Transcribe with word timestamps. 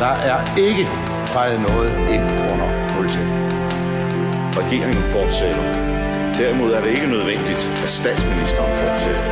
Der 0.00 0.14
er 0.32 0.56
ikke 0.56 0.88
fejret 1.26 1.60
noget 1.68 1.90
ind 2.14 2.24
under 2.52 2.68
måltænden. 2.94 3.34
Regeringen 4.60 5.02
fortsætter. 5.02 5.62
Derimod 6.38 6.72
er 6.72 6.80
det 6.80 6.90
ikke 6.90 7.06
nødvendigt, 7.06 7.62
at 7.84 7.88
statsministeren 7.88 8.72
fortsætter. 8.78 9.22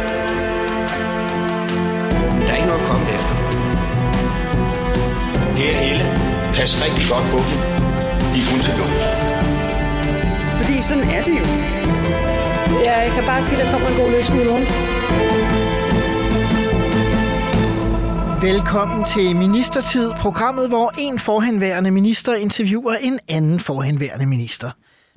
Der 2.44 2.52
er 2.52 2.56
ikke 2.56 2.68
noget 2.72 2.82
at 2.82 2.88
komme 2.90 3.06
efter. 3.16 3.34
Per 5.56 5.74
Helle, 5.82 6.04
pas 6.54 6.70
rigtig 6.84 7.04
godt 7.12 7.26
på 7.32 7.38
dem. 7.46 7.58
De 8.32 8.38
er 8.42 8.46
kun 8.50 8.60
til 8.66 8.74
lås. 8.80 9.04
Fordi 10.58 10.82
sådan 10.82 11.04
er 11.16 11.22
det 11.22 11.34
jo. 11.40 11.44
Ja, 12.86 12.94
jeg 13.04 13.10
kan 13.16 13.24
bare 13.24 13.42
sige, 13.42 13.58
at 13.58 13.64
der 13.64 13.72
kommer 13.72 13.88
en 13.88 13.96
god 14.02 14.10
løsning 14.16 14.42
i 14.42 14.46
morgen. 14.50 14.66
Velkommen 18.40 19.04
til 19.04 19.36
Ministertid, 19.36 20.12
programmet, 20.20 20.68
hvor 20.68 20.94
en 20.98 21.18
forhenværende 21.18 21.90
minister 21.90 22.34
interviewer 22.34 22.94
en 22.94 23.20
anden 23.28 23.60
forhenværende 23.60 24.26
minister. 24.26 24.70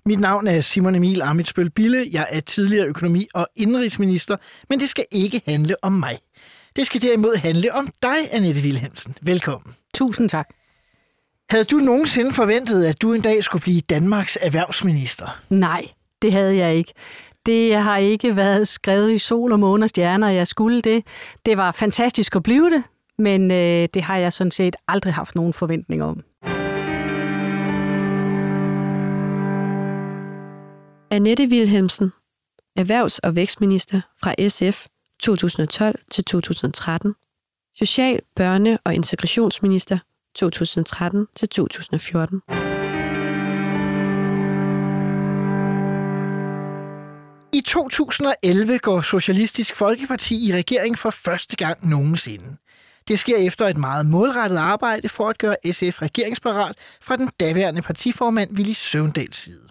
Mit 0.05 0.19
navn 0.19 0.47
er 0.47 0.61
Simon 0.61 0.95
Emil 0.95 1.21
Amitsbøl 1.21 1.69
Bille. 1.69 2.07
Jeg 2.11 2.27
er 2.29 2.39
tidligere 2.39 2.87
økonomi- 2.87 3.27
og 3.33 3.47
indrigsminister, 3.55 4.37
men 4.69 4.79
det 4.79 4.89
skal 4.89 5.05
ikke 5.11 5.41
handle 5.45 5.75
om 5.83 5.91
mig. 5.91 6.17
Det 6.75 6.85
skal 6.85 7.01
derimod 7.01 7.35
handle 7.35 7.73
om 7.73 7.87
dig, 8.01 8.17
Annette 8.31 8.61
Wilhelmsen. 8.61 9.15
Velkommen. 9.21 9.73
Tusind 9.93 10.29
tak. 10.29 10.49
Havde 11.49 11.63
du 11.63 11.75
nogensinde 11.75 12.31
forventet, 12.31 12.85
at 12.85 13.01
du 13.01 13.13
en 13.13 13.21
dag 13.21 13.43
skulle 13.43 13.61
blive 13.61 13.81
Danmarks 13.81 14.37
erhvervsminister? 14.41 15.39
Nej, 15.49 15.85
det 16.21 16.31
havde 16.31 16.55
jeg 16.55 16.75
ikke. 16.75 16.93
Det 17.45 17.75
har 17.75 17.97
ikke 17.97 18.35
været 18.35 18.67
skrevet 18.67 19.11
i 19.11 19.17
sol 19.17 19.51
og 19.51 19.59
måne 19.59 19.85
og 19.85 19.89
stjerner, 19.89 20.29
jeg 20.29 20.47
skulle 20.47 20.81
det. 20.81 21.03
Det 21.45 21.57
var 21.57 21.71
fantastisk 21.71 22.35
at 22.35 22.43
blive 22.43 22.69
det, 22.69 22.83
men 23.21 23.51
øh, 23.51 23.87
det 23.93 24.01
har 24.01 24.17
jeg 24.17 24.33
sådan 24.33 24.51
set 24.51 24.75
aldrig 24.87 25.13
haft 25.13 25.35
nogen 25.35 25.53
forventning 25.53 26.03
om. 26.03 26.23
Annette 31.11 31.47
Wilhelmsen, 31.51 32.11
erhvervs- 32.75 33.19
og 33.19 33.35
vækstminister 33.35 34.01
fra 34.23 34.49
SF 34.49 34.87
2012 35.19 35.99
til 36.11 36.23
2013, 36.23 37.13
social-, 37.75 38.21
børne- 38.39 38.77
og 38.83 38.95
integrationsminister 38.95 39.97
2013 40.35 41.27
til 41.35 41.49
2014. 41.49 42.41
I 47.53 47.61
2011 47.61 48.79
går 48.79 49.01
Socialistisk 49.01 49.75
Folkeparti 49.75 50.47
i 50.49 50.53
regering 50.53 50.97
for 50.97 51.09
første 51.09 51.55
gang 51.55 51.89
nogensinde. 51.89 52.57
Det 53.07 53.19
sker 53.19 53.37
efter 53.37 53.67
et 53.67 53.77
meget 53.77 54.05
målrettet 54.05 54.57
arbejde 54.57 55.09
for 55.09 55.29
at 55.29 55.37
gøre 55.37 55.55
SF 55.71 56.01
regeringsparat 56.01 56.75
fra 57.01 57.15
den 57.15 57.29
daværende 57.39 57.81
partiformand 57.81 58.57
Willy 58.57 58.73
Søvndals 58.73 59.37
side. 59.37 59.67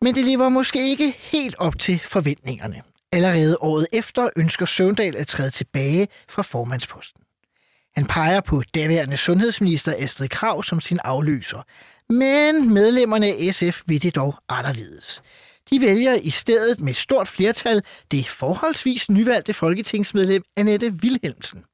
Men 0.00 0.14
det 0.14 0.24
lever 0.24 0.48
måske 0.48 0.90
ikke 0.90 1.16
helt 1.18 1.54
op 1.58 1.78
til 1.78 2.00
forventningerne. 2.04 2.82
Allerede 3.12 3.56
året 3.60 3.86
efter 3.92 4.30
ønsker 4.36 4.66
Søvndal 4.66 5.16
at 5.16 5.26
træde 5.26 5.50
tilbage 5.50 6.08
fra 6.28 6.42
formandsposten. 6.42 7.22
Han 7.96 8.06
peger 8.06 8.40
på 8.40 8.62
daværende 8.74 9.16
sundhedsminister 9.16 9.94
Astrid 9.98 10.28
Krav 10.28 10.62
som 10.62 10.80
sin 10.80 10.98
afløser. 11.04 11.62
Men 12.12 12.74
medlemmerne 12.74 13.26
af 13.26 13.54
SF 13.54 13.82
vil 13.86 14.02
det 14.02 14.14
dog 14.14 14.34
anderledes. 14.48 15.22
De 15.70 15.80
vælger 15.80 16.14
i 16.14 16.30
stedet 16.30 16.80
med 16.80 16.94
stort 16.94 17.28
flertal 17.28 17.82
det 18.10 18.28
forholdsvis 18.28 19.10
nyvalgte 19.10 19.52
folketingsmedlem 19.52 20.42
Annette 20.56 20.94
Wilhelmsen. 21.02 21.64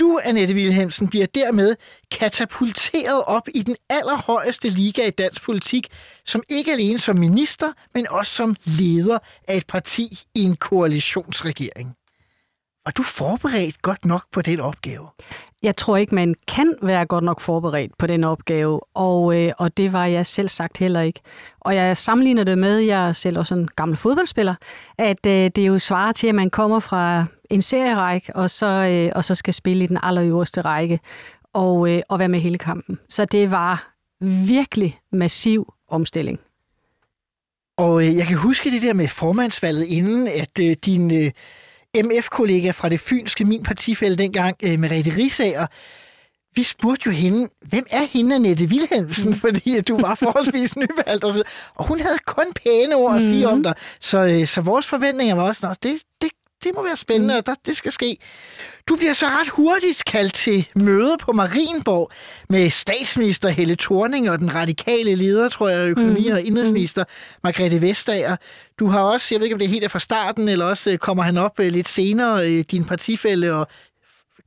Du, 0.00 0.20
Annette 0.24 0.54
Wilhelmsen, 0.54 1.08
bliver 1.08 1.26
dermed 1.26 1.76
katapulteret 2.10 3.24
op 3.24 3.48
i 3.54 3.62
den 3.62 3.76
allerhøjeste 3.88 4.68
liga 4.68 5.06
i 5.06 5.10
dansk 5.10 5.42
politik, 5.42 5.88
som 6.24 6.42
ikke 6.48 6.72
alene 6.72 6.98
som 6.98 7.16
minister, 7.16 7.72
men 7.94 8.08
også 8.08 8.32
som 8.32 8.56
leder 8.64 9.18
af 9.48 9.56
et 9.56 9.66
parti 9.66 10.18
i 10.34 10.42
en 10.42 10.56
koalitionsregering. 10.56 11.96
Var 12.86 12.92
du 12.92 13.02
forberedt 13.02 13.82
godt 13.82 14.04
nok 14.04 14.22
på 14.32 14.42
den 14.42 14.60
opgave? 14.60 15.06
Jeg 15.62 15.76
tror 15.76 15.96
ikke, 15.96 16.14
man 16.14 16.34
kan 16.48 16.74
være 16.82 17.06
godt 17.06 17.24
nok 17.24 17.40
forberedt 17.40 17.98
på 17.98 18.06
den 18.06 18.24
opgave, 18.24 18.80
og, 18.94 19.42
øh, 19.42 19.52
og 19.58 19.76
det 19.76 19.92
var 19.92 20.06
jeg 20.06 20.26
selv 20.26 20.48
sagt 20.48 20.78
heller 20.78 21.00
ikke. 21.00 21.20
Og 21.60 21.74
jeg 21.74 21.96
sammenligner 21.96 22.44
det 22.44 22.58
med, 22.58 22.78
jeg 22.78 23.08
er 23.08 23.12
selv 23.12 23.38
også 23.38 23.54
en 23.54 23.68
gammel 23.76 23.96
fodboldspiller, 23.96 24.54
at 24.98 25.26
øh, 25.26 25.50
det 25.56 25.66
jo 25.66 25.78
svarer 25.78 26.12
til, 26.12 26.26
at 26.26 26.34
man 26.34 26.50
kommer 26.50 26.80
fra 26.80 27.24
en 27.50 27.62
serierække, 27.62 28.36
og 28.36 28.50
så, 28.50 28.66
øh, 28.66 29.12
og 29.14 29.24
så 29.24 29.34
skal 29.34 29.54
spille 29.54 29.84
i 29.84 29.86
den 29.86 29.98
allerøverste 30.02 30.60
række, 30.60 31.00
og, 31.52 31.90
øh, 31.90 32.02
og 32.08 32.18
være 32.18 32.28
med 32.28 32.40
hele 32.40 32.58
kampen. 32.58 32.98
Så 33.08 33.24
det 33.24 33.50
var 33.50 33.94
virkelig 34.20 34.98
massiv 35.12 35.72
omstilling. 35.88 36.40
Og 37.76 38.06
øh, 38.06 38.16
jeg 38.16 38.26
kan 38.26 38.36
huske 38.36 38.70
det 38.70 38.82
der 38.82 38.92
med 38.92 39.08
formandsvalget, 39.08 39.84
inden 39.86 40.28
at 40.28 40.58
øh, 40.60 40.76
din 40.84 41.24
øh, 41.24 41.30
MF-kollega 42.02 42.70
fra 42.70 42.88
det 42.88 43.00
fynske, 43.00 43.44
min 43.44 43.62
partifælde 43.62 44.16
dengang, 44.16 44.56
øh, 44.62 44.78
Merete 44.78 45.12
Risager, 45.16 45.66
vi 46.56 46.62
spurgte 46.62 47.02
jo 47.06 47.12
hende, 47.12 47.48
hvem 47.68 47.86
er 47.90 48.02
hende, 48.02 48.34
Annette 48.34 48.64
Wilhelmsen, 48.64 49.30
mm. 49.30 49.38
fordi 49.38 49.80
du 49.80 50.00
var 50.00 50.14
forholdsvis 50.24 50.76
nyvalgt 50.76 51.24
og 51.24 51.32
så 51.32 51.38
videre. 51.38 51.48
Og 51.74 51.86
hun 51.86 52.00
havde 52.00 52.18
kun 52.26 52.44
pæne 52.64 52.96
ord 52.96 53.16
at 53.16 53.22
sige 53.22 53.46
mm. 53.46 53.52
om 53.52 53.62
dig. 53.62 53.74
Så, 54.00 54.18
øh, 54.18 54.46
så 54.46 54.60
vores 54.60 54.86
forventninger 54.86 55.34
var 55.34 55.42
også, 55.42 55.68
at 55.68 55.82
det, 55.82 55.98
det, 56.22 56.30
det 56.66 56.74
må 56.74 56.82
være 56.82 56.96
spændende, 56.96 57.34
mm. 57.34 57.38
og 57.38 57.46
der, 57.46 57.54
det 57.66 57.76
skal 57.76 57.92
ske. 57.92 58.18
Du 58.88 58.96
bliver 58.96 59.12
så 59.12 59.26
ret 59.26 59.48
hurtigt 59.48 60.04
kaldt 60.04 60.34
til 60.34 60.68
møde 60.74 61.16
på 61.20 61.32
Marienborg 61.32 62.10
med 62.48 62.70
statsminister 62.70 63.48
Helle 63.48 63.76
Thorning 63.76 64.30
og 64.30 64.38
den 64.38 64.54
radikale 64.54 65.14
leder, 65.14 65.48
tror 65.48 65.68
jeg, 65.68 65.90
økonomi- 65.90 66.28
mm. 66.28 66.34
og 66.34 66.42
indrigsminister 66.42 67.04
Margrethe 67.42 67.80
Vestager. 67.80 68.36
Du 68.78 68.86
har 68.86 69.00
også, 69.00 69.34
jeg 69.34 69.40
ved 69.40 69.46
ikke 69.46 69.54
om 69.54 69.58
det 69.58 69.66
er 69.66 69.70
helt 69.70 69.90
fra 69.90 69.98
starten, 69.98 70.48
eller 70.48 70.64
også 70.64 70.90
øh, 70.90 70.98
kommer 70.98 71.22
han 71.22 71.36
op 71.36 71.60
øh, 71.60 71.70
lidt 71.72 71.88
senere, 71.88 72.50
øh, 72.50 72.64
din 72.70 72.84
partifælle 72.84 73.54
og 73.54 73.68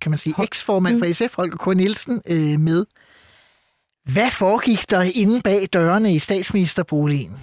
kan 0.02 0.12
man 0.12 0.18
sige, 0.18 0.36
eksformand 0.44 1.00
for 1.00 1.14
SF, 1.14 1.36
Holger 1.36 1.58
K. 1.58 1.78
Nielsen, 1.78 2.22
med. 2.60 2.86
Hvad 4.14 4.32
foregik 4.32 4.90
der 4.90 5.02
inde 5.02 5.42
bag 5.42 5.68
dørene 5.74 6.14
i 6.14 6.20
statsministerboligen? 6.20 7.38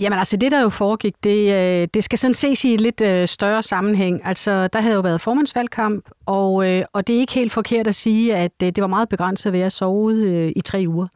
Jamen 0.00 0.18
altså, 0.18 0.36
det 0.36 0.50
der 0.50 0.62
jo 0.62 0.68
foregik, 0.68 1.14
det, 1.24 1.94
det 1.94 2.04
skal 2.04 2.18
sådan 2.18 2.34
ses 2.34 2.64
i 2.64 2.74
et 2.74 2.80
lidt 2.80 3.30
større 3.30 3.62
sammenhæng. 3.62 4.20
Altså, 4.24 4.68
der 4.68 4.80
havde 4.80 4.94
jo 4.94 5.00
været 5.00 5.20
formandsvalgkamp, 5.20 6.08
og, 6.26 6.54
og 6.92 7.06
det 7.06 7.16
er 7.16 7.20
ikke 7.20 7.32
helt 7.32 7.52
forkert 7.52 7.86
at 7.86 7.94
sige, 7.94 8.36
at 8.36 8.60
det 8.60 8.80
var 8.80 8.86
meget 8.86 9.08
begrænset 9.08 9.52
ved 9.52 9.60
at 9.60 9.72
sove 9.72 10.52
i 10.52 10.60
tre 10.60 10.84
uger. 10.88 11.06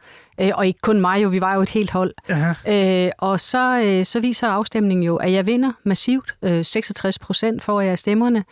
Og 0.55 0.67
ikke 0.67 0.81
kun 0.83 1.01
mig 1.01 1.23
jo, 1.23 1.29
vi 1.29 1.41
var 1.41 1.55
jo 1.55 1.61
et 1.63 1.71
helt 1.71 1.91
hold. 1.91 2.15
Aha. 2.29 3.11
Og 3.19 3.41
så, 3.41 4.01
så 4.05 4.21
viser 4.21 4.49
afstemningen 4.49 5.05
jo, 5.05 5.17
at 5.17 5.33
jeg 5.33 5.47
vinder 5.47 5.73
massivt. 5.85 6.35
66 6.63 7.19
procent 7.19 7.63
får 7.63 7.81
jeg 7.81 7.91
af 7.91 7.99
stemmerne. 7.99 8.45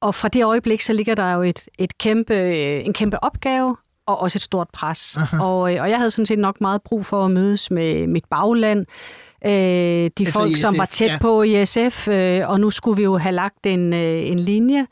Og 0.00 0.14
fra 0.14 0.28
det 0.28 0.44
øjeblik, 0.44 0.80
så 0.80 0.92
ligger 0.92 1.14
der 1.14 1.32
jo 1.32 1.42
et, 1.42 1.68
et 1.78 1.98
kæmpe, 1.98 2.52
en 2.80 2.92
kæmpe 2.92 3.24
opgave, 3.24 3.76
og 4.06 4.20
også 4.20 4.36
et 4.38 4.42
stort 4.42 4.68
pres. 4.72 5.18
Og, 5.40 5.60
og 5.60 5.90
jeg 5.90 5.98
havde 5.98 6.10
sådan 6.10 6.26
set 6.26 6.38
nok 6.38 6.60
meget 6.60 6.82
brug 6.82 7.06
for 7.06 7.24
at 7.24 7.30
mødes 7.30 7.70
med 7.70 8.06
mit 8.06 8.24
bagland, 8.30 8.86
øh, 9.46 9.50
de 9.50 10.10
altså 10.20 10.32
folk, 10.32 10.56
som 10.56 10.78
var 10.78 10.84
tæt 10.84 11.10
ja. 11.10 11.18
på 11.20 11.42
i 11.42 11.66
SF, 11.66 12.08
øh, 12.08 12.48
og 12.48 12.60
nu 12.60 12.70
skulle 12.70 12.96
vi 12.96 13.02
jo 13.02 13.16
have 13.16 13.34
lagt 13.34 13.66
en, 13.66 13.92
øh, 13.92 14.26
en 14.26 14.38
linje. 14.38 14.86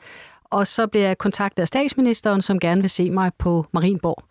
Og 0.44 0.66
så 0.66 0.86
blev 0.86 1.02
jeg 1.02 1.18
kontaktet 1.18 1.62
af 1.62 1.68
statsministeren, 1.68 2.40
som 2.40 2.60
gerne 2.60 2.80
vil 2.80 2.90
se 2.90 3.10
mig 3.10 3.30
på 3.38 3.66
Marienborg. 3.72 4.24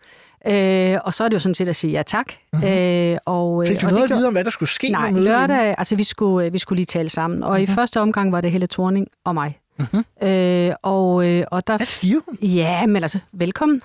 Øh, 0.46 0.98
og 1.04 1.14
så 1.14 1.24
er 1.24 1.28
det 1.28 1.34
jo 1.34 1.38
sådan 1.38 1.54
set 1.54 1.68
at 1.68 1.76
sige 1.76 1.90
ja 1.90 2.02
tak. 2.02 2.32
Mm-hmm. 2.52 2.68
Øh, 2.68 3.18
og, 3.26 3.64
Fik 3.66 3.80
du 3.80 3.86
og 3.86 3.92
noget 3.92 4.10
at 4.10 4.16
vide 4.16 4.26
om, 4.26 4.32
hvad 4.32 4.44
der 4.44 4.50
skulle 4.50 4.68
ske? 4.68 4.88
Nej, 4.88 5.10
lørdag, 5.10 5.74
altså 5.78 5.96
vi 5.96 6.04
skulle, 6.04 6.52
vi 6.52 6.58
skulle 6.58 6.76
lige 6.76 6.86
tale 6.86 7.08
sammen. 7.08 7.42
Og 7.42 7.50
mm-hmm. 7.50 7.62
i 7.62 7.66
første 7.66 8.00
omgang 8.00 8.32
var 8.32 8.40
det 8.40 8.50
Helle 8.50 8.66
Thorning 8.66 9.06
og 9.24 9.34
mig. 9.34 9.58
Mm-hmm. 9.80 10.28
Øh, 10.28 10.74
og, 10.82 11.28
øh, 11.28 11.44
og 11.50 11.66
der, 11.66 11.76
Hvad 11.76 11.86
siger 11.86 12.20
hun? 12.26 12.38
Ja, 12.42 12.86
men 12.86 13.02
altså, 13.02 13.18
velkommen. 13.32 13.82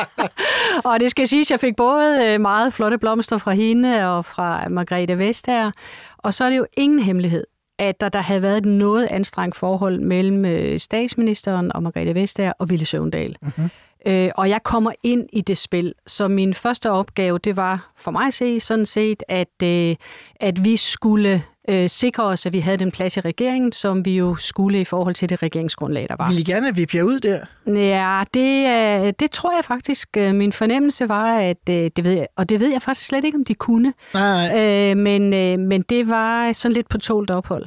og 0.84 1.00
det 1.00 1.10
skal 1.10 1.28
siges, 1.28 1.46
at 1.46 1.50
jeg 1.50 1.60
fik 1.60 1.76
både 1.76 2.24
øh, 2.24 2.40
meget 2.40 2.72
flotte 2.72 2.98
blomster 2.98 3.38
fra 3.38 3.52
hende 3.52 4.16
og 4.16 4.24
fra 4.24 4.68
Margrethe 4.68 5.18
Vestager. 5.18 5.70
Og 6.18 6.34
så 6.34 6.44
er 6.44 6.50
det 6.50 6.56
jo 6.56 6.66
ingen 6.76 6.98
hemmelighed, 6.98 7.44
at 7.78 8.00
der, 8.00 8.08
der 8.08 8.20
havde 8.20 8.42
været 8.42 8.58
et 8.58 8.66
noget 8.66 9.06
anstrengt 9.06 9.56
forhold 9.56 10.00
mellem 10.00 10.44
øh, 10.44 10.78
statsministeren 10.78 11.72
og 11.72 11.82
Margrethe 11.82 12.14
Vestager 12.14 12.52
og 12.58 12.70
Ville 12.70 12.86
Søvndal. 12.86 13.36
Mm-hmm. 13.42 13.70
Øh, 14.06 14.30
og 14.36 14.48
jeg 14.48 14.62
kommer 14.62 14.92
ind 15.02 15.26
i 15.32 15.40
det 15.40 15.58
spil, 15.58 15.94
så 16.06 16.28
min 16.28 16.54
første 16.54 16.90
opgave, 16.90 17.38
det 17.38 17.56
var 17.56 17.90
for 17.96 18.10
mig 18.10 18.26
at 18.26 18.34
se 18.34 18.60
sådan 18.60 18.86
set, 18.86 19.22
at, 19.28 19.62
øh, 19.62 19.96
at 20.40 20.64
vi 20.64 20.76
skulle 20.76 21.42
øh, 21.68 21.88
sikre 21.88 22.24
os, 22.24 22.46
at 22.46 22.52
vi 22.52 22.58
havde 22.58 22.76
den 22.76 22.90
plads 22.90 23.16
i 23.16 23.20
regeringen, 23.20 23.72
som 23.72 24.04
vi 24.04 24.16
jo 24.16 24.36
skulle 24.36 24.80
i 24.80 24.84
forhold 24.84 25.14
til 25.14 25.28
det 25.28 25.42
regeringsgrundlag, 25.42 26.06
der 26.08 26.16
var. 26.18 26.28
Vil 26.28 26.38
I 26.38 26.42
gerne 26.42 26.74
vippe 26.74 26.96
jer 26.96 27.02
ud 27.02 27.20
der? 27.20 27.38
Ja, 27.66 28.22
det, 28.34 28.66
øh, 29.06 29.12
det 29.20 29.30
tror 29.30 29.54
jeg 29.56 29.64
faktisk. 29.64 30.08
Øh, 30.16 30.34
min 30.34 30.52
fornemmelse 30.52 31.08
var, 31.08 31.38
at 31.38 31.68
øh, 31.70 31.90
det 31.96 32.04
ved 32.04 32.12
jeg, 32.12 32.26
og 32.36 32.48
det 32.48 32.60
ved 32.60 32.72
jeg 32.72 32.82
faktisk 32.82 33.06
slet 33.06 33.24
ikke, 33.24 33.36
om 33.36 33.44
de 33.44 33.54
kunne. 33.54 33.92
Nej. 34.14 34.90
Øh, 34.90 34.96
men, 34.96 35.32
øh, 35.34 35.58
men 35.58 35.82
det 35.82 36.08
var 36.08 36.52
sådan 36.52 36.72
lidt 36.72 36.88
på 36.88 36.98
tålt 36.98 37.30
ophold. 37.30 37.66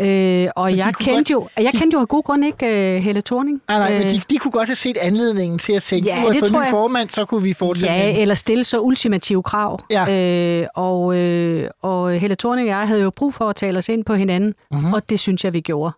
Øh, 0.00 0.48
og 0.56 0.70
Så 0.70 0.76
de 0.76 0.84
jeg 0.84 0.94
kendte, 0.94 1.14
godt- 1.14 1.30
jo, 1.30 1.62
jeg 1.62 1.72
kendte 1.72 1.94
jo 1.94 2.00
af 2.00 2.08
god 2.08 2.22
grund 2.22 2.44
ikke 2.44 2.66
uh, 2.96 3.02
Helle 3.04 3.22
Thorning. 3.22 3.62
Nej, 3.68 3.78
nej, 3.78 3.92
men 3.92 4.02
Øh, 4.02 4.10
de, 4.10 4.20
de 4.30 4.38
kunne 4.38 4.50
godt 4.52 4.68
have 4.68 4.76
set 4.76 4.96
anledningen 4.96 5.58
til 5.58 5.72
at 5.72 5.82
sætte, 5.82 6.08
Ja, 6.08 6.20
nu 6.20 6.26
har 6.26 6.32
det 6.32 6.40
fået 6.40 6.52
jeg. 6.62 6.70
formand, 6.70 7.08
så 7.08 7.24
kunne 7.24 7.42
vi 7.42 7.52
fortsætte. 7.52 7.94
Ja, 7.94 8.12
med 8.12 8.20
eller 8.22 8.34
stille 8.34 8.64
så 8.64 8.80
ultimative 8.80 9.42
krav. 9.42 9.80
Ja. 9.90 10.60
Øh, 10.62 10.66
og, 10.74 11.16
øh, 11.16 11.68
og 11.82 12.12
Helle 12.12 12.36
Thorning 12.36 12.68
og 12.68 12.78
jeg 12.78 12.88
havde 12.88 13.02
jo 13.02 13.10
brug 13.16 13.34
for 13.34 13.44
at 13.48 13.56
tale 13.56 13.78
os 13.78 13.88
ind 13.88 14.04
på 14.04 14.14
hinanden, 14.14 14.54
Mhm. 14.70 14.78
mm-hmm. 14.80 14.94
og 14.94 15.10
det 15.10 15.20
synes 15.20 15.44
jeg, 15.44 15.54
vi 15.54 15.60
gjorde. 15.60 15.92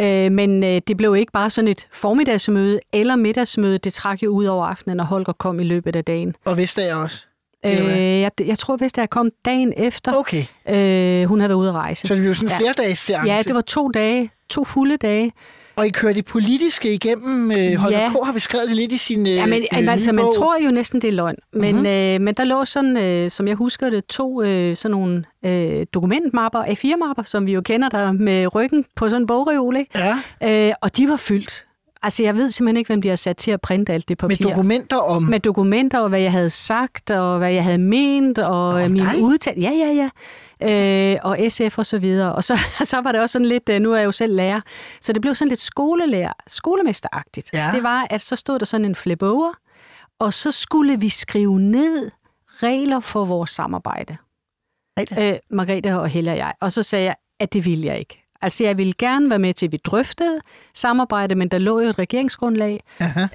Øh, 0.00 0.32
men 0.32 0.64
øh, 0.64 0.80
det 0.88 0.96
blev 0.96 1.16
ikke 1.16 1.32
bare 1.32 1.50
sådan 1.50 1.68
et 1.68 1.86
formiddagsmøde 1.92 2.80
eller 2.92 3.16
middagsmøde. 3.16 3.78
Det 3.78 3.92
trak 3.92 4.22
jo 4.22 4.30
ud 4.30 4.44
over 4.44 4.66
aftenen, 4.66 5.00
og 5.00 5.06
Holger 5.06 5.32
kom 5.32 5.60
i 5.60 5.64
løbet 5.64 5.96
af 5.96 6.04
dagen. 6.04 6.34
Og 6.44 6.56
Vestager 6.56 6.94
også. 6.94 7.26
Øh, 7.66 8.20
jeg, 8.20 8.30
jeg 8.46 8.58
tror, 8.58 8.76
hvis 8.76 8.92
der 8.92 9.06
kom 9.06 9.30
dagen 9.44 9.72
efter, 9.76 10.12
Okay, 10.20 10.44
øh, 10.68 11.28
hun 11.28 11.40
havde 11.40 11.48
været 11.48 11.58
ude 11.58 11.68
at 11.68 11.74
rejse. 11.74 12.06
så 12.08 12.14
det 12.14 12.22
blev 12.22 12.34
sådan 12.34 12.48
en 12.48 12.52
Ja. 12.52 12.58
flerdages 12.58 12.98
seance. 12.98 13.32
Ja, 13.32 13.42
det 13.42 13.54
var 13.54 13.60
to 13.60 13.88
dage, 13.88 14.30
to 14.50 14.64
fulde 14.64 14.96
dage. 14.96 15.32
Og 15.76 15.86
I 15.86 15.90
kørte 15.90 16.14
det 16.14 16.24
politiske 16.24 16.94
igennem. 16.94 17.50
Øh, 17.50 17.74
Holger 17.74 17.98
Ja. 18.00 18.08
K. 18.08 18.24
har 18.24 18.32
beskrevet 18.32 18.68
det 18.68 18.76
lidt 18.76 18.92
i 18.92 18.96
sin 18.96 19.26
øh, 19.26 19.32
Ja, 19.34 19.46
men 19.46 19.62
øh, 19.72 19.90
altså, 19.90 20.12
nye 20.12 20.16
man 20.16 20.24
tror 20.36 20.62
jo 20.64 20.70
næsten, 20.70 21.02
det 21.02 21.08
er 21.08 21.12
løgn. 21.12 21.34
Men, 21.52 21.60
Mhm. 21.62 21.70
mm-hmm. 21.74 21.86
øh, 21.86 22.20
men 22.20 22.34
der 22.34 22.44
lå 22.44 22.64
sådan, 22.64 22.96
øh, 22.96 23.30
som 23.30 23.48
jeg 23.48 23.56
husker 23.56 23.90
det, 23.90 24.06
to 24.06 24.42
øh, 24.42 24.76
sådan 24.76 24.90
nogle 24.90 25.24
øh, 25.44 25.86
dokumentmapper, 25.94 26.62
A4-mapper, 26.64 27.22
som 27.22 27.46
vi 27.46 27.52
jo 27.52 27.60
kender 27.60 27.88
der 27.88 28.12
med 28.12 28.54
ryggen 28.54 28.84
på 28.96 29.08
sådan 29.08 29.22
en 29.22 29.26
bogreol, 29.26 29.76
ikke? 29.76 29.98
Ja, 30.42 30.68
Øh, 30.68 30.72
og 30.80 30.96
de 30.96 31.08
var 31.08 31.16
fyldt. 31.16 31.65
Altså, 32.06 32.22
jeg 32.22 32.36
ved 32.36 32.50
simpelthen 32.50 32.76
ikke, 32.76 32.88
hvem 32.88 33.02
de 33.02 33.08
har 33.08 33.16
sat 33.16 33.36
til 33.36 33.50
at 33.50 33.60
printe 33.60 33.92
alt 33.92 34.08
det 34.08 34.22
med 34.22 34.28
papir. 34.28 34.48
dokumenter 34.48 34.96
om... 34.96 35.22
med 35.22 35.40
dokumenter, 35.40 36.00
og 36.00 36.08
hvad 36.08 36.20
jeg 36.20 36.32
havde 36.32 36.50
sagt, 36.50 37.10
og 37.10 37.38
hvad 37.38 37.52
jeg 37.52 37.64
havde 37.64 37.78
ment, 37.78 38.38
og 38.38 38.72
Nå, 38.72 38.78
øh, 38.78 38.90
min 38.90 39.02
dig? 39.02 39.22
udtal. 39.22 39.60
Ja, 39.60 39.70
ja, 39.70 40.08
ja. 40.60 41.12
Øh, 41.14 41.18
og 41.22 41.38
SF 41.48 41.78
og 41.78 41.86
så 41.86 41.98
videre. 41.98 42.34
Og 42.34 42.44
så, 42.44 42.58
så 42.84 43.00
var 43.00 43.12
det 43.12 43.20
også 43.20 43.32
sådan 43.32 43.46
lidt, 43.46 43.68
øh, 43.68 43.80
nu 43.80 43.92
er 43.92 43.96
jeg 43.96 44.04
jo 44.04 44.12
selv 44.12 44.34
lærer, 44.34 44.60
så 45.00 45.12
det 45.12 45.22
blev 45.22 45.34
sådan 45.34 45.48
lidt 45.48 45.60
skolelærer, 45.60 46.32
skolemesteragtigt. 46.46 47.50
Ja. 47.52 47.70
Det 47.74 47.82
var, 47.82 48.06
at 48.10 48.20
så 48.20 48.36
stod 48.36 48.58
der 48.58 48.66
sådan 48.66 48.84
en 48.84 48.94
flip 48.94 49.22
over, 49.22 49.52
og 50.18 50.34
så 50.34 50.50
skulle 50.50 51.00
vi 51.00 51.08
skrive 51.08 51.60
ned 51.60 52.10
regler 52.62 53.00
for 53.00 53.24
vores 53.24 53.50
samarbejde. 53.50 54.16
Regler? 54.98 55.32
Øh, 55.32 55.38
Margrethe 55.50 56.00
og 56.00 56.08
Helle 56.08 56.30
og 56.30 56.36
jeg. 56.36 56.52
Og 56.60 56.72
så 56.72 56.82
sagde 56.82 57.04
jeg, 57.04 57.14
at 57.40 57.52
det 57.52 57.64
ville 57.64 57.86
jeg 57.86 57.98
ikke. 57.98 58.25
Altså, 58.46 58.64
jeg 58.64 58.78
ville 58.78 58.92
gerne 58.98 59.30
være 59.30 59.38
med 59.38 59.54
til, 59.54 59.66
at 59.66 59.72
vi 59.72 59.76
drøftede 59.84 60.38
samarbejde, 60.74 61.34
men 61.34 61.48
der 61.48 61.58
lå 61.58 61.80
jo 61.80 61.88
et 61.88 61.98
regeringsgrundlag. 61.98 62.82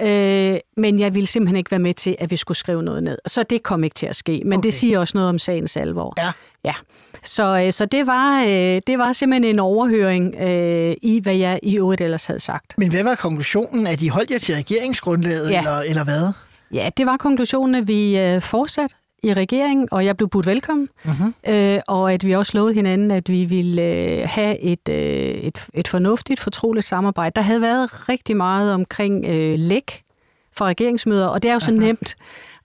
Øh, 0.02 0.60
men 0.78 1.00
jeg 1.00 1.14
ville 1.14 1.28
simpelthen 1.28 1.56
ikke 1.56 1.72
være 1.72 1.80
med 1.80 1.94
til, 1.94 2.16
at 2.20 2.32
vi 2.32 2.36
skulle 2.38 2.58
skrive 2.58 2.84
noget 2.84 3.04
ned. 3.04 3.18
Så 3.28 3.44
det 3.44 3.64
kom 3.64 3.84
ikke 3.84 3.94
til 3.94 4.06
at 4.06 4.16
ske. 4.16 4.42
Men 4.46 4.54
okay. 4.58 4.64
Det 4.64 4.74
siger 4.74 5.00
også 5.00 5.18
noget 5.18 5.30
om 5.30 5.40
sagens 5.40 5.78
alvor. 5.78 6.14
Ja. 6.18 6.32
ja. 6.64 6.74
Så, 7.24 7.64
øh, 7.66 7.72
så 7.72 7.86
det, 7.86 8.08
var, 8.08 8.42
øh, 8.42 8.82
det 8.88 8.98
var 8.98 9.12
simpelthen 9.14 9.56
en 9.56 9.60
overhøring 9.60 10.36
øh, 10.36 10.96
i, 11.02 11.20
hvad 11.24 11.36
jeg 11.36 11.60
i 11.64 11.78
øvrigt 11.78 12.02
ellers 12.02 12.26
havde 12.26 12.40
sagt. 12.40 12.74
Men 12.78 12.90
hvad 12.90 13.04
var 13.04 13.16
konklusionen? 13.16 13.88
At 13.88 14.00
de 14.00 14.10
holdt 14.10 14.32
jer 14.32 14.40
til 14.40 14.56
regeringsgrundlaget, 14.56 15.50
Ja. 15.52 15.58
eller, 15.60 15.80
eller 15.80 16.04
hvad? 16.04 16.32
Ja, 16.74 16.90
det 16.98 17.06
var 17.06 17.18
konklusionen, 17.18 17.76
at 17.76 17.88
vi 17.88 18.20
øh, 18.20 18.42
fortsat 18.42 18.92
i 19.24 19.34
regeringen, 19.34 19.88
og 19.92 20.06
jeg 20.06 20.18
blev 20.18 20.30
budt 20.30 20.46
velkommen, 20.46 20.90
Mhm. 21.06 21.34
øh, 21.48 21.80
og 21.88 22.14
at 22.14 22.26
vi 22.26 22.32
også 22.36 22.52
lovede 22.58 22.74
hinanden, 22.74 23.12
at 23.12 23.30
vi 23.30 23.46
ville 23.46 23.82
øh, 23.84 24.22
have 24.26 24.60
et, 24.60 24.90
øh, 24.90 24.96
et, 24.96 25.66
et 25.74 25.88
fornuftigt, 25.88 26.40
fortroligt 26.40 26.86
samarbejde. 26.86 27.32
Der 27.36 27.42
havde 27.42 27.62
været 27.62 28.10
rigtig 28.10 28.38
meget 28.38 28.74
omkring 28.74 29.26
øh, 29.26 29.56
læk 29.60 30.02
fra 30.58 30.66
regeringsmøder, 30.66 31.28
og 31.28 31.44
det 31.44 31.50
er 31.50 31.54
jo 31.54 31.60
så 31.60 31.72
nemt. 31.72 32.16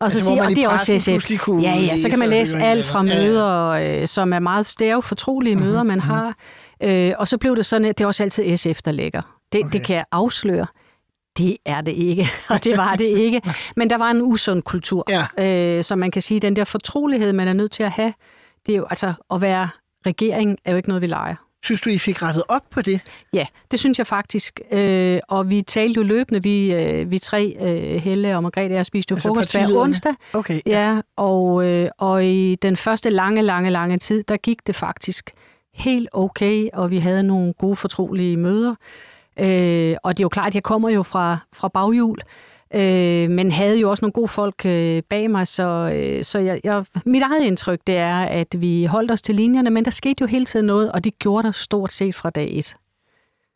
Og 0.00 0.04
Altså, 0.04 0.20
så 0.20 0.30
hvor 0.30 0.36
sige, 0.36 0.42
og 0.46 0.50
det 0.56 0.64
er 0.64 0.68
også 0.68 0.98
SF. 0.98 1.38
kunne 1.44 1.62
Ja, 1.62 1.74
ja, 1.76 1.96
så 1.96 2.08
kan 2.10 2.18
man 2.18 2.28
læse 2.28 2.58
alt 2.58 2.86
fra 2.86 3.02
møder, 3.02 3.66
øh, 3.68 4.06
som 4.06 4.32
er 4.32 4.38
meget, 4.38 4.74
det 4.78 4.88
er 4.88 4.92
jo 4.94 5.00
fortrolige 5.00 5.56
møder, 5.56 5.82
man 5.82 6.00
har. 6.00 6.34
Øh, 6.82 7.12
og 7.18 7.28
så 7.28 7.38
blev 7.38 7.56
det 7.56 7.66
sådan, 7.66 7.84
at 7.84 7.98
det 7.98 8.04
er 8.04 8.08
også 8.08 8.22
altid 8.22 8.56
SF, 8.56 8.82
der 8.82 8.92
lægger. 8.92 9.22
Det. 9.52 9.60
Okay. 9.64 9.72
det 9.72 9.82
kan 9.86 9.96
jeg 9.96 10.04
afsløre. 10.12 10.66
Det 11.38 11.56
er 11.64 11.80
det 11.80 11.92
ikke, 11.92 12.28
og 12.48 12.64
det 12.64 12.76
var 12.76 12.94
det 12.96 13.04
ikke. 13.04 13.42
Men 13.76 13.90
der 13.90 13.96
var 13.96 14.10
en 14.10 14.22
usund 14.22 14.62
kultur, 14.62 15.04
Ja. 15.38 15.76
øh, 15.78 15.84
så 15.84 15.96
man 15.96 16.10
kan 16.10 16.22
sige, 16.22 16.40
den 16.40 16.56
der 16.56 16.64
fortrolighed, 16.64 17.32
man 17.32 17.48
er 17.48 17.52
nødt 17.52 17.72
til 17.72 17.82
at 17.82 17.90
have, 17.90 18.12
det 18.66 18.72
er 18.72 18.76
jo 18.76 18.86
altså 18.90 19.12
at 19.34 19.40
være 19.40 19.68
regering, 20.06 20.58
er 20.64 20.70
jo 20.70 20.76
ikke 20.76 20.88
noget, 20.88 21.02
vi 21.02 21.06
leger. 21.06 21.34
Synes 21.64 21.80
du, 21.80 21.90
I 21.90 21.98
fik 21.98 22.22
rettet 22.22 22.42
op 22.48 22.62
på 22.70 22.82
det? 22.82 23.00
Ja, 23.32 23.46
det 23.70 23.78
synes 23.80 23.98
jeg 23.98 24.06
faktisk. 24.06 24.60
Øh, 24.72 25.20
og 25.28 25.50
vi 25.50 25.62
talte 25.62 26.00
jo 26.00 26.02
løbende, 26.02 26.42
vi, 26.42 26.72
øh, 26.74 27.10
vi 27.10 27.18
tre, 27.18 27.56
øh, 27.60 28.02
Helle 28.02 28.36
og 28.36 28.42
Margrethe, 28.42 28.74
jeg 28.76 28.86
spiste 28.86 29.12
jo 29.12 29.16
Altså 29.16 29.28
frokost 29.28 29.52
hver 29.52 29.76
onsdag. 29.76 30.14
Okay. 30.32 30.60
Ja, 30.66 31.00
og, 31.16 31.64
øh, 31.64 31.88
og 31.98 32.24
i 32.24 32.54
den 32.54 32.76
første 32.76 33.10
lange, 33.10 33.42
lange, 33.42 33.70
lange 33.70 33.98
tid, 33.98 34.22
der 34.22 34.36
gik 34.36 34.66
det 34.66 34.74
faktisk 34.76 35.30
helt 35.74 36.08
okay, 36.12 36.68
og 36.72 36.90
vi 36.90 36.98
havde 36.98 37.22
nogle 37.22 37.52
gode 37.52 37.76
fortrolige 37.76 38.36
møder. 38.36 38.74
Øh, 39.40 39.96
og 40.02 40.16
det 40.16 40.22
er 40.22 40.24
jo 40.24 40.28
klart, 40.28 40.46
at 40.46 40.54
jeg 40.54 40.62
kommer 40.62 40.90
jo 40.90 41.02
fra, 41.02 41.38
fra 41.52 41.68
baghjul, 41.68 42.18
øh, 42.74 43.30
men 43.30 43.50
havde 43.50 43.78
jo 43.78 43.90
også 43.90 44.04
nogle 44.04 44.12
gode 44.12 44.28
folk 44.28 44.66
øh, 44.66 45.02
bag 45.10 45.30
mig, 45.30 45.46
så, 45.46 45.92
øh, 45.94 46.24
så 46.24 46.38
jeg, 46.38 46.60
jeg, 46.64 46.84
mit 47.06 47.22
eget 47.22 47.44
indtryk 47.44 47.80
det 47.86 47.96
er, 47.96 48.16
at 48.16 48.56
vi 48.58 48.84
holdt 48.84 49.10
os 49.10 49.22
til 49.22 49.34
linjerne, 49.34 49.70
men 49.70 49.84
der 49.84 49.90
skete 49.90 50.16
jo 50.20 50.26
hele 50.26 50.44
tiden 50.44 50.66
noget, 50.66 50.92
og 50.92 51.04
det 51.04 51.18
gjorde 51.18 51.46
der 51.46 51.52
stort 51.52 51.92
set 51.92 52.14
fra 52.14 52.30
dag 52.30 52.58
et. 52.58 52.76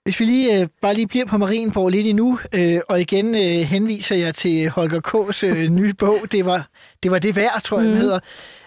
Hvis 0.04 0.20
vi 0.20 0.24
lige 0.24 0.60
øh, 0.60 0.68
bare 0.82 0.94
lige 0.94 1.06
bliver 1.06 1.24
på 1.24 1.38
Marienborg 1.38 1.88
lidt 1.88 2.06
endnu, 2.06 2.38
øh, 2.52 2.80
og 2.88 3.00
igen 3.00 3.34
øh, 3.34 3.66
henviser 3.66 4.16
jeg 4.16 4.34
til 4.34 4.68
Holger 4.70 5.00
K's 5.08 5.46
øh, 5.46 5.68
nye 5.70 5.94
bog, 5.94 6.18
det 6.32 6.44
var, 6.44 6.68
det 7.02 7.10
var 7.10 7.18
det 7.18 7.36
værd, 7.36 7.62
tror 7.62 7.78
jeg, 7.78 7.86
mm. 7.86 7.92
Mhm. 7.92 8.00
hedder. 8.00 8.18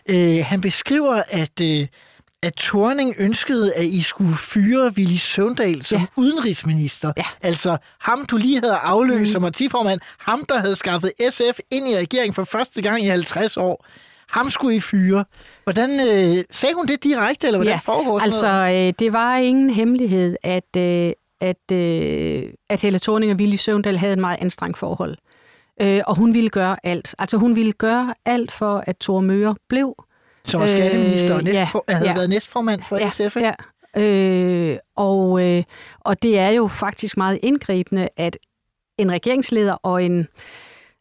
Øh, 0.09 0.45
han 0.45 0.61
beskriver, 0.61 1.21
at, 1.29 1.61
øh, 1.61 1.87
at 2.43 2.53
Thorning 2.55 3.15
ønskede, 3.17 3.73
at 3.73 3.85
I 3.85 4.01
skulle 4.01 4.37
fyre 4.37 4.93
Willy 4.97 5.15
Søvndal 5.15 5.83
som 5.83 5.99
Ja. 5.99 6.05
udenrigsminister. 6.15 7.13
Ja. 7.17 7.23
Altså 7.41 7.77
ham, 7.99 8.25
du 8.25 8.37
lige 8.37 8.59
havde 8.63 8.75
afløst 8.75 9.19
mm. 9.19 9.25
som 9.25 9.41
partiformand, 9.41 9.99
ham, 10.19 10.45
der 10.49 10.57
havde 10.59 10.75
skaffet 10.75 11.11
SF 11.29 11.59
ind 11.71 11.87
i 11.87 11.97
regeringen 11.97 12.33
for 12.33 12.43
første 12.43 12.81
gang 12.81 13.03
i 13.03 13.07
50 13.07 13.57
år. 13.57 13.85
Ham 14.29 14.49
skulle 14.49 14.75
I 14.75 14.79
fyre. 14.79 15.25
Hvordan 15.63 15.89
øh, 15.89 16.43
sagde 16.51 16.75
hun 16.75 16.87
det 16.87 17.03
direkte, 17.03 17.47
eller 17.47 17.57
hvordan 17.57 17.73
Ja, 17.73 17.79
foregår 17.93 18.19
sådan 18.19 18.27
Altså, 18.27 18.47
øh, 18.87 18.93
det 18.99 19.13
var 19.13 19.37
ingen 19.37 19.69
hemmelighed, 19.69 20.35
at, 20.43 20.75
øh, 20.77 21.11
at, 21.41 21.71
øh, 21.71 22.43
at 22.69 22.81
Helle 22.81 22.99
Thorning 22.99 23.31
og 23.31 23.37
Willy 23.37 23.55
Søvndal 23.55 23.97
havde 23.97 24.13
et 24.13 24.19
meget 24.19 24.37
anstrengt 24.41 24.77
forhold. 24.77 25.17
Øh, 25.81 26.01
og 26.07 26.17
hun 26.17 26.33
ville 26.33 26.49
gøre 26.49 26.77
alt. 26.83 27.15
Altså, 27.19 27.37
hun 27.37 27.55
ville 27.55 27.71
gøre 27.73 28.13
alt 28.25 28.51
for, 28.51 28.83
at 28.87 28.97
Thor 28.97 29.19
Møre 29.21 29.55
blev. 29.69 29.95
Som 30.45 30.61
var 30.61 30.67
skatteminister 30.67 31.33
og 31.33 31.39
øh, 31.39 31.45
næst, 31.45 31.57
ja, 31.57 31.67
havde 31.89 32.09
ja. 32.09 32.13
været 32.13 32.29
næstformand 32.29 32.81
for 32.89 32.97
ja, 32.97 33.09
SF. 33.09 33.35
ikke? 33.35 33.53
Ja. 33.95 34.01
Øh, 34.01 34.77
og, 34.95 35.43
øh, 35.43 35.63
og 35.99 36.23
det 36.23 36.39
er 36.39 36.49
jo 36.49 36.67
faktisk 36.67 37.17
meget 37.17 37.39
indgribende, 37.43 38.09
at 38.17 38.37
en 38.97 39.11
regeringsleder 39.11 39.73
og 39.73 40.03
en 40.03 40.27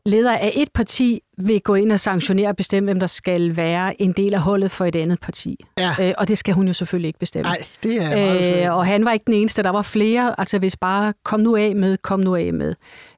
leder 0.07 0.37
af 0.37 0.53
et 0.55 0.69
parti 0.73 1.21
vil 1.39 1.61
gå 1.61 1.75
ind 1.75 1.93
og 1.93 2.01
sanktionere 2.01 2.49
og 2.49 2.57
bestemme, 2.57 2.87
hvem 2.87 3.01
der 3.01 3.07
skal 3.07 3.57
være 3.57 4.03
en 4.03 4.13
del 4.13 4.35
af 4.35 4.41
holdet 4.41 4.71
for 4.71 4.85
et 4.85 4.97
andet 4.97 5.21
parti. 5.21 5.65
Ja. 5.79 5.95
Øh, 6.01 6.15
og 6.19 6.29
det 6.29 6.39
skal 6.39 6.55
hun 6.55 6.67
jo 6.67 6.73
selvfølgelig 6.73 7.07
ikke 7.07 7.19
bestemme. 7.19 7.49
Nej, 7.49 7.59
det 7.83 7.97
er 7.97 8.17
meget 8.17 8.67
Øh, 8.67 8.77
og 8.77 8.87
han 8.87 9.05
var 9.05 9.13
ikke 9.13 9.25
den 9.27 9.35
eneste, 9.35 9.63
der 9.63 9.71
var 9.71 9.83
flere. 9.83 10.41
Altså 10.41 10.59
hvis 10.59 10.77
bare, 10.77 11.15
kom 11.25 11.41
nu 11.41 11.57
af 11.57 11.77
med, 11.77 11.97
kom 11.97 12.21
nu 12.21 12.37
af 12.37 12.53
med. 12.53 12.75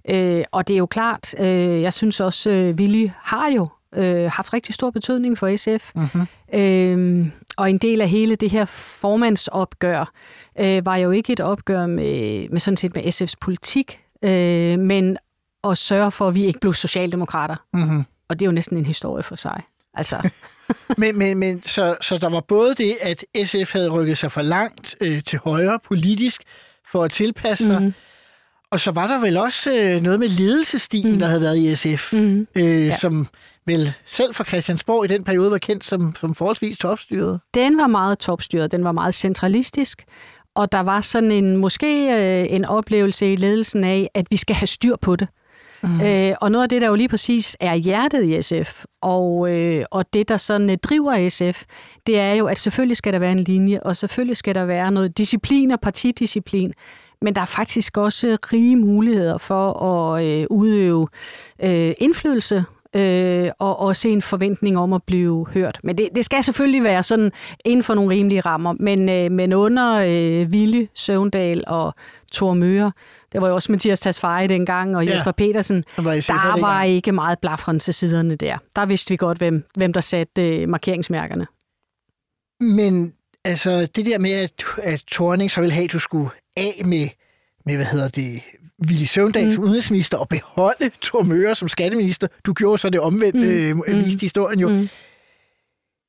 Øh, 0.09 0.45
og 0.53 0.69
det 0.69 0.75
er 0.75 0.79
jo 0.79 0.87
klart, 0.87 1.35
øh, 1.41 1.83
jeg 1.83 1.93
synes 1.93 2.21
også, 2.21 2.51
øh, 2.51 2.75
Willy 2.75 3.09
har 3.17 3.51
jo 3.51 3.69
øh, 3.97 4.31
haft 4.31 4.53
rigtig 4.53 4.75
stor 4.75 4.91
betydning 4.91 5.39
for 5.39 5.57
SF. 5.57 5.91
Mm-hmm. 5.95 6.27
Øh, 6.61 7.27
og 7.57 7.71
en 7.71 7.79
del 7.79 8.01
af 8.01 8.09
hele 8.09 8.37
det 8.37 8.51
her 8.51 8.65
formandsopgør 8.65 10.13
øh, 10.61 10.87
var 10.87 10.97
jo 10.97 11.11
ikke 11.11 11.33
et 11.33 11.41
opgør 11.41 11.87
med, 11.87 12.49
med 12.49 12.61
sådan 12.61 12.77
set 12.77 12.95
med 12.95 13.03
SF's 13.23 13.35
politik, 13.41 14.01
øh, 14.23 14.79
men 14.79 15.17
at 15.65 15.79
sørge 15.79 16.11
for, 16.11 16.29
at 16.29 16.35
vi 16.35 16.45
ikke 16.45 16.61
blev 16.61 16.73
socialdemokrater. 16.75 17.57
Mm-hmm. 17.75 18.05
Og 18.29 18.39
det 18.41 18.45
er 18.45 18.47
jo 18.47 18.53
næsten 18.53 18.77
en 18.77 18.87
historie 18.87 19.23
for 19.23 19.35
sig. 19.37 19.63
Altså, 19.95 20.31
Men, 20.99 21.19
men, 21.19 21.39
men 21.39 21.63
så, 21.63 21.97
så 22.01 22.19
der 22.19 22.29
var 22.29 22.41
både 22.41 22.75
det, 22.75 22.97
at 23.01 23.25
SF 23.45 23.73
havde 23.73 23.89
rykket 23.91 24.19
sig 24.19 24.33
for 24.33 24.43
langt 24.43 24.97
øh, 25.01 25.23
til 25.23 25.39
højre 25.39 25.79
politisk 25.85 26.43
for 26.91 27.05
at 27.05 27.11
tilpasse 27.11 27.67
sig, 27.67 27.77
Mhm. 27.77 27.85
mm. 27.85 27.95
og 28.71 28.81
så 28.81 28.91
var 28.91 29.07
der 29.07 29.19
vel 29.21 29.37
også 29.37 29.77
øh, 29.77 30.03
noget 30.03 30.21
med 30.21 30.29
ledelsestilen, 30.29 31.13
mm. 31.13 31.19
der 31.19 31.27
havde 31.27 31.41
været 31.41 31.59
i 31.59 31.75
SF, 31.75 32.13
mm, 32.13 32.47
øh, 32.55 32.87
ja. 32.87 32.99
som 32.99 33.27
vel 33.67 33.93
selv 34.07 34.35
for 34.35 34.45
Christiansborg 34.45 35.05
i 35.05 35.09
den 35.09 35.25
periode 35.25 35.51
var 35.51 35.59
kendt 35.59 35.85
som, 35.85 36.17
som 36.21 36.35
forholdsvis 36.35 36.79
topstyret. 36.79 37.41
den 37.55 37.77
var 37.77 37.87
meget 37.87 38.19
topstyret, 38.19 38.73
den 38.73 38.85
var 38.85 38.93
meget 38.93 39.15
centralistisk, 39.15 40.05
og 40.55 40.73
der 40.73 40.81
var 40.81 41.01
sådan 41.01 41.33
en 41.33 41.57
måske 41.57 42.15
øh, 42.15 42.55
en 42.55 42.65
oplevelse 42.65 43.33
i 43.33 43.37
ledelsen 43.37 43.85
af, 43.85 44.11
at 44.15 44.27
vi 44.31 44.37
skal 44.37 44.57
have 44.57 44.67
styr 44.67 44.97
på 44.97 45.17
det. 45.17 45.29
Mm. 45.83 46.01
Øh, 46.01 46.35
og 46.41 46.51
noget 46.51 46.63
af 46.63 46.69
det, 46.69 46.81
der 46.81 46.89
jo 46.89 46.95
lige 46.95 47.09
præcis 47.09 47.57
er 47.61 47.75
hjertet 47.75 48.25
i 48.25 48.43
SF, 48.43 48.85
og, 49.03 49.51
øh, 49.51 49.85
og 49.91 50.13
det, 50.13 50.29
der 50.29 50.37
sådan 50.37 50.71
øh, 50.71 50.77
driver 50.77 51.29
SF, 51.29 51.65
det 52.07 52.19
er 52.19 52.33
jo, 52.33 52.47
at 52.47 52.59
selvfølgelig 52.59 52.97
skal 52.97 53.13
der 53.13 53.19
være 53.19 53.33
en 53.33 53.39
linje, 53.39 53.81
og 53.83 53.97
selvfølgelig 53.97 54.37
skal 54.37 54.55
der 54.55 54.65
være 54.65 54.91
noget 54.91 55.19
disciplin 55.19 55.71
og 55.71 55.81
partidisciplin, 55.81 56.73
men 57.23 57.35
der 57.35 57.41
er 57.41 57.47
faktisk 57.47 57.97
også 57.97 58.39
rige 58.53 58.77
muligheder 58.77 59.39
for 59.39 59.83
at 59.83 60.25
øh, 60.25 60.47
udøve 60.51 61.09
øh, 61.63 61.93
indflydelse 61.99 62.65
øh, 62.95 63.51
og 63.59 63.79
også 63.81 64.09
en 64.09 64.23
forventning 64.23 64.79
om 64.79 64.93
at 64.93 65.03
blive 65.03 65.47
hørt. 65.51 65.81
Men 65.83 65.99
det, 65.99 66.09
det 66.15 66.25
skal 66.25 66.45
selvfølgelig 66.45 66.83
være 66.83 67.03
sådan 67.03 67.33
inden 67.65 67.83
for 67.83 67.95
nogle 67.95 68.15
rimelige 68.15 68.41
rammer, 68.41 68.75
men, 68.81 69.09
øh, 69.09 69.31
men 69.31 69.53
under 69.53 69.95
øh, 69.95 70.53
Ville, 70.53 70.89
Søvndal 70.95 71.65
og 71.67 71.95
Thor 72.33 72.55
Møre, 72.55 72.93
det 73.33 73.43
var 73.43 73.49
jo 73.49 73.55
også 73.55 73.73
Mathias 73.73 74.01
Tasfaye 74.01 74.49
dengang, 74.49 74.97
og 74.97 75.05
Ja. 75.05 75.13
Jesper 75.13 75.33
Petersen, 75.33 75.85
var 75.97 76.13
der 76.13 76.61
var 76.61 76.83
ikke 76.83 77.13
meget 77.13 77.39
blafren 77.39 77.81
til 77.81 77.95
siderne 77.95 78.37
der. 78.37 78.59
Der 78.77 78.87
vidste 78.87 79.11
vi 79.11 79.17
godt, 79.17 79.39
hvem, 79.39 79.65
hvem 79.75 79.93
der 79.93 80.01
satte 80.01 80.43
øh, 80.43 80.69
markeringsmærkerne. 80.69 81.47
Men 82.61 83.13
altså, 83.45 83.87
det 83.97 84.07
der 84.07 84.19
med, 84.19 84.31
at, 84.33 84.53
at 84.83 85.03
Thorning 85.13 85.51
så 85.51 85.61
ville 85.61 85.75
have, 85.75 85.85
at 85.85 85.93
du 85.93 85.99
skulle 85.99 86.31
af 86.57 86.83
med, 86.85 87.09
med 87.67 87.77
hvad 87.77 87.87
hedder 87.87 88.09
det, 88.09 88.43
Willy 88.87 89.05
Søvndal 89.05 89.45
mm. 89.45 89.51
som 89.51 89.65
udenrigsminister 89.65 90.19
og 90.19 90.29
beholde 90.29 90.91
Thor 91.03 91.23
Møre 91.23 91.55
som 91.55 91.69
skatteminister. 91.69 92.27
Du 92.47 92.53
gjorde 92.53 92.79
så 92.79 92.91
det 92.91 93.01
omvendt, 93.01 93.77
mm. 93.77 93.83
øh, 93.87 94.05
viste 94.05 94.21
historien 94.21 94.61
jo. 94.61 94.69
Mm. 94.69 94.89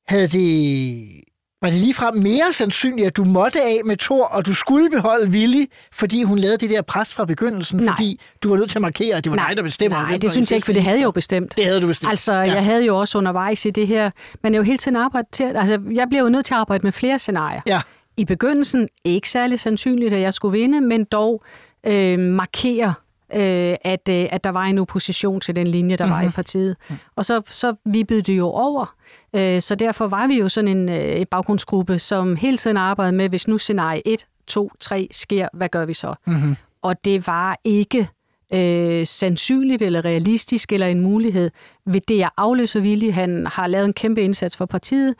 Havde 0.08 0.28
det... 0.28 1.22
Var 1.62 1.70
det 1.70 1.80
ligefrem 1.80 2.16
mere 2.16 2.52
sandsynligt, 2.52 3.06
at 3.06 3.16
du 3.16 3.24
måtte 3.24 3.62
af 3.62 3.80
med 3.84 3.96
Thor, 3.96 4.24
og 4.24 4.46
du 4.46 4.54
skulle 4.54 4.90
beholde 4.90 5.30
Willy, 5.30 5.64
fordi 5.92 6.22
hun 6.22 6.38
lavede 6.38 6.58
det 6.58 6.70
der 6.70 6.82
pres 6.82 7.14
fra 7.14 7.24
begyndelsen, 7.24 7.78
Nej. 7.78 7.94
fordi 7.94 8.20
du 8.42 8.48
var 8.48 8.56
nødt 8.56 8.70
til 8.70 8.78
at 8.78 8.82
markere, 8.82 9.16
at 9.16 9.24
det 9.24 9.32
var 9.32 9.46
dig, 9.48 9.56
der 9.56 9.62
bestemmer. 9.62 10.02
Nej, 10.02 10.16
det 10.16 10.30
synes 10.30 10.50
jeg 10.50 10.56
ikke, 10.56 10.66
for 10.66 10.72
det 10.72 10.82
havde 10.82 10.98
jeg 10.98 11.04
jo 11.04 11.10
bestemt. 11.10 11.56
Det 11.56 11.64
havde 11.64 11.80
du 11.80 11.86
bestemt. 11.86 12.10
Altså, 12.10 12.32
ja. 12.32 12.40
jeg 12.40 12.64
havde 12.64 12.84
jo 12.84 12.98
også 12.98 13.18
undervejs 13.18 13.66
i 13.66 13.70
det 13.70 13.86
her, 13.86 14.10
man 14.42 14.54
er 14.54 14.58
jo 14.58 14.62
hele 14.62 14.78
tiden 14.78 14.96
arbejdet 14.96 15.30
til, 15.32 15.44
altså, 15.44 15.80
jeg 15.92 16.08
bliver 16.08 16.22
jo 16.22 16.28
nødt 16.28 16.46
til 16.46 16.54
at 16.54 16.60
arbejde 16.60 16.82
med 16.82 16.92
flere 16.92 17.18
scenarier. 17.18 17.60
Ja. 17.66 17.80
I 18.16 18.24
begyndelsen 18.24 18.88
ikke 19.04 19.30
særlig 19.30 19.60
sandsynligt, 19.60 20.14
at 20.14 20.20
jeg 20.20 20.34
skulle 20.34 20.58
vinde, 20.58 20.80
men 20.80 21.04
dog 21.04 21.42
øh, 21.86 22.18
markere, 22.18 22.94
øh, 23.34 23.76
at, 23.80 24.08
øh, 24.08 24.26
at 24.30 24.44
der 24.44 24.50
var 24.50 24.64
en 24.64 24.78
opposition 24.78 25.40
til 25.40 25.56
den 25.56 25.66
linje, 25.66 25.96
der 25.96 26.06
mm-hmm. 26.06 26.20
var 26.20 26.28
i 26.28 26.30
partiet. 26.30 26.76
Og 27.16 27.24
så, 27.24 27.42
så 27.46 27.74
vippede 27.84 28.22
det 28.22 28.38
jo 28.38 28.46
over. 28.46 28.94
Øh, 29.34 29.60
så 29.60 29.74
derfor 29.74 30.06
var 30.06 30.26
vi 30.26 30.38
jo 30.38 30.48
sådan 30.48 30.76
en 30.76 30.88
øh, 30.88 31.26
baggrundsgruppe, 31.26 31.98
som 31.98 32.36
hele 32.36 32.56
tiden 32.56 32.76
arbejdede 32.76 33.16
med, 33.16 33.28
hvis 33.28 33.48
nu 33.48 33.58
scenarie 33.58 34.02
1, 34.08 34.26
2, 34.46 34.70
3 34.80 35.08
sker, 35.10 35.48
hvad 35.52 35.68
gør 35.68 35.84
vi 35.84 35.94
så? 35.94 36.14
Mm-hmm. 36.26 36.56
Og 36.82 37.04
det 37.04 37.26
var 37.26 37.60
ikke 37.64 38.08
øh, 38.54 39.06
sandsynligt 39.06 39.82
eller 39.82 40.04
realistisk 40.04 40.72
eller 40.72 40.86
en 40.86 41.00
mulighed 41.00 41.50
ved 41.86 42.00
det, 42.08 42.18
jeg 42.18 42.30
afløser 42.36 42.80
Willy. 42.80 43.12
Han 43.12 43.46
har 43.46 43.66
lavet 43.66 43.84
en 43.84 43.92
kæmpe 43.92 44.22
indsats 44.22 44.56
for 44.56 44.66
partiet. 44.66 45.14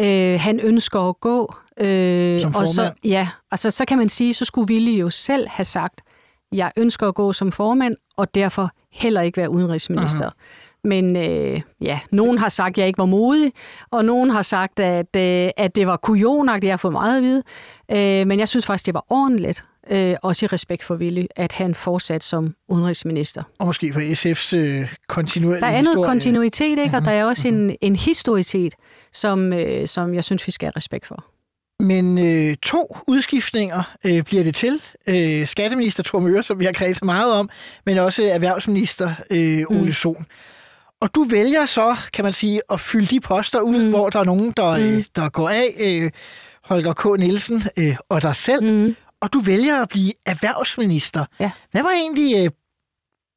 Øh, 0.00 0.40
han 0.40 0.60
ønsker 0.60 1.00
at 1.00 1.20
gå. 1.20 1.54
Øh, 1.80 2.40
Som 2.40 2.54
og 2.54 2.68
så, 2.68 2.74
formand. 2.76 2.94
ja, 3.04 3.28
altså 3.50 3.70
så 3.70 3.84
kan 3.84 3.98
man 3.98 4.08
sige, 4.08 4.34
så 4.34 4.44
skulle 4.44 4.68
Willy 4.70 5.00
jo 5.00 5.10
selv 5.10 5.48
have 5.48 5.64
sagt, 5.64 6.00
jeg 6.52 6.72
ønsker 6.76 7.08
at 7.08 7.14
gå 7.14 7.32
som 7.32 7.52
formand, 7.52 7.94
og 8.16 8.34
derfor 8.34 8.70
heller 8.92 9.20
ikke 9.20 9.36
være 9.36 9.50
udenrigsminister. 9.50 10.24
Aha. 10.24 10.30
Men 10.84 11.16
øh, 11.16 11.60
ja, 11.80 12.00
nogen 12.12 12.38
har 12.38 12.48
sagt, 12.48 12.72
at 12.74 12.78
jeg 12.78 12.86
ikke 12.86 12.98
var 12.98 13.04
modig, 13.06 13.52
og 13.90 14.04
nogen 14.04 14.30
har 14.30 14.42
sagt, 14.42 14.80
at, 14.80 15.16
øh, 15.16 15.50
at 15.56 15.76
det 15.76 15.86
var 15.86 15.96
kujonagtigt, 15.96 16.64
jeg 16.68 16.72
har 16.72 16.76
fået 16.76 16.92
meget 16.92 17.16
at 17.16 17.22
vide. 17.22 17.42
Øh, 18.20 18.26
men 18.26 18.38
jeg 18.38 18.48
synes 18.48 18.66
faktisk, 18.66 18.86
det 18.86 18.94
var 18.94 19.04
ordentligt, 19.10 19.64
øh, 19.90 20.16
også 20.22 20.46
i 20.46 20.48
respekt 20.48 20.84
for 20.84 20.94
Willy, 20.94 21.24
at 21.36 21.52
han 21.52 21.74
fortsat 21.74 22.24
som 22.24 22.54
udenrigsminister. 22.68 23.42
Og 23.58 23.66
måske 23.66 23.92
for 23.92 24.00
SF's 24.00 24.56
øh, 24.56 24.94
kontinuerlige 25.08 25.60
Der 25.60 25.66
er 25.66 25.72
noget 25.72 25.86
historie. 25.88 26.08
kontinuitet, 26.08 26.78
ikke? 26.78 26.96
og 26.96 27.04
der 27.04 27.10
er 27.10 27.24
også 27.24 27.48
en, 27.48 27.76
en 27.80 27.96
historitet, 27.96 28.74
som, 29.12 29.52
øh, 29.52 29.86
som 29.88 30.14
jeg 30.14 30.24
synes, 30.24 30.46
vi 30.46 30.52
skal 30.52 30.66
have 30.66 30.76
respekt 30.76 31.06
for. 31.06 31.24
Men 31.80 32.18
øh, 32.18 32.56
to 32.56 32.98
udskiftninger 33.06 33.96
øh, 34.04 34.22
bliver 34.22 34.44
det 34.44 34.54
til. 34.54 34.82
Øh, 35.06 35.46
skatteminister 35.46 36.02
Thor 36.02 36.20
Møre, 36.20 36.42
som 36.42 36.58
vi 36.58 36.64
har 36.64 36.72
kredset 36.72 37.04
meget 37.04 37.32
om, 37.32 37.50
men 37.86 37.98
også 37.98 38.24
erhvervsminister 38.24 39.14
øh, 39.30 39.64
Ole 39.70 39.82
mm. 39.84 39.92
Sohn. 39.92 40.26
Og 41.00 41.14
du 41.14 41.22
vælger 41.22 41.64
så, 41.66 41.96
kan 42.12 42.24
man 42.24 42.32
sige, 42.32 42.60
at 42.70 42.80
fylde 42.80 43.06
de 43.06 43.20
poster 43.20 43.60
ud, 43.60 43.78
mm. 43.84 43.90
hvor 43.90 44.10
der 44.10 44.20
er 44.20 44.24
nogen, 44.24 44.52
der, 44.56 44.66
øh, 44.66 44.94
Mm. 44.96 45.04
der 45.16 45.28
går 45.28 45.48
af. 45.48 45.74
Øh, 45.78 46.10
Holger 46.64 46.92
K. 46.92 47.20
Nielsen 47.20 47.62
øh, 47.78 47.96
og 48.08 48.22
dig 48.22 48.36
selv. 48.36 48.64
Mm. 48.64 48.96
Og 49.20 49.32
du 49.32 49.38
vælger 49.38 49.82
at 49.82 49.88
blive 49.88 50.12
erhvervsminister. 50.26 51.24
Ja. 51.40 51.50
Hvad 51.70 51.82
var 51.82 51.90
egentlig 51.90 52.44
øh, 52.44 52.50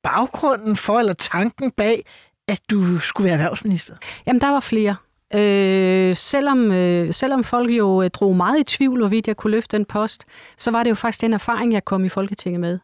baggrunden 0.04 0.76
for, 0.76 1.00
eller 1.00 1.14
tanken 1.14 1.72
bag, 1.72 2.04
at 2.48 2.60
du 2.72 3.00
skulle 3.00 3.26
være 3.26 3.34
erhvervsminister? 3.34 3.96
Jamen, 4.28 4.42
der 4.42 4.48
var 4.50 4.60
flere. 4.60 4.96
Øh, 5.36 6.16
selvom, 6.16 6.72
øh, 6.72 7.14
selvom 7.14 7.44
folk 7.44 7.72
jo 7.72 8.02
øh, 8.02 8.10
drog 8.10 8.36
meget 8.36 8.60
i 8.60 8.64
tvivl, 8.64 9.00
hvorvidt 9.00 9.28
jeg 9.28 9.38
kunne 9.38 9.52
løfte 9.52 9.78
den 9.78 9.86
post, 9.86 10.26
så 10.58 10.72
var 10.72 10.84
det 10.84 10.90
jo 10.90 10.96
faktisk 10.96 11.22
den 11.22 11.34
erfaring, 11.34 11.74
jeg 11.74 11.86
kom 11.86 12.06
i 12.06 12.10
Folketinget 12.10 12.60
med. 12.62 12.80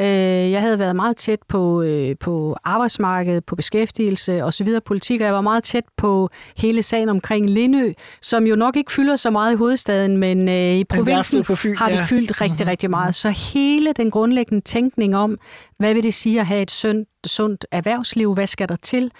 Øh, 0.00 0.50
jeg 0.50 0.60
havde 0.60 0.78
været 0.78 0.96
meget 0.96 1.16
tæt 1.16 1.38
på, 1.48 1.82
øh, 1.82 2.16
på 2.20 2.56
arbejdsmarkedet, 2.64 3.44
på 3.44 3.56
beskæftigelse 3.56 4.44
osv. 4.44 4.68
politik, 4.84 5.20
og 5.20 5.26
jeg 5.26 5.34
var 5.34 5.40
meget 5.40 5.64
tæt 5.64 5.84
på 5.96 6.30
hele 6.56 6.82
sagen 6.82 7.08
omkring 7.08 7.50
Lindø, 7.50 7.92
som 8.22 8.46
jo 8.46 8.56
nok 8.56 8.76
ikke 8.76 8.92
fylder 8.92 9.16
så 9.16 9.30
meget 9.30 9.52
i 9.52 9.56
hovedstaden, 9.56 10.16
men 10.16 10.48
øh, 10.48 10.74
i 10.76 10.84
provinsen 10.84 11.44
på 11.44 11.54
Fyn, 11.54 11.76
har 11.76 11.88
det 11.88 11.96
ja. 11.96 12.04
fyldt 12.04 12.40
rigtig, 12.40 12.66
rigtig 12.66 12.90
meget. 12.90 13.14
Så 13.14 13.30
hele 13.30 13.92
den 13.92 14.10
grundlæggende 14.10 14.64
tænkning 14.64 15.16
om, 15.16 15.38
hvad 15.78 15.94
vil 15.94 16.02
det 16.02 16.14
sige 16.14 16.40
at 16.40 16.46
have 16.46 16.62
et 16.62 16.70
sundt, 16.70 17.08
sundt 17.26 17.66
erhvervsliv, 17.70 18.34
hvad 18.34 18.46
skal 18.46 18.68
der 18.68 18.76
til, 18.76 19.10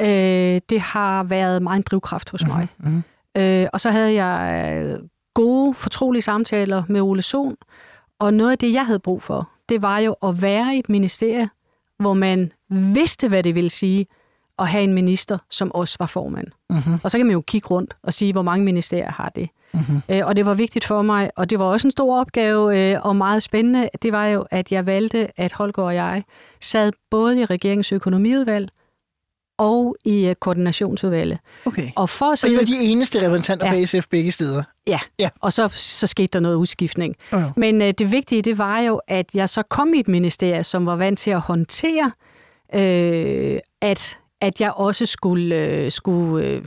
øh, 0.00 0.60
det 0.70 0.80
har 0.80 1.24
været 1.24 1.62
meget 1.62 1.76
en 1.76 1.84
drivkraft 1.90 2.30
hos 2.30 2.46
mig. 2.46 2.68
Mhm. 2.78 3.02
Øh, 3.36 3.66
og 3.72 3.80
så 3.80 3.90
havde 3.90 4.24
jeg 4.24 4.74
øh, 4.84 4.98
gode, 5.34 5.74
fortrolige 5.74 6.22
samtaler 6.22 6.82
med 6.88 7.00
Ole 7.00 7.22
Sohn, 7.22 7.56
og 8.18 8.34
noget 8.34 8.50
af 8.50 8.58
det, 8.58 8.72
jeg 8.72 8.86
havde 8.86 8.98
brug 8.98 9.22
for, 9.22 9.50
det 9.72 9.82
var 9.82 9.98
jo 9.98 10.16
at 10.22 10.42
være 10.42 10.76
i 10.76 10.78
et 10.78 10.88
ministerie, 10.88 11.48
hvor 11.98 12.14
man 12.14 12.52
vidste, 12.68 13.28
hvad 13.28 13.42
det 13.42 13.54
ville 13.54 13.70
sige 13.70 14.06
at 14.58 14.68
have 14.68 14.84
en 14.84 14.92
minister, 14.92 15.38
som 15.50 15.72
også 15.74 15.96
var 16.00 16.06
formand. 16.06 16.46
Mm-hmm. 16.70 16.98
Og 17.02 17.10
så 17.10 17.18
kan 17.18 17.26
man 17.26 17.32
jo 17.32 17.40
kigge 17.40 17.68
rundt 17.68 17.96
og 18.02 18.12
sige, 18.12 18.32
hvor 18.32 18.42
mange 18.42 18.64
ministerier 18.64 19.10
har 19.10 19.28
det. 19.28 19.48
Mm-hmm. 19.74 20.00
Øh, 20.08 20.26
og 20.26 20.36
det 20.36 20.46
var 20.46 20.54
vigtigt 20.54 20.84
for 20.84 21.02
mig, 21.02 21.30
og 21.36 21.50
det 21.50 21.58
var 21.58 21.64
også 21.64 21.86
en 21.86 21.90
stor 21.90 22.20
opgave 22.20 22.92
øh, 22.92 23.06
og 23.06 23.16
meget 23.16 23.42
spændende. 23.42 23.88
Det 24.02 24.12
var 24.12 24.26
jo, 24.26 24.44
at 24.50 24.72
jeg 24.72 24.86
valgte, 24.86 25.40
at 25.40 25.52
Holger 25.52 25.82
og 25.82 25.94
jeg 25.94 26.22
sad 26.60 26.92
både 27.10 27.40
i 27.40 27.44
regeringens 27.44 27.92
økonomiudvalg 27.92 28.68
og 29.62 29.96
i 30.04 30.26
øh, 30.26 30.34
koordinationsudvalget. 30.34 31.38
Okay. 31.64 31.90
Og 31.96 32.08
for 32.08 32.26
at 32.32 32.38
Så 32.38 32.48
I 32.48 32.56
var 32.56 32.62
de 32.62 32.76
eneste 32.78 33.26
repræsentanter 33.26 33.66
Ja. 33.74 33.80
for 33.82 33.86
SF 33.86 34.06
begge 34.10 34.32
steder. 34.32 34.62
ja, 34.86 35.00
Ja. 35.18 35.28
og 35.40 35.52
så, 35.52 35.68
så 35.68 36.06
skete 36.06 36.26
der 36.32 36.40
noget 36.40 36.56
udskiftning. 36.56 37.14
Oh, 37.32 37.40
ja. 37.40 37.46
Men 37.56 37.82
øh, 37.82 37.94
det 37.98 38.12
vigtige, 38.12 38.42
det 38.42 38.58
var 38.58 38.80
jo, 38.80 39.00
at 39.08 39.26
jeg 39.34 39.48
så 39.48 39.62
kom 39.62 39.94
i 39.94 40.00
et 40.00 40.08
ministerie, 40.08 40.64
som 40.64 40.86
var 40.86 40.96
vant 40.96 41.18
til 41.18 41.30
at 41.30 41.40
håndtere, 41.40 42.12
øh, 42.74 43.58
at, 43.80 44.18
at 44.40 44.60
jeg 44.60 44.72
også 44.76 45.06
skulle, 45.06 45.56
øh, 45.56 45.90
skulle 45.90 46.46
øh, 46.46 46.62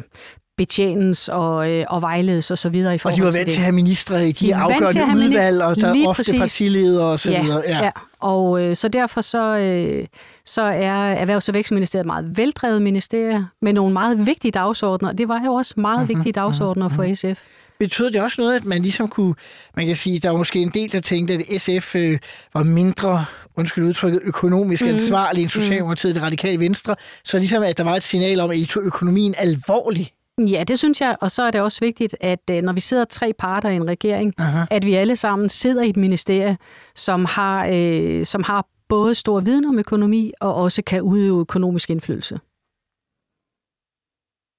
betjenes 0.58 1.30
og, 1.30 1.72
øh, 1.72 1.86
og 1.90 2.02
vejledes 2.02 2.52
og 2.52 2.58
så 2.58 2.70
videre 2.70 2.94
i 2.94 2.96
Og 2.96 3.02
forhold 3.02 3.20
de 3.20 3.24
var 3.26 3.32
til 3.32 3.38
vant 3.40 3.46
det. 3.46 3.54
til 3.54 3.60
at 3.60 3.64
have 3.64 3.76
ministre 3.76 4.24
i 4.24 4.28
de, 4.28 4.32
De 4.32 4.46
til 4.46 4.52
afgørende 4.52 5.06
have 5.06 5.18
udvalg, 5.26 5.62
og 5.62 5.76
der 5.82 5.88
er 5.88 6.08
ofte 6.08 6.20
præcis. 6.20 6.40
partiledere 6.40 7.06
og 7.06 7.20
så 7.20 7.32
ja, 7.32 7.44
videre. 7.44 7.64
Ja. 7.68 7.84
ja. 7.84 7.90
Og 8.20 8.62
øh, 8.62 8.76
så 8.76 8.88
derfor 8.88 9.22
så, 9.22 9.58
øh, 9.58 10.06
så 10.46 10.62
er 10.62 11.16
Erhvervs- 11.26 11.48
og 11.50 11.54
Vækstministeriet 11.54 12.04
et 12.04 12.08
meget 12.08 12.38
veldrevet 12.38 12.82
ministerie 12.82 13.46
med 13.62 13.74
nogle 13.74 13.94
meget 13.94 14.26
vigtige 14.26 14.52
dagsordner. 14.52 15.12
Det 15.12 15.28
var 15.28 15.42
jo 15.46 15.54
også 15.54 15.74
meget 15.78 16.00
Mhm, 16.00 16.02
mm-hmm, 16.04 16.16
vigtige 16.26 16.34
dagsordner 16.34 16.90
for 16.90 17.14
SF. 17.16 17.42
Betød 17.80 18.12
det 18.12 18.22
også 18.22 18.42
noget, 18.42 18.56
at 18.56 18.66
man 18.66 18.82
ligesom 18.82 19.08
kunne, 19.08 19.36
man 19.76 19.86
kan 19.86 19.96
sige, 19.96 20.20
der 20.20 20.30
var 20.30 20.38
måske 20.38 20.60
en 20.60 20.70
del, 20.70 20.92
der 20.92 21.00
tænkte, 21.00 21.34
at 21.34 21.62
SF 21.62 21.96
øh, 21.96 22.20
var 22.54 22.64
mindre, 22.64 23.26
undskyld 23.58 23.84
udtrykket, 23.86 24.20
økonomisk 24.24 24.82
Mhm. 24.82 24.90
mm. 24.90 24.94
ansvarlig 24.94 25.42
end 25.42 25.50
Socialdemokratiet, 25.50 26.16
det 26.16 26.24
radikale 26.24 26.60
venstre, 26.60 26.96
så 27.24 27.38
ligesom 27.38 27.64
at 27.64 27.78
der 27.78 27.84
var 27.84 27.96
et 27.96 28.04
signal 28.04 28.40
om, 28.40 28.50
at 28.52 28.58
I 28.58 28.66
tog 28.66 28.84
økonomien 28.84 29.36
alvorligt. 29.38 30.10
Ja, 30.38 30.64
det 30.64 30.80
synes 30.80 31.02
jeg. 31.02 31.16
Og 31.22 31.32
så 31.32 31.44
er 31.44 31.52
det 31.52 31.62
også 31.62 31.80
vigtigt, 31.80 32.16
at 32.22 32.40
øh, 32.52 32.62
når 32.62 32.74
vi 32.74 32.80
sidder 32.80 33.06
tre 33.06 33.34
parter 33.40 33.70
i 33.70 33.76
en 33.76 33.88
regering, 33.88 34.34
Aha. 34.38 34.66
at 34.72 34.86
vi 34.86 34.94
alle 34.94 35.16
sammen 35.16 35.50
sidder 35.50 35.84
i 35.84 35.90
et 35.90 35.98
ministerie, 35.98 36.58
som 36.96 37.26
har, 37.26 37.68
øh, 37.72 38.26
som 38.26 38.44
har 38.44 38.66
både 38.88 39.16
stor 39.16 39.40
viden 39.40 39.66
om 39.66 39.80
økonomi 39.80 40.32
og 40.42 40.56
også 40.56 40.82
kan 40.82 41.02
udøve 41.02 41.40
økonomisk 41.40 41.90
indflydelse. 41.90 42.40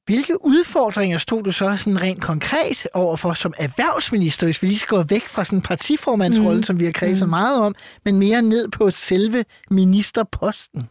Hvilke 0.07 0.45
udfordringer 0.45 1.19
stod 1.19 1.43
du 1.43 1.53
så 1.53 1.77
sådan 1.77 2.01
rent 2.03 2.23
konkret 2.23 2.87
overfor 2.95 3.35
som 3.35 3.55
erhvervsminister, 3.59 4.47
hvis 4.47 4.63
vi 4.63 4.67
lige 4.67 4.79
skal 4.79 4.97
gå 4.99 5.03
væk 5.03 5.29
fra 5.29 5.45
sådan 5.45 5.59
en 5.59 5.63
partiformandsrolle, 5.63 6.57
mm. 6.57 6.63
som 6.63 6.81
vi 6.81 6.85
har 6.85 6.93
kredset 6.93 7.27
mm. 7.29 7.31
meget 7.31 7.61
om, 7.61 7.75
men 8.05 8.19
mere 8.19 8.43
ned 8.43 8.69
på 8.69 8.91
selve 8.91 9.45
ministerposten? 9.71 10.89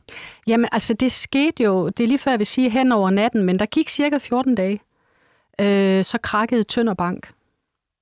Jamen, 0.48 0.68
altså 0.72 0.94
det 0.94 1.12
skete 1.12 1.64
jo, 1.64 1.88
det 1.90 2.04
er 2.04 2.08
lige 2.08 2.18
før 2.18 2.32
jeg 2.32 2.40
vil 2.40 2.48
sige 2.48 2.70
hen 2.70 2.92
over 2.92 3.10
natten, 3.10 3.44
men 3.44 3.60
der 3.60 3.66
gik 3.66 3.90
cirka 3.90 4.18
14 4.18 4.56
dage. 4.56 4.80
Øh, 5.62 6.04
så 6.04 6.18
krakkede 6.24 6.64
Tønder 6.64 6.94
Bank. 6.94 7.32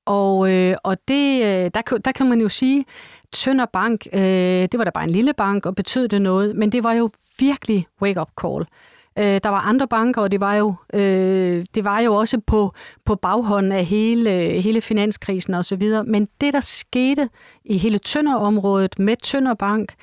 Og, 0.06 0.52
øh, 0.52 0.76
og 0.84 0.98
det, 1.08 1.44
øh, 1.44 1.72
der, 1.74 1.82
kan- 1.82 2.02
der 2.06 2.12
kan 2.12 2.30
man 2.30 2.42
jo 2.42 2.50
sige, 2.50 2.86
Tønder 3.32 3.66
Bank, 3.66 4.08
øh, 4.14 4.22
det 4.22 4.78
var 4.78 4.84
da 4.84 4.90
bare 4.90 5.04
en 5.04 5.10
lille 5.10 5.34
bank, 5.34 5.66
og 5.66 5.76
betød 5.76 6.08
det 6.08 6.22
noget, 6.22 6.56
men 6.56 6.72
det 6.72 6.84
var 6.84 6.94
jo 6.94 7.10
virkelig 7.40 7.88
wake-up 8.02 8.30
call. 8.42 8.66
Øh, 9.20 9.40
der 9.44 9.50
var 9.50 9.60
andre 9.60 9.88
banker, 9.88 10.22
og 10.22 10.32
det 10.32 10.40
var 10.40 10.56
jo, 10.56 10.76
øh, 10.94 11.66
det 11.76 11.84
var 11.84 12.00
jo 12.00 12.16
også 12.16 12.40
på, 12.48 12.74
på 13.06 13.16
baghånden 13.16 13.72
af 13.72 13.86
hele, 13.86 14.32
hele 14.62 14.82
finanskrisen 14.82 15.54
osv. 15.54 15.84
Men 16.06 16.28
det, 16.42 16.54
der 16.54 16.60
skete 16.60 17.30
i 17.66 17.78
hele 17.78 17.98
Tønderområdet 17.98 19.00
med 19.00 19.16
Tønderbank, 19.16 19.94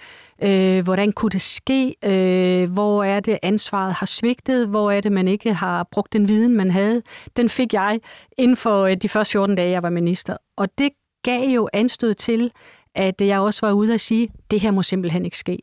øh, 0.43 0.85
hvordan 0.85 1.12
kunne 1.12 1.31
det 1.31 1.40
ske, 1.40 1.95
øh, 2.05 2.73
hvor 2.73 3.05
er 3.05 3.21
det 3.21 3.38
ansvaret 3.43 3.93
har 3.93 4.07
svigtet, 4.07 4.69
hvor 4.69 4.90
er 4.90 5.00
det, 5.00 5.12
man 5.12 5.29
ikke 5.29 5.55
har 5.55 5.87
brugt 5.90 6.12
den 6.12 6.29
viden, 6.29 6.57
man 6.57 6.71
havde, 6.71 7.02
den 7.37 7.49
fik 7.49 7.75
jeg 7.75 8.00
inden 8.38 8.57
for 8.57 8.85
øh, 8.85 8.97
de 8.97 9.09
første 9.09 9.33
14 9.33 9.57
dage, 9.57 9.71
jeg 9.71 9.83
var 9.83 9.90
minister. 9.90 10.37
Og 10.57 10.69
det 10.79 10.90
gav 11.23 11.49
jo 11.49 11.69
anstød 11.73 12.14
til, 12.14 12.52
at 12.95 13.21
jeg 13.21 13.40
også 13.40 13.67
var 13.67 13.73
ude 13.73 13.95
at 13.95 14.00
sige, 14.00 14.29
det 14.50 14.61
her 14.61 14.71
må 14.71 14.83
simpelthen 14.83 15.25
ikke 15.25 15.38
ske. 15.38 15.59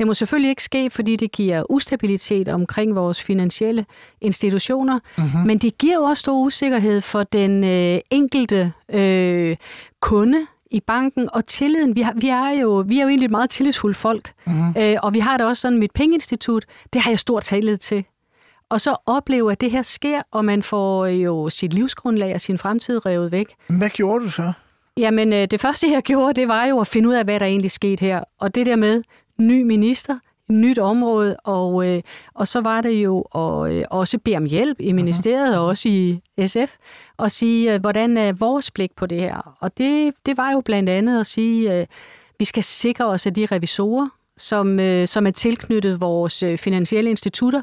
Det 0.00 0.06
må 0.06 0.14
selvfølgelig 0.14 0.50
ikke 0.50 0.62
ske, 0.62 0.90
fordi 0.90 1.16
det 1.16 1.32
giver 1.32 1.70
ustabilitet 1.70 2.48
omkring 2.48 2.94
vores 2.94 3.22
finansielle 3.22 3.86
institutioner, 4.20 4.98
mm-hmm. 5.18 5.40
men 5.46 5.58
det 5.58 5.78
giver 5.78 5.94
jo 5.94 6.02
også 6.02 6.20
stor 6.20 6.38
usikkerhed 6.38 7.00
for 7.00 7.22
den 7.22 7.64
øh, 7.64 7.98
enkelte 8.10 8.72
øh, 8.92 9.56
kunde 10.00 10.46
i 10.70 10.80
banken, 10.80 11.28
og 11.32 11.46
tilliden, 11.46 11.96
vi, 11.96 12.00
har, 12.00 12.12
vi, 12.16 12.28
er, 12.28 12.50
jo, 12.50 12.84
vi 12.88 12.98
er 12.98 13.02
jo 13.02 13.08
egentlig 13.08 13.24
et 13.24 13.30
meget 13.30 13.50
tillidsfuldt 13.50 13.96
folk, 13.96 14.32
mm-hmm. 14.46 14.74
øh, 14.78 14.96
og 15.02 15.14
vi 15.14 15.18
har 15.18 15.36
det 15.36 15.46
også 15.46 15.60
sådan, 15.60 15.78
mit 15.78 15.92
pengeinstitut, 15.92 16.64
det 16.92 17.00
har 17.02 17.10
jeg 17.10 17.18
stor 17.18 17.40
tillid 17.40 17.76
til. 17.76 18.04
Og 18.68 18.80
så 18.80 18.96
opleve, 19.06 19.52
at 19.52 19.60
det 19.60 19.70
her 19.70 19.82
sker, 19.82 20.22
og 20.30 20.44
man 20.44 20.62
får 20.62 21.06
jo 21.06 21.50
sit 21.50 21.72
livsgrundlag 21.72 22.34
og 22.34 22.40
sin 22.40 22.58
fremtid 22.58 23.06
revet 23.06 23.32
væk. 23.32 23.54
Hvad 23.68 23.90
gjorde 23.90 24.24
du 24.24 24.30
så? 24.30 24.52
Jamen, 24.96 25.32
øh, 25.32 25.46
det 25.50 25.60
første, 25.60 25.90
jeg 25.90 26.02
gjorde, 26.02 26.40
det 26.40 26.48
var 26.48 26.64
jo 26.64 26.80
at 26.80 26.86
finde 26.86 27.08
ud 27.08 27.14
af, 27.14 27.24
hvad 27.24 27.40
der 27.40 27.46
egentlig 27.46 27.70
skete 27.70 28.00
her. 28.00 28.24
Og 28.40 28.54
det 28.54 28.66
der 28.66 28.76
med 28.76 29.02
ny 29.40 29.62
minister, 29.62 30.18
nyt 30.48 30.78
område, 30.78 31.36
og, 31.36 31.86
øh, 31.86 32.02
og 32.34 32.48
så 32.48 32.60
var 32.60 32.80
det 32.80 32.90
jo 32.90 33.20
at 33.20 33.72
øh, 33.72 33.84
også 33.90 34.18
bede 34.18 34.36
om 34.36 34.44
hjælp 34.44 34.80
i 34.80 34.92
ministeriet 34.92 35.58
og 35.58 35.66
også 35.66 35.88
i 35.88 36.20
SF, 36.46 36.76
og 37.16 37.30
sige, 37.30 37.74
øh, 37.74 37.80
hvordan 37.80 38.16
er 38.16 38.32
vores 38.32 38.70
blik 38.70 38.90
på 38.96 39.06
det 39.06 39.20
her? 39.20 39.56
Og 39.60 39.78
det, 39.78 40.14
det 40.26 40.36
var 40.36 40.52
jo 40.52 40.60
blandt 40.60 40.88
andet 40.88 41.20
at 41.20 41.26
sige, 41.26 41.80
øh, 41.80 41.86
vi 42.38 42.44
skal 42.44 42.62
sikre 42.62 43.06
os, 43.06 43.26
at 43.26 43.36
de 43.36 43.46
revisorer, 43.46 44.08
som, 44.36 44.80
øh, 44.80 45.06
som 45.06 45.26
er 45.26 45.30
tilknyttet 45.30 46.00
vores 46.00 46.42
øh, 46.42 46.58
finansielle 46.58 47.10
institutter, 47.10 47.62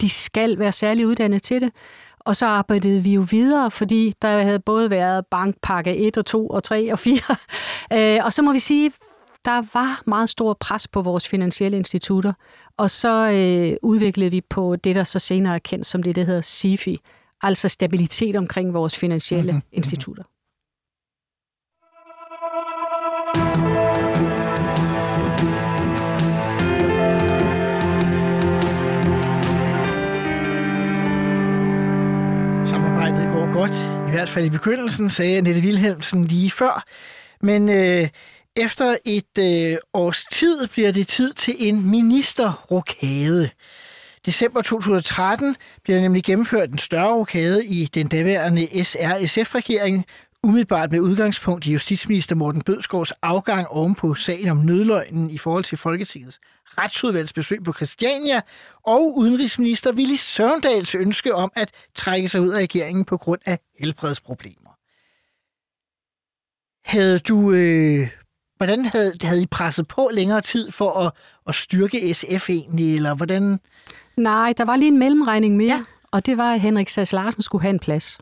de 0.00 0.10
skal 0.10 0.58
være 0.58 0.72
særligt 0.72 1.06
uddannet 1.06 1.42
til 1.42 1.60
det. 1.60 1.72
Og 2.20 2.36
så 2.36 2.46
arbejdede 2.46 3.02
vi 3.02 3.14
jo 3.14 3.26
videre, 3.30 3.70
fordi 3.70 4.14
der 4.22 4.42
havde 4.42 4.60
både 4.60 4.90
været 4.90 5.26
bankpakke 5.26 5.96
1 5.96 6.18
og 6.18 6.26
2 6.26 6.48
og 6.48 6.62
3 6.62 6.92
og 6.92 6.98
4. 6.98 7.20
Øh, 7.92 8.24
og 8.24 8.32
så 8.32 8.42
må 8.42 8.52
vi 8.52 8.58
sige, 8.58 8.92
der 9.44 9.62
var 9.74 10.02
meget 10.06 10.28
stor 10.28 10.54
pres 10.60 10.88
på 10.88 11.02
vores 11.02 11.28
finansielle 11.28 11.76
institutter, 11.76 12.32
og 12.76 12.90
så 12.90 13.30
øh, 13.30 13.76
udviklede 13.82 14.30
vi 14.30 14.40
på 14.40 14.76
det, 14.76 14.94
der 14.94 15.04
så 15.04 15.18
senere 15.18 15.54
er 15.54 15.58
kendt 15.58 15.86
som 15.86 16.02
det, 16.02 16.16
der 16.16 16.24
hedder 16.24 16.40
SIFI, 16.40 17.00
altså 17.42 17.68
stabilitet 17.68 18.36
omkring 18.36 18.74
vores 18.74 18.98
finansielle 18.98 19.52
mm-hmm. 19.52 19.68
institutter. 19.72 20.22
Samarbejdet 32.64 33.32
går 33.32 33.52
godt, 33.52 34.08
i 34.08 34.10
hvert 34.10 34.28
fald 34.28 34.44
i 34.44 34.50
begyndelsen, 34.50 35.08
sagde 35.08 35.36
Annette 35.36 35.60
Wilhelmsen 35.60 36.24
lige 36.24 36.50
før. 36.50 36.84
Men 37.40 37.68
øh, 37.68 38.08
efter 38.56 38.96
et 39.04 39.38
øh, 39.38 39.78
års 39.92 40.24
tid 40.24 40.66
bliver 40.66 40.92
det 40.92 41.08
tid 41.08 41.32
til 41.32 41.54
en 41.58 41.90
ministerrokade. 41.90 43.50
December 44.26 44.62
2013 44.62 45.56
bliver 45.82 46.00
nemlig 46.00 46.24
gennemført 46.24 46.70
en 46.70 46.78
større 46.78 47.14
rokade 47.14 47.66
i 47.66 47.84
den 47.84 48.08
daværende 48.08 48.84
SR-SF-regering, 48.84 50.04
umiddelbart 50.42 50.92
med 50.92 51.00
udgangspunkt 51.00 51.66
i 51.66 51.72
justitsminister 51.72 52.34
Morten 52.34 52.62
Bødskovs 52.62 53.12
afgang 53.22 53.68
oven 53.68 53.94
på 53.94 54.14
sagen 54.14 54.48
om 54.48 54.56
nødløgnen 54.56 55.30
i 55.30 55.38
forhold 55.38 55.64
til 55.64 55.78
Folketingets 55.78 56.40
retsudvalgs 56.78 57.32
besøg 57.32 57.64
på 57.64 57.72
Christiania, 57.72 58.40
og 58.82 59.16
udenrigsminister 59.16 59.92
Willy 59.92 60.14
Søvndals 60.14 60.94
ønske 60.94 61.34
om 61.34 61.52
at 61.56 61.70
trække 61.94 62.28
sig 62.28 62.40
ud 62.40 62.48
af 62.48 62.58
regeringen 62.58 63.04
på 63.04 63.16
grund 63.16 63.40
af 63.46 63.58
helbredsproblemer. 63.80 64.70
Havde 66.84 67.18
du 67.18 67.52
øh, 67.52 68.08
hvordan 68.56 68.84
havde, 68.84 69.12
havde 69.22 69.42
I 69.42 69.46
presset 69.46 69.88
på 69.88 70.10
længere 70.12 70.40
tid 70.40 70.70
for 70.70 70.92
at, 70.92 71.12
at 71.48 71.54
styrke 71.54 72.14
SF 72.14 72.50
egentlig, 72.50 72.96
eller 72.96 73.14
hvordan? 73.14 73.60
Nej, 74.16 74.54
der 74.56 74.64
var 74.64 74.76
lige 74.76 74.88
en 74.88 74.98
mellemregning 74.98 75.56
mere, 75.56 75.74
ja. 75.74 75.82
og 76.10 76.26
det 76.26 76.36
var, 76.36 76.54
at 76.54 76.60
Henrik 76.60 76.88
Sass 76.88 77.12
Larsen 77.12 77.42
skulle 77.42 77.62
have 77.62 77.70
en 77.70 77.78
plads. 77.78 78.18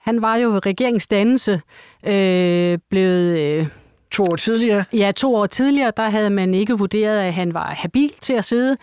Han 0.00 0.22
var 0.22 0.36
jo 0.36 0.58
regeringsdannelse 0.58 1.60
øh, 2.06 2.78
blevet... 2.90 3.38
Øh, 3.38 3.66
To 4.10 4.22
år 4.22 4.36
tidligere? 4.36 4.84
Ja, 4.92 5.12
to 5.16 5.34
år 5.34 5.46
tidligere, 5.46 5.92
der 5.96 6.08
havde 6.08 6.30
man 6.30 6.54
ikke 6.54 6.78
vurderet, 6.78 7.18
at 7.20 7.34
han 7.34 7.54
var 7.54 7.64
habil 7.64 8.12
til 8.20 8.32
at 8.32 8.44
sidde. 8.44 8.76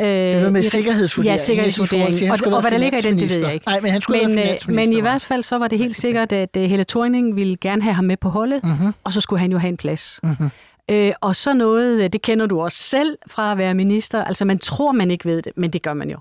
Øh, 0.00 0.06
det 0.06 0.32
er 0.32 0.38
noget 0.38 0.52
med 0.52 0.62
sikkerhedsvurdering. 0.62 1.38
Ja, 1.38 1.44
sikkerhedsvurdering. 1.44 2.16
Til, 2.16 2.30
og, 2.30 2.38
og 2.52 2.60
hvad 2.60 2.70
der 2.70 2.78
ligger 2.78 2.98
i 2.98 3.02
den, 3.02 3.20
det 3.20 3.30
ved 3.30 3.44
jeg 3.44 3.54
ikke. 3.54 3.66
Nej, 3.66 3.80
men 3.80 3.92
han 3.92 4.00
skulle 4.00 4.26
men, 4.26 4.36
være 4.36 4.58
øh, 4.68 4.74
men 4.74 4.92
i 4.92 5.00
hvert 5.00 5.22
fald 5.22 5.42
så 5.42 5.58
var 5.58 5.68
det 5.68 5.78
helt 5.78 5.96
sikkert, 5.96 6.32
at 6.32 6.56
uh, 6.56 6.62
Helle 6.62 6.84
Thorning 6.84 7.36
ville 7.36 7.56
gerne 7.56 7.82
have 7.82 7.94
ham 7.94 8.04
med 8.04 8.16
på 8.16 8.28
holdet, 8.28 8.64
mm-hmm. 8.64 8.92
og 9.04 9.12
så 9.12 9.20
skulle 9.20 9.40
han 9.40 9.52
jo 9.52 9.58
have 9.58 9.68
en 9.68 9.76
plads. 9.76 10.20
Mm-hmm. 10.22 10.50
Øh, 10.90 11.12
og 11.20 11.36
så 11.36 11.54
noget, 11.54 12.02
øh, 12.02 12.10
det 12.12 12.22
kender 12.22 12.46
du 12.46 12.60
også 12.60 12.78
selv 12.78 13.18
fra 13.26 13.52
at 13.52 13.58
være 13.58 13.74
minister, 13.74 14.24
altså 14.24 14.44
man 14.44 14.58
tror, 14.58 14.92
man 14.92 15.10
ikke 15.10 15.24
ved 15.24 15.42
det, 15.42 15.52
men 15.56 15.70
det 15.70 15.82
gør 15.82 15.94
man 15.94 16.10
jo. 16.10 16.18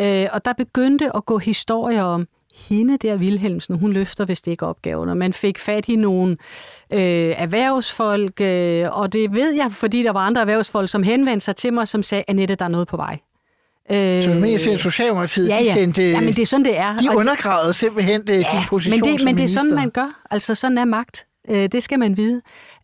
Øh, 0.00 0.26
og 0.32 0.44
der 0.44 0.52
begyndte 0.52 1.16
at 1.16 1.26
gå 1.26 1.38
historier 1.38 2.02
om, 2.02 2.28
hende 2.68 2.96
der, 2.96 3.16
Vilhelmsen, 3.16 3.78
hun 3.78 3.92
løfter 3.92 4.24
vist 4.24 4.48
ikke 4.48 4.66
opgaven, 4.66 5.08
og 5.08 5.16
man 5.16 5.32
fik 5.32 5.58
fat 5.58 5.88
i 5.88 5.96
nogle 5.96 6.36
øh, 6.92 7.34
erhvervsfolk, 7.36 8.40
øh, 8.40 8.98
og 8.98 9.12
det 9.12 9.34
ved 9.34 9.54
jeg, 9.54 9.72
fordi 9.72 10.02
der 10.02 10.12
var 10.12 10.20
andre 10.20 10.40
erhvervsfolk, 10.40 10.88
som 10.88 11.02
henvendte 11.02 11.44
sig 11.44 11.56
til 11.56 11.72
mig, 11.72 11.88
som 11.88 12.02
sagde, 12.02 12.24
Annette, 12.28 12.54
der 12.54 12.64
er 12.64 12.68
noget 12.68 12.88
på 12.88 12.96
vej. 12.96 13.18
Øh, 13.90 14.22
så 14.22 14.32
du 14.32 14.40
mener, 14.40 14.72
at 14.72 14.80
Socialdemokratiet, 14.80 15.48
ja, 15.48 15.56
ja. 15.56 15.64
de 15.64 15.72
sendte... 15.72 16.10
Ja, 16.10 16.20
men 16.20 16.28
det 16.28 16.38
er 16.38 16.46
sådan, 16.46 16.64
det 16.64 16.78
er. 16.78 16.96
De 16.96 16.98
altså, 16.98 17.18
undergravede 17.18 17.72
simpelthen 17.72 18.26
det, 18.26 18.32
ja, 18.32 18.38
din 18.38 18.60
position 18.68 19.00
men 19.00 19.12
det, 19.12 19.20
som 19.20 19.24
men 19.24 19.34
det 19.34 19.40
er 19.40 19.42
minister. 19.42 19.60
sådan, 19.60 19.74
man 19.74 19.90
gør. 19.90 20.20
Altså, 20.30 20.54
sådan 20.54 20.78
er 20.78 20.84
magt. 20.84 21.26
Øh, 21.48 21.68
det 21.72 21.82
skal 21.82 21.98
man 21.98 22.16
vide. 22.16 22.40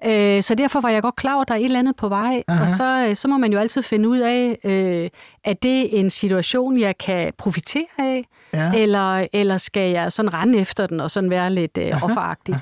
Øh, 0.07 0.43
så 0.43 0.55
derfor 0.55 0.81
var 0.81 0.89
jeg 0.89 1.03
godt 1.03 1.17
klar 1.17 1.33
over, 1.35 1.43
at 1.43 1.49
der 1.49 1.55
er 1.55 1.59
et 1.59 1.65
eller 1.65 1.79
andet 1.79 1.97
på 1.97 2.09
vej. 2.09 2.43
Aha. 2.49 2.63
Og 2.63 2.69
så, 2.69 3.07
øh, 3.09 3.17
så 3.17 3.29
må 3.29 3.39
man 3.39 3.53
jo 3.53 3.59
altid 3.59 3.83
finde 3.83 4.09
ud 4.09 4.19
af, 4.19 4.59
øh, 4.65 5.11
at 5.45 5.63
det 5.63 5.97
er 5.97 6.01
en 6.01 6.11
situation, 6.11 6.79
jeg 6.79 6.99
kan 6.99 7.33
profitere 7.39 7.87
af, 7.99 8.25
ja. 8.53 8.73
eller, 8.75 9.27
eller 9.33 9.57
skal 9.57 9.91
jeg 9.91 10.13
sådan 10.13 10.35
rende 10.35 10.59
efter 10.59 10.87
den 10.87 11.01
og 11.01 11.11
sådan 11.11 11.31
være 11.31 11.51
lidt 11.51 11.79
øh, 11.79 12.03
offeragtig. 12.05 12.55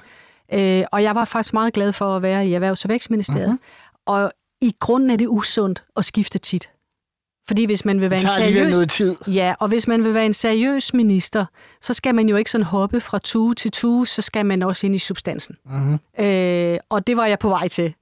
Øh, 0.53 0.85
og 0.93 1.03
jeg 1.03 1.15
var 1.15 1.25
faktisk 1.25 1.55
meget 1.55 1.73
glad 1.73 1.93
for 1.93 2.17
at 2.17 2.23
være 2.23 2.47
i 2.47 2.55
Erhvervs- 2.55 2.85
og 2.85 2.89
Vækstministeriet. 2.89 3.47
Aha. 3.47 3.57
Og 4.07 4.33
i 4.61 4.73
grunden 4.81 5.11
er 5.11 5.17
det 5.17 5.27
usundt 5.29 5.85
at 5.97 6.05
skifte 6.05 6.39
tit. 6.39 6.69
Fordi 7.49 7.65
hvis 7.65 7.85
man 7.85 8.01
vil 8.01 8.11
være 8.11 8.21
en 8.21 8.29
seriøs... 8.29 8.71
noget 8.71 8.91
tid. 8.91 9.17
Ja, 9.27 9.55
og 9.61 9.69
hvis 9.69 9.89
man 9.89 10.05
vil 10.05 10.15
være 10.15 10.27
en 10.27 10.33
seriøs 10.33 10.95
minister, 10.95 11.47
så 11.81 11.95
skal 11.95 12.15
man 12.15 12.29
jo 12.29 12.37
ikke 12.37 12.51
sådan 12.51 12.65
hoppe 12.65 13.01
fra 13.01 13.19
tue 13.19 13.55
til 13.55 13.71
tue, 13.71 14.07
så 14.07 14.23
skal 14.23 14.47
man 14.47 14.63
også 14.63 14.87
ind 14.87 14.95
i 14.95 14.99
substansen. 14.99 15.57
Mm-hmm. 15.65 16.25
Øh, 16.25 16.79
og 16.89 17.07
det 17.07 17.17
var 17.17 17.27
jeg 17.27 17.39
på 17.39 17.49
vej 17.49 17.69
til. 17.69 17.95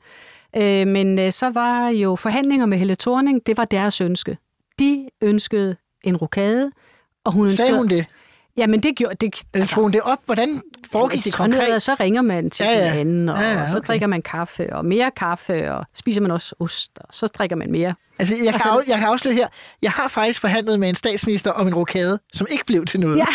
Øh, 0.56 0.86
men 0.86 1.18
øh, 1.18 1.32
så 1.32 1.50
var 1.50 1.88
jo 1.88 2.16
forhandlinger 2.16 2.66
med 2.66 2.78
Helle 2.78 2.96
Thorning, 2.96 3.46
det 3.46 3.56
var 3.56 3.64
deres 3.64 4.00
ønske. 4.00 4.38
De 4.78 5.08
ønskede 5.22 5.76
en 6.04 6.16
rokade, 6.16 6.70
og 7.24 7.32
hun 7.32 7.44
ønskede... 7.44 7.56
Sagde 7.56 7.76
hun 7.76 7.88
det? 7.88 8.06
Jamen, 8.56 8.80
det 8.82 8.96
gjorde... 8.96 9.14
Det, 9.14 9.42
altså, 9.54 9.80
hun 9.80 9.90
det 9.90 10.00
op? 10.00 10.18
Hvordan 10.24 10.62
foregik 10.92 11.24
det 11.24 11.34
konkret? 11.34 11.68
Noget, 11.68 11.82
så 11.82 11.96
ringer 12.00 12.22
man 12.22 12.50
til 12.50 12.66
ja, 12.66 12.72
ja. 12.72 12.90
hinanden, 12.90 13.28
og, 13.28 13.38
ja, 13.38 13.44
ja, 13.44 13.52
okay. 13.52 13.62
og 13.62 13.68
så 13.68 13.78
drikker 13.78 14.06
man 14.06 14.22
kaffe, 14.22 14.76
og 14.76 14.84
mere 14.84 15.10
kaffe, 15.16 15.72
og 15.72 15.84
spiser 15.94 16.20
man 16.20 16.30
også 16.30 16.54
ost, 16.60 16.98
og 16.98 17.06
så 17.10 17.26
drikker 17.26 17.56
man 17.56 17.70
mere. 17.70 17.94
Altså, 18.18 18.34
jeg, 18.34 18.44
kan 18.44 18.54
Altså- 18.54 18.68
af, 18.68 18.88
jeg 18.88 18.98
kan 18.98 19.06
afsløre 19.08 19.34
her, 19.34 19.48
jeg 19.82 19.90
har 19.90 20.08
faktisk 20.08 20.40
forhandlet 20.40 20.80
med 20.80 20.88
en 20.88 20.94
statsminister 20.94 21.50
om 21.50 21.66
en 21.66 21.74
rokade, 21.74 22.18
som 22.32 22.46
ikke 22.50 22.64
blev 22.66 22.84
til 22.84 23.00
noget. 23.00 23.16
Ja. 23.16 23.26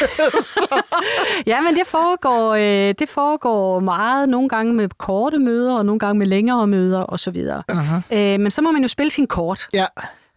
ja, 1.48 1.62
men 1.62 1.76
det 1.76 1.88
foregår, 1.88 2.54
øh, 2.54 2.96
det 3.00 3.10
foregår 3.10 3.80
meget, 3.80 4.30
nogle 4.30 4.50
gange 4.50 4.74
med 4.74 4.90
korte 4.98 5.40
møder, 5.40 5.78
og 5.78 5.86
nogle 5.86 6.00
gange 6.00 6.20
med 6.20 6.28
længere 6.28 6.68
møder, 6.68 7.06
osv. 7.14 7.48
Uh-huh. 7.72 8.16
Øh, 8.18 8.40
men 8.40 8.52
så 8.52 8.62
må 8.62 8.72
man 8.72 8.82
jo 8.82 8.88
spille 8.88 9.12
sin 9.12 9.28
kort. 9.28 9.68
ja. 9.74 9.86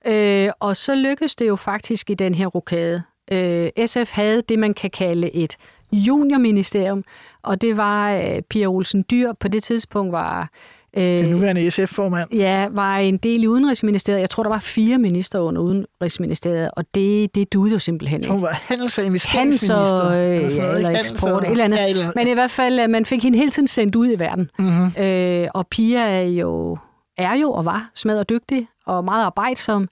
Øh, 0.06 0.50
og 0.60 0.76
så 0.76 0.94
lykkedes 0.94 1.34
det 1.34 1.48
jo 1.48 1.56
faktisk 1.56 2.10
i 2.10 2.14
den 2.14 2.34
her 2.34 2.46
rokade. 2.46 3.02
Øh, 3.32 3.68
SF 3.86 4.12
havde 4.12 4.42
det, 4.48 4.58
man 4.58 4.74
kan 4.74 4.90
kalde 4.90 5.34
et 5.34 5.56
juniorministerium, 5.92 7.04
og 7.42 7.60
det 7.62 7.76
var 7.76 8.12
øh, 8.14 8.42
Pia 8.50 8.66
Olsen 8.66 9.04
Dyr 9.10 9.32
på 9.40 9.48
det 9.48 9.62
tidspunkt 9.62 10.12
var... 10.12 10.48
Øh, 10.96 11.02
Den 11.02 11.30
nuværende 11.30 11.70
SF-formand. 11.70 12.34
Ja, 12.34 12.68
var 12.70 12.96
en 12.98 13.16
del 13.16 13.42
i 13.42 13.46
Udenrigsministeriet. 13.46 14.20
Jeg 14.20 14.30
tror, 14.30 14.42
der 14.42 14.50
var 14.50 14.58
fire 14.58 14.98
minister 14.98 15.38
under 15.40 15.62
Udenrigsministeriet, 15.62 16.70
og 16.76 16.84
det, 16.94 17.34
det 17.34 17.52
duede 17.52 17.72
jo 17.72 17.78
simpelthen 17.78 18.20
ikke. 18.20 18.32
hun 18.32 18.42
var 18.42 18.48
handels- 18.52 18.98
og 18.98 19.04
Handels 19.04 19.24
investeringsminister. 19.24 19.76
og, 19.76 20.16
øh, 20.16 20.36
eller, 20.36 20.48
sådan 20.48 20.62
noget, 20.64 20.76
eller 20.76 20.90
ikke? 20.90 21.00
eksport, 21.00 21.30
Handels 21.30 21.46
et 21.46 21.50
eller 21.50 21.64
andet. 21.64 21.76
Ja, 21.76 21.88
eller, 21.88 22.12
Men 22.16 22.28
i 22.28 22.32
hvert 22.32 22.50
fald, 22.50 22.80
øh, 22.80 22.90
man 22.90 23.04
fik 23.06 23.22
hende 23.22 23.38
hele 23.38 23.50
tiden 23.50 23.66
sendt 23.66 23.96
ud 23.96 24.06
i 24.12 24.18
verden. 24.18 24.50
mm-hmm. 24.58 25.02
Øh, 25.02 25.48
og 25.54 25.66
Pia 25.66 26.00
er 26.00 26.22
jo, 26.22 26.78
er 27.18 27.34
jo 27.34 27.52
og 27.52 27.64
var 27.64 27.90
smadret 27.94 28.28
dygtig 28.28 28.68
og 28.86 29.04
meget 29.04 29.24
arbejdsom. 29.24 29.88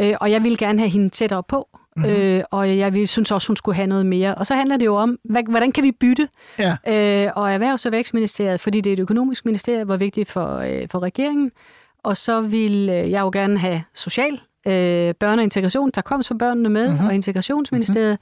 Øh, 0.00 0.14
og 0.20 0.30
jeg 0.30 0.42
ville 0.44 0.56
gerne 0.58 0.78
have 0.78 0.88
hende 0.90 1.08
tættere 1.08 1.42
på. 1.42 1.68
Mm-hmm. 1.96 2.10
øh, 2.12 2.42
og 2.50 2.78
jeg 2.78 3.08
synes 3.08 3.30
også, 3.32 3.48
hun 3.48 3.56
skulle 3.56 3.74
have 3.76 3.86
noget 3.86 4.06
mere. 4.06 4.34
Og 4.34 4.46
så 4.46 4.54
handler 4.54 4.76
det 4.76 4.86
jo 4.86 4.96
om, 4.96 5.18
hvad, 5.24 5.42
hvordan 5.50 5.72
kan 5.72 5.84
vi 5.84 5.92
bytte? 5.92 6.28
Ja. 6.58 6.76
Øh, 7.26 7.32
og 7.36 7.54
Erhvervs- 7.54 7.86
og 7.86 7.92
Vækstministeriet, 7.92 8.60
fordi 8.60 8.80
det 8.80 8.90
er 8.90 8.94
et 8.94 9.00
økonomisk 9.00 9.44
ministerie, 9.44 9.88
var 9.88 9.96
vigtigt 9.96 10.30
for, 10.30 10.56
øh, 10.56 10.88
for 10.90 11.02
regeringen. 11.02 11.50
Og 12.04 12.16
så 12.16 12.40
vil 12.40 12.88
øh, 12.88 13.10
jeg 13.10 13.20
jo 13.20 13.30
gerne 13.32 13.58
have 13.58 13.82
social 13.94 14.40
øh, 14.68 15.14
børne- 15.24 15.26
og 15.26 15.42
integration, 15.42 15.90
der 15.94 16.00
kom 16.02 16.22
så 16.22 16.34
børnene 16.34 16.68
med, 16.68 16.82
Mhm. 16.86 16.92
mm-hmm. 16.92 17.06
og 17.06 17.14
integrationsministeriet, 17.14 18.18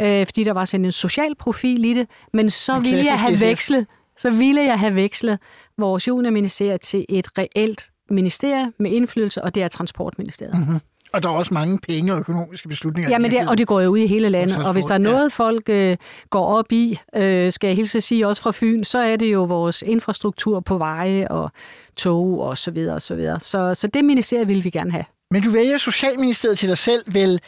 mm-hmm. 0.00 0.12
øh, 0.12 0.26
fordi 0.26 0.44
der 0.44 0.52
var 0.52 0.64
sådan 0.64 0.84
en 0.84 0.92
social 0.92 1.34
profil 1.38 1.84
i 1.84 1.94
det. 1.94 2.08
Men 2.32 2.50
så 2.50 2.76
En 2.76 2.84
ville 2.84 3.04
jeg 3.04 3.18
have 3.18 3.40
vekslet, 3.40 3.86
så 4.18 4.30
ville 4.30 4.62
jeg 4.62 4.78
have 4.78 4.96
vekslet 4.96 5.38
vores 5.78 6.08
juniorministeriet 6.08 6.80
til 6.80 7.06
et 7.08 7.26
reelt 7.38 7.84
ministerie 8.10 8.72
med 8.78 8.90
indflydelse, 8.90 9.44
og 9.44 9.54
det 9.54 9.62
er 9.62 9.68
Transportministeriet. 9.68 10.58
Mm-hmm. 10.58 10.80
Og 11.14 11.22
der 11.22 11.28
er 11.28 11.32
også 11.32 11.54
mange 11.54 11.78
penge 11.78 12.12
og 12.12 12.18
økonomiske 12.18 12.68
beslutninger. 12.68 13.10
Ja, 13.10 13.18
men 13.18 13.30
det, 13.30 13.48
og 13.48 13.58
det 13.58 13.66
går 13.66 13.80
jo 13.80 13.90
ud 13.90 13.98
i 13.98 14.06
hele 14.06 14.28
landet, 14.28 14.64
og 14.66 14.72
hvis 14.72 14.84
der 14.84 14.94
er 14.94 14.98
transport, 14.98 15.12
ja. 15.12 15.16
noget, 15.18 15.32
folk 15.32 15.68
øh, 15.68 15.96
går 16.30 16.44
op 16.46 16.72
i, 16.72 16.98
øh, 17.16 17.52
skal 17.52 17.68
jeg 17.68 17.76
hilse 17.76 17.98
at 17.98 18.02
sige, 18.02 18.26
også 18.28 18.42
fra 18.42 18.50
Fyn, 18.54 18.84
så 18.84 18.98
er 18.98 19.16
det 19.16 19.32
jo 19.32 19.44
vores 19.44 19.82
infrastruktur 19.86 20.60
på 20.60 20.78
veje 20.78 21.28
og 21.28 21.50
tog 21.96 22.40
og 22.40 22.58
så 22.58 22.70
videre 22.70 22.94
og 22.94 23.02
så 23.02 23.14
videre. 23.14 23.40
Så, 23.40 23.74
så 23.74 23.86
det 23.86 24.04
ministerie 24.04 24.46
vil 24.46 24.64
vi 24.64 24.70
gerne 24.70 24.92
have. 24.92 25.04
Men 25.30 25.42
du 25.42 25.50
vælger 25.50 25.78
Socialministeriet 25.78 26.58
til 26.58 26.68
dig 26.68 26.78
selv, 26.78 27.02
vel 27.06 27.40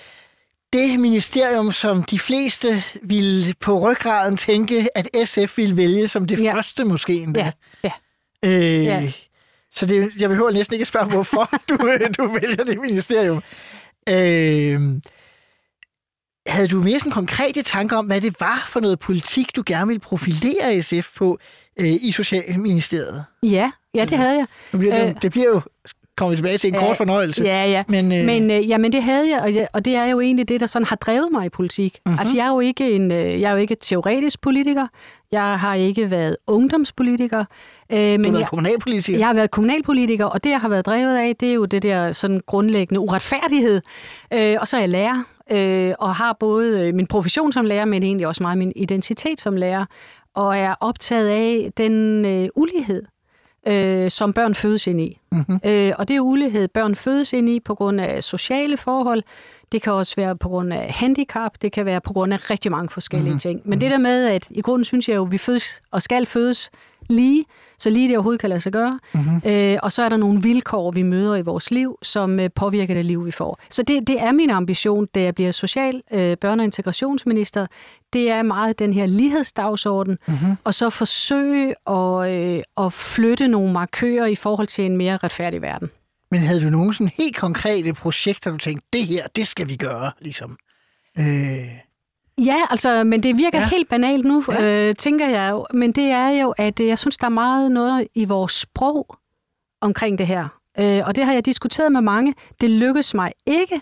det 0.72 1.00
ministerium, 1.00 1.72
som 1.72 2.02
de 2.02 2.18
fleste 2.18 2.68
ville 3.02 3.54
på 3.60 3.90
ryggraden 3.90 4.36
tænke, 4.36 4.88
at 4.94 5.08
SF 5.24 5.56
ville 5.58 5.76
vælge 5.76 6.08
som 6.08 6.26
det 6.26 6.40
Ja. 6.42 6.54
første 6.54 6.84
måske 6.84 7.14
endda. 7.14 7.52
Ja, 7.84 7.90
ja. 8.44 8.50
Øh, 8.50 8.84
Ja. 8.84 9.12
Så 9.76 9.86
det, 9.86 10.12
jeg 10.18 10.28
behøver 10.28 10.50
næsten 10.50 10.74
ikke 10.74 10.82
at 10.82 10.86
spørge, 10.86 11.06
hvorfor 11.06 11.50
du, 11.68 11.88
øh, 11.88 12.10
du 12.18 12.26
vælger 12.26 12.64
det 12.64 12.80
ministerium. 12.80 13.42
Øh, 14.08 15.00
havde 16.46 16.68
du 16.68 16.82
mere 16.82 16.98
sådan 16.98 17.12
konkrete 17.12 17.62
tanker 17.62 17.96
om, 17.96 18.06
hvad 18.06 18.20
det 18.20 18.40
var 18.40 18.64
for 18.68 18.80
noget 18.80 18.98
politik, 18.98 19.56
du 19.56 19.62
gerne 19.66 19.86
ville 19.86 20.00
profilere 20.00 20.82
SF 20.82 21.16
på 21.16 21.38
øh, 21.80 21.92
i 22.00 22.12
Socialministeriet? 22.12 23.24
Ja, 23.42 23.70
ja 23.94 24.04
det 24.04 24.18
havde 24.18 24.36
jeg. 24.36 24.46
Nu 24.72 24.78
bliver 24.78 24.98
det, 24.98 25.08
Øh, 25.08 25.22
det 25.22 25.30
bliver 25.30 25.46
jo, 25.46 25.60
kommer 26.16 26.30
vi 26.30 26.36
tilbage 26.36 26.58
til, 26.58 26.68
en 26.68 26.74
Ja, 26.74 26.80
kort 26.80 26.96
fornøjelse. 26.96 27.44
Ja, 27.44 27.64
ja. 27.64 27.82
Men, 27.88 28.12
øh, 28.12 28.24
Men, 28.24 28.50
øh, 28.50 28.68
jamen, 28.68 28.92
det 28.92 29.02
havde 29.02 29.30
jeg 29.30 29.40
og, 29.40 29.54
jeg, 29.54 29.68
og 29.72 29.84
det 29.84 29.94
er 29.94 30.04
jo 30.04 30.20
egentlig 30.20 30.48
det, 30.48 30.60
der 30.60 30.66
sådan 30.66 30.86
har 30.86 30.96
drevet 30.96 31.28
mig 31.32 31.46
i 31.46 31.48
politik. 31.48 31.98
Mm-hmm. 32.06 32.18
Altså, 32.18 32.36
jeg 32.36 32.46
er 32.46 32.52
jo 32.52 32.60
ikke 32.60 32.90
en, 32.92 33.12
øh, 33.12 33.40
jeg 33.40 33.48
er 33.48 33.52
jo 33.52 33.56
ikke 33.56 33.76
teoretisk 33.80 34.40
politiker. 34.40 34.86
Jeg 35.32 35.58
har 35.58 35.74
ikke 35.74 36.10
været 36.10 36.36
ungdomspolitiker. 36.46 37.44
Øh, 37.92 37.98
men 37.98 38.22
du 38.22 38.24
har 38.24 38.30
jeg, 38.30 38.32
været 38.32 38.48
kommunalpolitiker. 38.48 39.18
Jeg 39.18 39.26
har 39.26 39.34
været 39.34 39.50
kommunalpolitiker, 39.50 40.24
og 40.24 40.44
det, 40.44 40.50
jeg 40.50 40.60
har 40.60 40.68
været 40.68 40.86
drevet 40.86 41.16
af, 41.16 41.36
det 41.36 41.50
er 41.50 41.54
jo 41.54 41.64
det 41.64 41.82
der 41.82 42.12
sådan 42.12 42.40
grundlæggende 42.46 43.00
uretfærdighed. 43.00 43.80
Øh, 44.32 44.56
og 44.60 44.68
så 44.68 44.76
er 44.76 44.80
jeg 44.80 44.88
lærer, 44.88 45.22
øh, 45.52 45.94
og 45.98 46.14
har 46.14 46.36
både 46.40 46.80
øh, 46.88 46.94
min 46.94 47.06
profession 47.06 47.52
som 47.52 47.64
lærer, 47.64 47.84
men 47.84 48.02
egentlig 48.02 48.26
også 48.26 48.42
meget 48.42 48.58
min 48.58 48.72
identitet 48.76 49.40
som 49.40 49.56
lærer, 49.56 49.84
og 50.34 50.56
er 50.58 50.74
optaget 50.80 51.28
af 51.28 51.70
den 51.76 52.24
øh, 52.24 52.48
ulighed, 52.56 53.02
øh, 53.66 54.10
som 54.10 54.32
børn 54.32 54.54
fødes 54.54 54.86
ind 54.86 55.00
i. 55.00 55.18
Mm-hmm. 55.32 55.60
Øh, 55.64 55.92
og 55.98 56.08
det 56.08 56.16
er 56.16 56.20
ulighed, 56.20 56.68
børn 56.68 56.94
fødes 56.94 57.32
ind 57.32 57.48
i 57.48 57.60
på 57.60 57.74
grund 57.74 58.00
af 58.00 58.24
sociale 58.24 58.76
forhold. 58.76 59.22
Det 59.72 59.82
kan 59.82 59.92
også 59.92 60.16
være 60.16 60.36
på 60.36 60.48
grund 60.48 60.72
af 60.72 60.92
handicap. 60.92 61.52
Det 61.62 61.72
kan 61.72 61.86
være 61.86 62.00
på 62.00 62.12
grund 62.12 62.32
af 62.32 62.50
rigtig 62.50 62.70
mange 62.70 62.88
forskellige 62.88 63.30
mm-hmm. 63.30 63.38
ting. 63.38 63.60
Men 63.64 63.80
det 63.80 63.90
der 63.90 63.98
med, 63.98 64.26
at 64.26 64.50
i 64.50 64.60
grunden 64.60 64.84
synes 64.84 65.08
jeg 65.08 65.16
jo, 65.16 65.24
at 65.24 65.32
vi 65.32 65.38
fødes 65.38 65.80
og 65.90 66.02
skal 66.02 66.26
fødes 66.26 66.70
lige, 67.08 67.44
så 67.78 67.90
lige 67.90 68.08
det 68.08 68.16
overhovedet 68.16 68.40
kan 68.40 68.50
lade 68.50 68.60
sig 68.60 68.72
gøre. 68.72 69.00
Mm-hmm. 69.14 69.50
Øh, 69.50 69.78
og 69.82 69.92
så 69.92 70.02
er 70.02 70.08
der 70.08 70.16
nogle 70.16 70.42
vilkår, 70.42 70.90
vi 70.90 71.02
møder 71.02 71.36
i 71.36 71.42
vores 71.42 71.70
liv, 71.70 71.98
som 72.02 72.40
øh, 72.40 72.50
påvirker 72.54 72.94
det 72.94 73.04
liv, 73.04 73.26
vi 73.26 73.30
får. 73.30 73.58
Så 73.70 73.82
det, 73.82 74.06
det 74.06 74.22
er 74.22 74.32
min 74.32 74.50
ambition, 74.50 75.06
da 75.06 75.22
jeg 75.22 75.34
bliver 75.34 75.50
social 75.50 76.02
øh, 76.12 76.36
børne- 76.44 76.58
og 76.58 76.64
integrationsminister. 76.64 77.66
Det 78.12 78.30
er 78.30 78.42
meget 78.42 78.78
den 78.78 78.92
her 78.92 79.06
lighedsdagsorden, 79.06 80.18
mm-hmm. 80.28 80.56
og 80.64 80.74
så 80.74 80.90
forsøge 80.90 81.74
at, 81.86 82.30
øh, 82.30 82.62
at 82.76 82.92
flytte 82.92 83.48
nogle 83.48 83.72
markører 83.72 84.26
i 84.26 84.34
forhold 84.34 84.66
til 84.66 84.84
en 84.84 84.96
mere 84.96 85.16
retfærdig 85.16 85.62
verden. 85.62 85.90
Men 86.30 86.40
havde 86.40 86.64
du 86.64 86.70
nogle 86.70 86.94
sådan 86.94 87.10
helt 87.18 87.36
konkrete 87.36 87.92
projekter, 87.92 88.50
du 88.50 88.56
tænkte, 88.56 88.86
det 88.92 89.06
her, 89.06 89.26
det 89.36 89.46
skal 89.46 89.68
vi 89.68 89.76
gøre, 89.76 90.12
ligesom? 90.20 90.56
Øh, 91.18 91.24
Ja, 92.38 92.56
altså, 92.70 93.04
men 93.04 93.22
det 93.22 93.38
virker 93.38 93.58
Ja. 93.60 93.68
helt 93.68 93.88
banalt 93.88 94.24
nu, 94.24 94.44
Ja. 94.48 94.88
øh, 94.88 94.94
tænker 94.94 95.28
jeg 95.28 95.50
jo. 95.52 95.66
Men 95.74 95.92
det 95.92 96.04
er 96.04 96.28
jo, 96.28 96.54
at 96.58 96.80
øh, 96.80 96.86
jeg 96.86 96.98
synes, 96.98 97.18
der 97.18 97.24
er 97.26 97.30
meget 97.30 97.72
noget 97.72 98.08
i 98.14 98.24
vores 98.24 98.52
sprog 98.52 99.16
omkring 99.80 100.18
det 100.18 100.26
her. 100.26 100.48
Øh, 100.80 101.02
og 101.06 101.14
det 101.16 101.24
har 101.24 101.32
jeg 101.32 101.46
diskuteret 101.46 101.92
med 101.92 102.00
mange. 102.00 102.34
Det 102.60 102.70
lykkedes 102.70 103.14
mig 103.14 103.32
ikke 103.46 103.80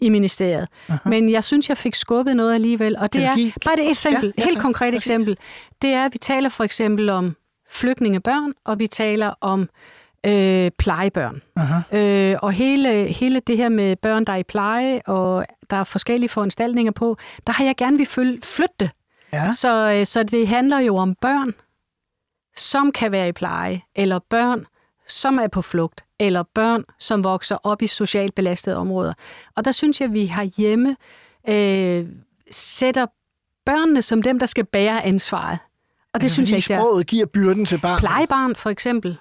i 0.00 0.08
ministeriet. 0.08 0.68
Aha. 0.88 0.98
Men 1.08 1.30
jeg 1.30 1.44
synes, 1.44 1.68
jeg 1.68 1.76
fik 1.76 1.94
skubbet 1.94 2.36
noget 2.36 2.54
alligevel. 2.54 2.96
Og 2.98 3.12
det 3.12 3.24
er 3.24 3.36
bare 3.64 3.80
et 3.82 3.88
eksempel, 3.88 4.32
Ja, 4.38 4.42
ja, 4.42 4.48
helt 4.48 4.58
konkret 4.60 4.94
Præcis. 4.94 5.10
eksempel. 5.10 5.36
Det 5.82 5.90
er, 5.90 6.04
at 6.04 6.12
vi 6.14 6.18
taler 6.18 6.48
for 6.48 6.64
eksempel 6.64 7.08
om 7.08 7.36
flygtningebørn, 7.68 8.52
og 8.64 8.78
vi 8.78 8.86
taler 8.86 9.34
om 9.40 9.68
øh, 10.26 10.70
plejebørn. 10.78 11.42
aha. 11.56 11.98
Øh, 11.98 12.38
og 12.42 12.52
hele, 12.52 13.04
hele 13.04 13.40
det 13.40 13.56
her 13.56 13.68
med 13.68 13.96
børn, 13.96 14.24
der 14.24 14.32
er 14.32 14.36
i 14.36 14.42
pleje, 14.42 15.02
og 15.06 15.46
der 15.70 15.76
er 15.76 15.84
forskellige 15.84 16.28
foranstaltninger 16.28 16.92
på, 16.92 17.16
der 17.46 17.52
har 17.52 17.64
jeg 17.64 17.76
gerne 17.76 17.96
vil 17.96 18.06
følge, 18.06 18.38
flytte 18.44 18.74
det. 18.80 18.90
Ja. 19.32 19.52
Så, 19.52 19.92
øh, 19.98 20.06
så 20.06 20.22
det 20.22 20.48
handler 20.48 20.78
jo 20.78 20.96
om 20.96 21.14
børn, 21.20 21.52
som 22.56 22.92
kan 22.92 23.12
være 23.12 23.28
i 23.28 23.32
pleje, 23.32 23.82
eller 23.96 24.18
børn, 24.30 24.66
som 25.06 25.38
er 25.38 25.48
på 25.48 25.62
flugt, 25.62 26.04
eller 26.20 26.42
børn, 26.54 26.84
som 26.98 27.24
vokser 27.24 27.56
op 27.62 27.82
i 27.82 27.86
socialt 27.86 28.34
belastede 28.34 28.76
områder. 28.76 29.12
Og 29.56 29.64
der 29.64 29.72
synes 29.72 30.00
jeg, 30.00 30.06
at 30.08 30.12
vi 30.14 30.26
har 30.26 30.42
hjemme 30.42 30.96
øh, 31.48 32.06
sætter 32.50 33.06
børnene 33.66 34.02
som 34.02 34.22
dem, 34.22 34.38
der 34.38 34.46
skal 34.46 34.64
bære 34.64 35.04
ansvaret. 35.04 35.58
Og 36.14 36.20
det 36.20 36.24
Altså, 36.24 36.34
synes 36.34 36.50
jeg 36.50 36.56
ikke, 36.56 36.64
sproget 36.64 37.06
giver 37.06 37.26
byrden 37.26 37.64
til 37.64 37.78
barnet. 37.80 38.00
Plejebarn 38.00 38.54
for 38.54 38.70
eksempel. 38.70 39.18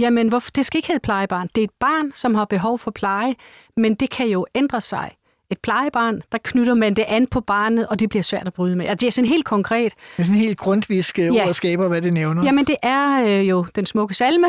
Jamen, 0.00 0.28
hvorfor? 0.28 0.50
det 0.50 0.66
skal 0.66 0.78
ikke 0.78 0.88
hedde 0.88 1.00
plejebarn. 1.00 1.48
Det 1.54 1.60
er 1.60 1.64
et 1.64 1.74
barn, 1.80 2.12
som 2.14 2.34
har 2.34 2.44
behov 2.44 2.78
for 2.78 2.90
pleje, 2.90 3.34
men 3.76 3.94
det 3.94 4.10
kan 4.10 4.26
jo 4.26 4.46
ændre 4.54 4.80
sig. 4.80 5.10
Et 5.50 5.58
plejebarn, 5.58 6.22
der 6.32 6.38
knytter 6.44 6.74
man 6.74 6.94
det 6.94 7.04
an 7.08 7.26
på 7.26 7.40
barnet, 7.40 7.86
og 7.86 8.00
det 8.00 8.08
bliver 8.08 8.22
svært 8.22 8.46
at 8.46 8.52
bryde 8.52 8.76
med. 8.76 8.86
Altså, 8.86 9.00
det 9.00 9.06
er 9.06 9.10
sådan 9.10 9.28
helt 9.28 9.44
konkret. 9.44 9.94
Det 10.16 10.22
er 10.22 10.26
sådan 10.26 10.40
helt 10.40 10.58
grundvisk 10.58 11.18
ja. 11.18 11.24
Ja. 11.24 11.46
ord 11.46 11.54
skaber, 11.54 11.88
hvad 11.88 12.02
det 12.02 12.12
nævner. 12.12 12.44
Jamen, 12.44 12.64
det 12.64 12.76
er 12.82 13.24
øh, 13.24 13.48
jo 13.48 13.66
den 13.74 13.86
smukke 13.86 14.14
salme, 14.14 14.46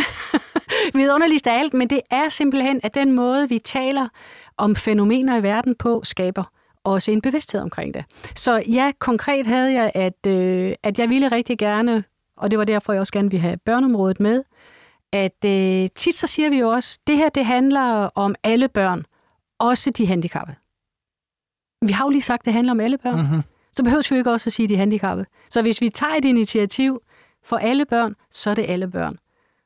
vidunderligst 0.94 1.48
af 1.48 1.60
alt, 1.60 1.74
men 1.74 1.90
det 1.90 2.02
er 2.12 2.30
simpelthen, 2.30 2.80
at 2.84 2.96
den 2.96 3.12
måde, 3.12 3.50
vi 3.50 3.60
taler 3.60 4.08
om 4.58 4.76
fænomener 4.76 5.38
i 5.38 5.44
verden 5.44 5.76
på, 5.76 6.02
skaber 6.04 6.44
også 6.84 7.12
en 7.12 7.22
bevidsthed 7.22 7.62
omkring 7.62 7.94
det. 7.94 8.04
Så 8.36 8.64
ja, 8.68 8.92
konkret 9.00 9.48
havde 9.48 9.74
jeg, 9.74 9.92
at, 9.96 10.28
øh, 10.28 10.74
at 10.84 11.00
jeg 11.00 11.10
ville 11.10 11.28
rigtig 11.28 11.58
gerne, 11.58 12.04
og 12.38 12.52
det 12.52 12.60
var 12.60 12.66
derfor, 12.66 12.94
jeg 12.94 13.00
også 13.00 13.14
gerne 13.14 13.32
ville 13.32 13.42
have 13.42 13.58
børneområdet 13.66 14.20
med, 14.20 14.44
at 15.14 15.46
øh, 15.46 15.90
tit 15.96 16.18
så 16.18 16.28
siger 16.28 16.50
vi 16.50 16.60
jo 16.60 16.70
også, 16.70 17.00
det 17.08 17.18
her 17.18 17.30
det 17.30 17.46
handler 17.46 18.10
om 18.16 18.36
alle 18.44 18.68
børn, 18.68 19.06
også 19.60 19.92
de 19.92 20.08
handicappede. 20.08 20.58
Vi 21.82 21.92
har 21.92 22.06
jo 22.06 22.10
lige 22.10 22.22
sagt, 22.22 22.42
at 22.42 22.46
det 22.46 22.54
handler 22.54 22.72
om 22.72 22.80
alle 22.80 22.98
børn. 22.98 23.22
Mm-hmm. 23.22 23.42
Så 23.74 23.84
behøver 23.84 24.08
vi 24.10 24.16
jo 24.16 24.18
ikke 24.20 24.32
også 24.32 24.50
at 24.50 24.54
sige, 24.54 24.68
de 24.68 24.78
handicappede. 24.78 25.28
Så 25.50 25.62
hvis 25.62 25.82
vi 25.82 25.90
tager 25.90 26.14
et 26.14 26.26
initiativ 26.26 27.02
for 27.44 27.58
alle 27.58 27.86
børn, 27.86 28.16
så 28.32 28.50
er 28.50 28.54
det 28.56 28.66
alle 28.68 28.88
børn. 28.88 29.18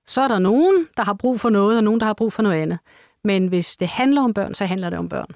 Så 0.06 0.22
er 0.22 0.28
der 0.28 0.40
nogen, 0.40 0.88
der 0.98 1.04
har 1.04 1.14
brug 1.14 1.40
for 1.40 1.50
noget, 1.50 1.78
og 1.78 1.84
nogen, 1.84 2.00
der 2.00 2.06
har 2.06 2.14
brug 2.14 2.34
for 2.34 2.44
noget 2.44 2.62
andet. 2.62 2.80
Men 3.24 3.48
hvis 3.48 3.78
det 3.78 3.88
handler 3.88 4.22
om 4.22 4.34
børn, 4.34 4.54
så 4.54 4.66
handler 4.66 4.90
det 4.90 5.00
om 5.00 5.10
børn. 5.10 5.28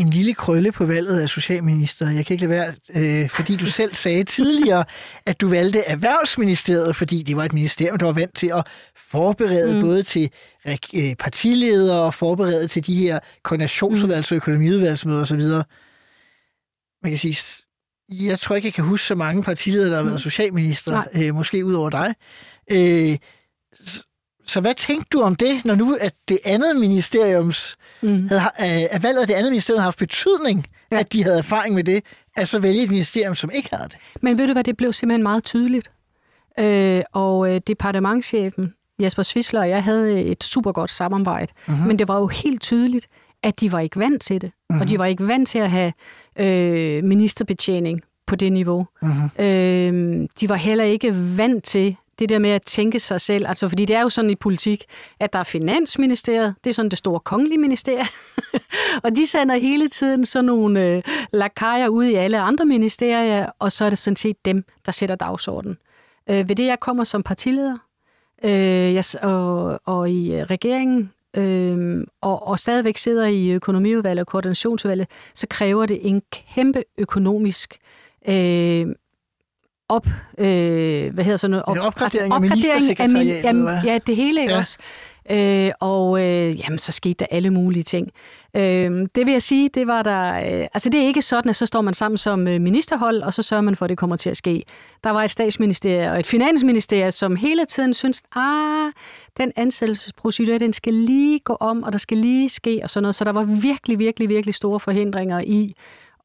En 0.00 0.10
lille 0.10 0.34
krølle 0.34 0.72
på 0.72 0.86
valget 0.86 1.20
af 1.20 1.28
socialminister. 1.28 2.10
Jeg 2.10 2.26
kan 2.26 2.34
ikke 2.34 2.46
lade 2.46 2.50
være, 2.50 2.74
øh, 2.94 3.30
fordi 3.30 3.56
du 3.56 3.66
selv 3.66 3.94
sagde 3.94 4.24
tidligere, 4.24 4.84
at 5.26 5.40
du 5.40 5.48
valgte 5.48 5.80
Erhvervsministeriet, 5.80 6.96
fordi 6.96 7.22
det 7.22 7.36
var 7.36 7.44
et 7.44 7.52
ministerium, 7.52 7.98
der 7.98 8.06
var 8.06 8.12
vant 8.12 8.34
til 8.34 8.50
at 8.54 8.66
forberede 8.96 9.74
mm. 9.74 9.80
både 9.80 10.02
til 10.02 10.30
øh, 10.94 11.14
partiledere 11.18 12.00
og 12.00 12.14
forberede 12.14 12.68
til 12.68 12.86
de 12.86 12.94
her 12.94 13.18
koordinationsudvalgs- 13.48 14.30
og 14.30 14.36
økonomiudvalgsmøder 14.36 15.20
osv. 15.20 15.40
Man 17.02 17.12
kan 17.12 17.18
sige, 17.18 17.64
jeg 18.08 18.38
tror 18.38 18.56
ikke, 18.56 18.66
jeg 18.66 18.74
kan 18.74 18.84
huske 18.84 19.06
så 19.06 19.14
mange 19.14 19.42
partiledere, 19.42 19.90
der 19.90 19.96
har 19.96 20.04
været 20.04 20.20
socialminister, 20.20 21.04
øh, 21.14 21.34
måske 21.34 21.64
ud 21.64 21.74
over 21.74 21.90
dig. 21.90 22.14
Øh, 22.70 23.18
så 24.46 24.60
hvad 24.60 24.74
tænkte 24.74 25.06
du 25.12 25.20
om 25.22 25.36
det, 25.36 25.64
når 25.64 25.74
nu 25.74 25.96
at 26.00 26.14
det 26.28 26.38
andet 26.44 26.76
ministeriums 26.76 27.76
Mm. 28.02 28.28
havde, 28.28 28.42
øh, 28.60 28.88
at 28.90 29.02
valget 29.02 29.20
af 29.20 29.26
det 29.26 29.34
andet 29.34 29.52
ministerium 29.52 29.78
har 29.78 29.84
haft 29.84 29.98
betydning, 29.98 30.66
ja. 30.90 30.96
Ja. 30.96 31.00
at 31.00 31.12
de 31.12 31.22
havde 31.22 31.38
erfaring 31.38 31.74
med 31.74 31.84
det, 31.84 32.04
at 32.36 32.48
så 32.48 32.58
vælge 32.58 32.82
et 32.82 32.90
ministerium, 32.90 33.34
som 33.34 33.50
ikke 33.54 33.68
havde 33.72 33.88
det. 33.88 33.96
Men 34.20 34.38
ved 34.38 34.46
du 34.46 34.52
hvad, 34.52 34.64
det 34.64 34.76
blev 34.76 34.92
simpelthen 34.92 35.22
meget 35.22 35.44
tydeligt. 35.44 35.90
Øh, 36.60 37.02
og 37.12 37.54
øh, 37.54 37.60
departementchefen, 37.66 38.74
Jesper 39.02 39.22
Svisler 39.22 39.60
og 39.60 39.68
jeg 39.68 39.84
havde 39.84 40.20
et 40.22 40.44
super 40.44 40.72
godt 40.72 40.90
samarbejde. 40.90 41.52
Mm-hmm. 41.68 41.86
Men 41.86 41.98
det 41.98 42.08
var 42.08 42.18
jo 42.18 42.26
helt 42.26 42.60
tydeligt, 42.62 43.06
at 43.42 43.60
de 43.60 43.72
var 43.72 43.80
ikke 43.80 43.98
vant 44.00 44.22
til 44.22 44.40
det. 44.40 44.52
Mm-hmm. 44.70 44.80
Og 44.80 44.88
de 44.88 44.98
var 44.98 45.04
ikke 45.06 45.28
vant 45.28 45.48
til 45.48 45.58
at 45.58 45.70
have 45.70 45.92
øh, 46.38 47.04
ministerbetjening 47.04 48.00
på 48.26 48.36
det 48.36 48.52
niveau. 48.52 48.86
Mm-hmm. 49.02 49.44
Øh, 49.44 50.28
de 50.40 50.48
var 50.48 50.54
heller 50.56 50.84
ikke 50.84 51.36
vant 51.36 51.64
til 51.64 51.96
det 52.20 52.28
der 52.28 52.38
med 52.38 52.50
at 52.50 52.62
tænke 52.62 53.00
sig 53.00 53.20
selv. 53.20 53.46
Altså, 53.48 53.68
fordi 53.68 53.84
det 53.84 53.96
er 53.96 54.00
jo 54.00 54.08
sådan 54.08 54.30
i 54.30 54.34
politik, 54.34 54.84
at 55.20 55.32
der 55.32 55.38
er 55.38 55.44
finansministeriet, 55.44 56.54
det 56.64 56.70
er 56.70 56.74
sådan 56.74 56.90
det 56.90 56.98
store 56.98 57.20
kongelige 57.20 57.58
ministerie. 57.58 58.06
og 59.04 59.16
de 59.16 59.26
sender 59.26 59.56
hele 59.56 59.88
tiden 59.88 60.24
sådan 60.24 60.44
nogle 60.44 60.84
øh, 60.84 61.02
lakajer 61.32 61.88
ud 61.88 62.04
i 62.04 62.14
alle 62.14 62.38
andre 62.38 62.64
ministerier, 62.64 63.46
og 63.58 63.72
så 63.72 63.84
er 63.84 63.90
det 63.90 63.98
sådan 63.98 64.16
set 64.16 64.44
dem, 64.44 64.64
der 64.86 64.92
sætter 64.92 65.14
dagsordenen. 65.14 65.78
Øh, 66.30 66.48
ved 66.48 66.56
det, 66.56 66.66
jeg 66.66 66.80
kommer 66.80 67.04
som 67.04 67.22
partileder, 67.22 67.78
øh, 68.44 68.94
jeg, 68.94 69.04
og, 69.22 69.80
og 69.84 70.10
i 70.10 70.34
øh, 70.34 70.42
regeringen, 70.42 71.12
øh, 71.36 72.06
og, 72.20 72.46
og 72.46 72.58
stadigvæk 72.58 72.96
sidder 72.96 73.26
i 73.26 73.50
økonomiudvalget 73.50 74.20
og 74.20 74.26
koordinationsudvalget, 74.26 75.06
så 75.34 75.46
kræver 75.50 75.86
det 75.86 75.98
en 76.02 76.22
kæmpe 76.32 76.84
økonomisk 76.98 77.78
øh, 78.28 78.86
op, 79.90 80.06
øh, 80.38 81.14
hvad 81.14 81.24
hedder 81.24 81.36
sådan 81.36 81.50
noget? 81.50 81.64
En 81.68 81.78
Op, 81.78 81.86
opgradering 81.86 82.32
af 82.32 82.36
af, 83.00 83.54
min, 83.54 83.68
hva'? 83.68 83.86
ja, 83.86 83.98
det 84.06 84.16
hele, 84.16 84.42
Ja. 84.42 84.58
også? 84.58 84.78
Øh, 85.30 85.70
og 85.80 86.20
øh, 86.22 86.60
jamen, 86.60 86.78
så 86.78 86.92
skete 86.92 87.14
der 87.14 87.26
alle 87.30 87.50
mulige 87.50 87.82
ting. 87.82 88.08
Øh, 88.56 88.62
det 89.14 89.26
vil 89.26 89.32
jeg 89.32 89.42
sige, 89.42 89.70
det 89.74 89.86
var 89.86 90.02
der... 90.02 90.34
Øh, 90.34 90.66
altså, 90.74 90.90
det 90.90 91.00
er 91.02 91.06
ikke 91.06 91.22
sådan, 91.22 91.48
at 91.48 91.56
så 91.56 91.66
står 91.66 91.80
man 91.80 91.94
sammen 91.94 92.18
som 92.18 92.48
øh, 92.48 92.60
ministerhold, 92.60 93.22
og 93.22 93.32
så 93.32 93.42
sørger 93.42 93.62
man 93.62 93.76
for, 93.76 93.84
at 93.84 93.88
det 93.88 93.98
kommer 93.98 94.16
til 94.16 94.30
at 94.30 94.36
ske. 94.36 94.62
Der 95.04 95.10
var 95.10 95.24
et 95.24 95.30
statsministerium 95.30 96.12
og 96.12 96.20
et 96.20 96.26
finansministerium, 96.26 97.10
som 97.10 97.36
hele 97.36 97.64
tiden 97.64 97.94
synes, 97.94 98.22
ah, 98.36 98.92
den 99.36 99.52
ansættelsesprocedure, 99.56 100.58
den 100.58 100.72
skal 100.72 100.94
lige 100.94 101.38
gå 101.38 101.56
om, 101.60 101.82
og 101.82 101.92
der 101.92 101.98
skal 101.98 102.18
lige 102.18 102.48
ske, 102.48 102.80
og 102.82 102.90
sådan 102.90 103.02
noget. 103.02 103.14
Så 103.14 103.24
der 103.24 103.32
var 103.32 103.42
virkelig, 103.44 103.98
virkelig, 103.98 104.28
virkelig 104.28 104.54
store 104.54 104.80
forhindringer 104.80 105.40
i 105.46 105.74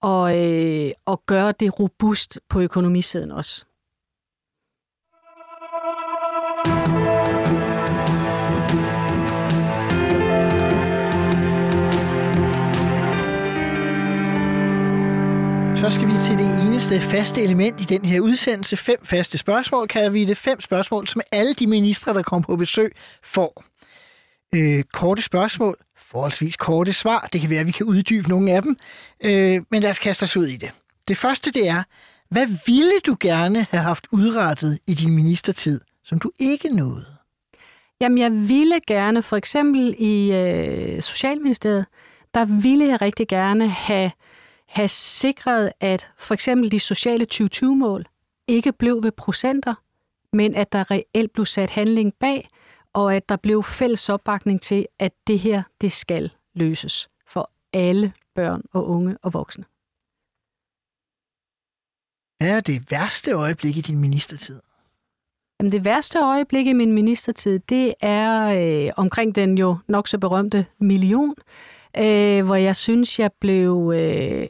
og, 0.05 0.37
øh, 0.37 0.91
og 1.05 1.23
gøre 1.25 1.51
det 1.51 1.79
robust 1.79 2.39
på 2.49 2.61
økonomisiden 2.61 3.31
også. 3.31 3.65
Så 15.75 15.89
skal 15.89 16.07
vi 16.07 16.13
til 16.23 16.37
det 16.37 16.65
eneste 16.65 17.01
faste 17.01 17.43
element 17.43 17.81
i 17.81 17.83
den 17.83 18.05
her 18.05 18.19
udsendelse. 18.19 18.77
Fem 18.77 19.05
faste 19.05 19.37
spørgsmål, 19.37 19.87
kan 19.87 20.13
vi 20.13 20.25
det. 20.25 20.37
Fem 20.37 20.61
spørgsmål, 20.61 21.07
som 21.07 21.21
alle 21.31 21.53
de 21.53 21.67
ministre, 21.67 22.13
der 22.13 22.23
kommer 22.23 22.45
på 22.45 22.55
besøg, 22.55 22.95
får. 23.23 23.63
Øh, 24.55 24.83
korte 24.83 25.21
spørgsmål, 25.21 25.84
forholdsvis 26.15 26.55
korte 26.57 26.93
svar. 26.93 27.29
Det 27.33 27.41
kan 27.41 27.49
være, 27.49 27.59
at 27.59 27.67
vi 27.67 27.71
kan 27.71 27.85
uddybe 27.85 28.29
nogle 28.29 28.51
af 28.51 28.61
dem. 28.61 28.77
Øh, 29.23 29.61
men 29.71 29.81
lad 29.81 29.89
os 29.89 29.99
kaste 29.99 30.23
os 30.23 30.37
ud 30.37 30.47
i 30.47 30.57
det. 30.57 30.71
Det 31.07 31.17
første, 31.17 31.51
det 31.51 31.67
er, 31.67 31.83
hvad 32.29 32.47
ville 32.65 32.99
du 33.05 33.17
gerne 33.19 33.67
have 33.69 33.83
haft 33.83 34.07
udrettet 34.11 34.79
i 34.87 34.93
din 34.93 35.15
ministertid, 35.15 35.81
som 36.03 36.19
du 36.19 36.31
ikke 36.39 36.69
nåede? 36.69 37.05
Jamen, 38.01 38.17
jeg 38.17 38.31
ville 38.49 38.79
gerne, 38.87 39.21
for 39.21 39.37
eksempel 39.37 39.95
i 39.97 40.33
øh, 40.33 41.01
Socialministeriet, 41.01 41.85
der 42.33 42.45
ville 42.45 42.85
jeg 42.85 43.01
rigtig 43.01 43.27
gerne 43.27 43.67
have, 43.67 44.11
have 44.67 44.87
sikret, 44.87 45.71
at 45.79 46.11
for 46.17 46.33
eksempel 46.33 46.71
de 46.71 46.79
sociale 46.79 47.27
2020-mål 47.33 48.05
ikke 48.47 48.71
blev 48.71 49.03
ved 49.03 49.11
procenter, 49.11 49.73
men 50.33 50.55
at 50.55 50.71
der 50.71 50.91
reelt 50.91 51.33
blev 51.33 51.45
sat 51.45 51.69
handling 51.69 52.13
bag, 52.19 52.47
og 52.95 53.15
at 53.15 53.29
der 53.29 53.35
blev 53.35 53.63
fælles 53.63 54.09
opbakning 54.09 54.61
til, 54.61 54.87
at 54.99 55.11
det 55.27 55.39
her, 55.39 55.63
det 55.81 55.91
skal 55.91 56.31
løses 56.53 57.09
for 57.27 57.51
alle 57.73 58.13
børn 58.35 58.61
og 58.73 58.87
unge 58.87 59.17
og 59.21 59.33
voksne. 59.33 59.65
Hvad 62.37 62.57
er 62.57 62.61
det 62.61 62.91
værste 62.91 63.31
øjeblik 63.31 63.77
i 63.77 63.81
din 63.81 63.99
ministertid? 63.99 64.61
Jamen, 65.59 65.71
det 65.71 65.85
værste 65.85 66.19
øjeblik 66.19 66.67
i 66.67 66.73
min 66.73 66.91
ministertid, 66.91 67.59
det 67.59 67.93
er 68.01 68.43
øh, 68.87 68.91
omkring 68.97 69.35
den 69.35 69.57
jo 69.57 69.77
nok 69.87 70.07
så 70.07 70.17
berømte 70.17 70.65
million, 70.79 71.35
øh, 71.97 72.45
hvor 72.45 72.55
jeg 72.55 72.75
synes, 72.75 73.19
jeg 73.19 73.31
blev 73.39 73.93
øh, 73.95 74.47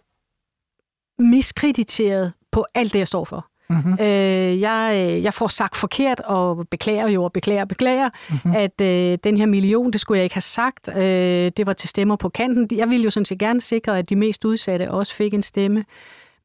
miskrediteret 1.19 2.33
på 2.51 2.65
alt 2.73 2.93
det, 2.93 2.99
jeg 2.99 3.07
står 3.07 3.25
for. 3.25 3.49
Mm-hmm. 3.69 3.97
Øh, 3.99 4.61
jeg, 4.61 4.91
øh, 4.95 5.23
jeg 5.23 5.33
får 5.33 5.47
sagt 5.47 5.75
forkert 5.75 6.19
og 6.19 6.67
beklager 6.71 7.07
jo 7.07 7.23
og 7.23 7.33
beklager 7.33 7.65
beklager, 7.65 8.09
mm-hmm. 8.29 8.55
at 8.55 8.81
øh, 8.81 9.17
den 9.23 9.37
her 9.37 9.45
million, 9.45 9.91
det 9.91 10.01
skulle 10.01 10.17
jeg 10.17 10.23
ikke 10.23 10.35
have 10.35 10.41
sagt. 10.41 10.89
Øh, 10.97 11.51
det 11.57 11.65
var 11.65 11.73
til 11.73 11.89
stemmer 11.89 12.15
på 12.15 12.29
kanten. 12.29 12.77
Jeg 12.77 12.89
ville 12.89 13.03
jo 13.03 13.09
sådan 13.09 13.25
set 13.25 13.39
gerne 13.39 13.61
sikre, 13.61 13.97
at 13.97 14.09
de 14.09 14.15
mest 14.15 14.45
udsatte 14.45 14.91
også 14.91 15.13
fik 15.15 15.33
en 15.33 15.43
stemme. 15.43 15.85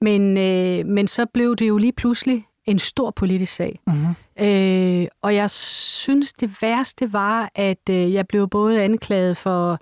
Men, 0.01 0.39
øh, 0.39 0.87
men 0.87 1.07
så 1.07 1.27
blev 1.27 1.57
det 1.57 1.69
jo 1.69 1.77
lige 1.77 1.93
pludselig 1.93 2.47
en 2.67 2.79
stor 2.79 3.11
politisk 3.11 3.55
sag. 3.55 3.81
Mm-hmm. 3.87 4.47
Øh, 4.47 5.07
og 5.23 5.35
jeg 5.35 5.51
synes, 5.51 6.33
det 6.33 6.57
værste 6.63 7.13
var, 7.13 7.51
at 7.55 7.89
øh, 7.91 8.13
jeg 8.13 8.29
blev 8.29 8.49
både 8.49 8.83
anklaget 8.83 9.37
for 9.37 9.79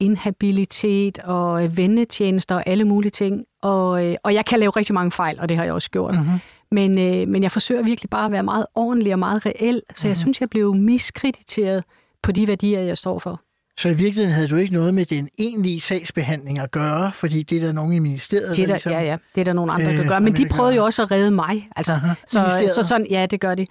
inhabilitet 0.00 1.18
og 1.18 1.76
vennetjenester 1.76 2.54
og 2.54 2.62
alle 2.66 2.84
mulige 2.84 3.10
ting. 3.10 3.44
Og, 3.62 4.06
øh, 4.06 4.16
og 4.22 4.34
jeg 4.34 4.46
kan 4.46 4.58
lave 4.58 4.70
rigtig 4.70 4.94
mange 4.94 5.10
fejl, 5.10 5.40
og 5.40 5.48
det 5.48 5.56
har 5.56 5.64
jeg 5.64 5.72
også 5.72 5.90
gjort. 5.90 6.14
Mm-hmm. 6.14 6.38
Men, 6.72 6.98
øh, 6.98 7.28
men 7.28 7.42
jeg 7.42 7.52
forsøger 7.52 7.82
virkelig 7.82 8.10
bare 8.10 8.26
at 8.26 8.32
være 8.32 8.42
meget 8.42 8.66
ordentlig 8.74 9.12
og 9.12 9.18
meget 9.18 9.46
reel, 9.46 9.82
så 9.94 10.08
jeg 10.08 10.16
synes, 10.16 10.40
jeg 10.40 10.50
blev 10.50 10.74
miskrediteret 10.74 11.84
på 12.22 12.32
de 12.32 12.48
værdier, 12.48 12.80
jeg 12.80 12.98
står 12.98 13.18
for. 13.18 13.40
Så 13.78 13.88
i 13.88 13.94
virkeligheden 13.94 14.32
havde 14.34 14.48
du 14.48 14.56
ikke 14.56 14.74
noget 14.74 14.94
med 14.94 15.04
den 15.04 15.28
egentlige 15.38 15.80
sagsbehandling 15.80 16.58
at 16.58 16.70
gøre, 16.70 17.12
fordi 17.14 17.42
det 17.42 17.56
er 17.62 17.66
der 17.66 17.72
nogen 17.72 17.92
i 17.92 17.98
ministeriet, 17.98 18.56
Det 18.56 18.62
er 18.62 18.66
der, 18.66 18.74
ligesom... 18.74 18.92
ja, 18.92 19.00
ja, 19.02 19.16
det 19.34 19.40
er 19.40 19.44
der 19.44 19.52
nogle 19.52 19.72
andre, 19.72 19.92
der 19.92 20.02
Øh, 20.02 20.08
gør. 20.08 20.18
Men 20.18 20.32
de 20.36 20.48
prøvede 20.48 20.74
jo 20.74 20.84
også 20.84 21.02
at 21.02 21.10
redde 21.10 21.30
mig. 21.30 21.68
Altså, 21.76 21.92
Aha, 21.92 22.14
så, 22.26 22.72
så 22.74 22.82
sådan, 22.82 23.06
ja, 23.10 23.26
det 23.26 23.40
gør 23.40 23.54
de. 23.54 23.66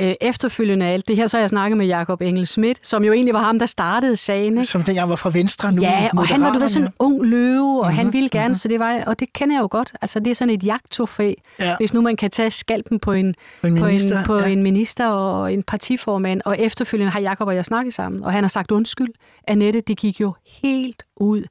Øh, 0.00 0.14
efterfølgende 0.20 0.86
af 0.86 0.92
alt 0.92 1.08
det 1.08 1.16
her, 1.16 1.26
så 1.26 1.36
har 1.36 1.42
jeg 1.42 1.50
snakket 1.50 1.78
med 1.78 1.86
Jakob 1.86 2.20
Engel 2.20 2.46
Schmidt, 2.46 2.86
som 2.86 3.04
jo 3.04 3.12
egentlig 3.12 3.34
var 3.34 3.42
ham, 3.42 3.58
der 3.58 3.66
startede 3.66 4.16
sagen. 4.16 4.52
Ikke? 4.52 4.66
Som 4.66 4.82
dengang 4.82 5.10
var 5.10 5.16
fra 5.16 5.30
Venstre 5.30 5.72
nu. 5.72 5.80
Ja, 5.82 6.10
og 6.16 6.26
han 6.26 6.42
var 6.42 6.52
du 6.52 6.58
ved, 6.58 6.68
sådan 6.68 6.86
en 6.88 6.92
ung 6.98 7.22
løve, 7.26 7.80
og 7.80 7.86
Mhm, 7.86 7.96
han 7.96 8.12
ville 8.12 8.28
gerne, 8.28 8.54
så 8.54 8.68
det 8.68 8.78
var, 8.80 9.02
og 9.06 9.20
det 9.20 9.32
kender 9.32 9.54
jeg 9.56 9.62
jo 9.62 9.68
godt. 9.70 9.92
Altså, 10.02 10.20
det 10.20 10.30
er 10.30 10.34
sådan 10.34 10.54
et 10.54 10.64
jagttrofæ, 10.64 11.32
Ja. 11.58 11.76
hvis 11.76 11.94
nu 11.94 12.00
man 12.00 12.16
kan 12.16 12.30
tage 12.30 12.50
skalpen 12.50 12.98
på 12.98 13.12
en, 13.12 13.34
På 13.60 13.66
en 13.66 13.78
på 13.78 13.84
minister, 13.86 14.18
en, 14.18 14.24
på 14.24 14.36
ja. 14.38 14.46
en 14.46 14.62
minister 14.62 15.06
og 15.08 15.52
en 15.52 15.62
partiformand, 15.62 16.40
og 16.44 16.58
efterfølgende 16.58 17.12
har 17.12 17.20
Jakob 17.20 17.48
og 17.48 17.54
jeg 17.54 17.64
snakket 17.64 17.94
sammen, 17.94 18.24
og 18.24 18.32
han 18.32 18.44
har 18.44 18.48
sagt 18.48 18.70
undskyld. 18.70 19.12
Annette, 19.48 19.80
det 19.80 19.96
gik 19.98 20.20
jo 20.20 20.34
helt 20.62 21.02
ud, 21.16 21.42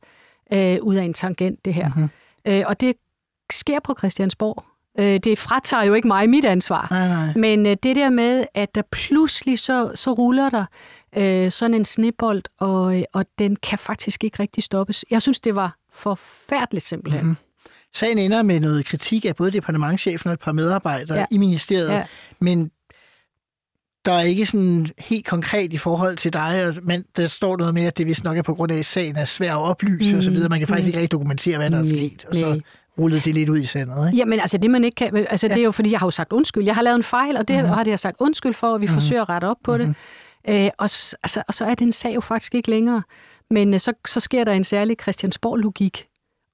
øh, 0.53 0.77
ud 0.81 0.95
af 0.95 1.03
en 1.03 1.13
tangent, 1.13 1.65
det 1.65 1.73
her. 1.73 1.87
Mhm. 1.89 2.09
Mm-hmm. 2.45 2.53
Øh, 2.59 2.63
og 2.67 2.81
det 2.81 2.95
sker 3.51 3.79
på 3.83 3.95
Christiansborg. 3.97 4.63
Øh, 4.99 5.19
det 5.23 5.37
fratager 5.37 5.83
jo 5.83 5.93
ikke 5.93 6.07
mig 6.07 6.29
mit 6.29 6.45
ansvar. 6.45 6.87
Nej, 6.91 7.07
nej. 7.07 7.33
Men 7.35 7.65
øh, 7.65 7.75
det 7.83 7.95
der 7.95 8.09
med, 8.09 8.45
at 8.53 8.75
der 8.75 8.81
pludselig 8.91 9.59
så, 9.59 9.91
så 9.95 10.11
ruller 10.13 10.49
der 10.49 10.65
øh, 11.17 11.51
sådan 11.51 11.73
en 11.73 11.85
snebold, 11.85 12.41
og, 12.59 12.97
øh, 12.97 13.03
og 13.13 13.25
den 13.39 13.55
kan 13.55 13.77
faktisk 13.77 14.23
ikke 14.23 14.39
rigtig 14.39 14.63
stoppes. 14.63 15.05
Jeg 15.11 15.21
synes, 15.21 15.39
det 15.39 15.55
var 15.55 15.75
forfærdeligt 15.93 16.85
simpelthen. 16.87 17.23
Mm-hmm. 17.23 17.37
Sagen 17.93 18.17
ender 18.17 18.43
med 18.43 18.59
noget 18.59 18.85
kritik 18.85 19.25
af 19.25 19.35
både 19.35 19.51
departementchefen 19.51 20.27
og 20.27 20.33
et 20.33 20.39
par 20.39 20.51
medarbejdere 20.51 21.17
ja. 21.19 21.25
I 21.31 21.37
ministeriet, 21.37 21.89
ja. 21.89 22.03
Men 22.39 22.71
der 24.05 24.11
er 24.11 24.21
ikke 24.21 24.45
sådan 24.45 24.87
helt 24.99 25.25
konkret 25.25 25.73
i 25.73 25.77
forhold 25.77 26.17
til 26.17 26.33
dig, 26.33 26.65
og- 26.65 26.75
men 26.83 27.03
der 27.17 27.27
står 27.27 27.57
noget 27.57 27.73
med, 27.73 27.85
at 27.85 27.97
det 27.97 28.05
vist 28.05 28.23
nok 28.23 28.37
er 28.37 28.41
på 28.41 28.53
grund 28.53 28.71
af, 28.71 28.77
at 28.77 28.85
sagen 28.85 29.15
er 29.15 29.25
svær 29.25 29.55
at 29.55 29.61
oplyse 29.61 30.11
mm. 30.11 30.17
og 30.17 30.23
så 30.23 30.31
videre. 30.31 30.49
Man 30.49 30.59
kan 30.59 30.67
faktisk 30.67 30.85
Mm. 30.85 30.89
ikke 30.89 30.99
rigtig 30.99 31.11
dokumentere, 31.11 31.57
hvad 31.57 31.69
der 31.69 31.79
er 31.79 31.83
sket, 31.83 32.25
og 32.29 32.35
så 32.35 32.61
nej. 32.97 33.03
rullede 33.03 33.21
det 33.21 33.33
lidt 33.33 33.49
ud 33.49 33.57
i 33.57 33.65
sandet. 33.65 34.07
Ikke? 34.07 34.17
Jamen 34.17 34.39
altså, 34.39 34.57
det 34.57 34.71
man 34.71 34.83
ikke 34.83 34.95
kan, 34.95 35.15
altså 35.29 35.47
ja. 35.47 35.53
det 35.53 35.59
er 35.61 35.65
jo 35.65 35.71
fordi, 35.71 35.91
jeg 35.91 35.99
har 35.99 36.07
jo 36.07 36.11
sagt 36.11 36.31
undskyld. 36.33 36.63
Jeg 36.63 36.75
har 36.75 36.81
lavet 36.81 36.95
en 36.95 37.03
fejl, 37.03 37.37
og 37.37 37.47
det 37.47 37.55
Mhm. 37.55 37.63
mm-hmm. 37.63 37.77
har 37.77 37.85
jeg 37.87 37.99
sagt 37.99 38.15
undskyld 38.19 38.53
for, 38.53 38.67
og 38.73 38.81
vi 38.81 38.85
mm-hmm. 38.85 38.93
forsøger 38.93 39.21
at 39.21 39.29
rette 39.29 39.45
op 39.45 39.57
på 39.63 39.77
mm-hmm. 39.77 39.95
det. 40.47 40.65
Øh, 40.65 40.69
og, 40.77 40.83
altså, 41.23 41.43
og 41.47 41.53
så 41.53 41.65
er 41.65 41.75
den 41.75 41.91
sag 41.91 42.15
jo 42.15 42.21
faktisk 42.21 42.55
ikke 42.55 42.69
længere. 42.69 43.03
Men 43.49 43.73
øh, 43.73 43.79
så, 43.79 43.93
så 44.07 44.19
sker 44.19 44.43
der 44.43 44.51
en 44.53 44.63
særlig 44.63 44.97
Christiansborg-logik, 45.01 46.07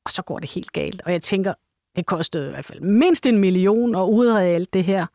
og 0.06 0.12
så 0.12 0.22
går 0.22 0.40
det 0.40 0.52
helt 0.52 0.72
galt. 0.72 1.02
Og 1.06 1.12
jeg 1.12 1.22
tænker, 1.22 1.54
det 1.96 2.06
kostede 2.06 2.48
i 2.48 2.50
hvert 2.50 2.66
fald 2.66 2.82
mindst 2.82 3.26
en 3.26 3.38
million 3.38 3.96
at 3.96 4.02
udrede 4.02 4.42
alt 4.48 4.74
det 4.74 4.84
her 4.84 5.06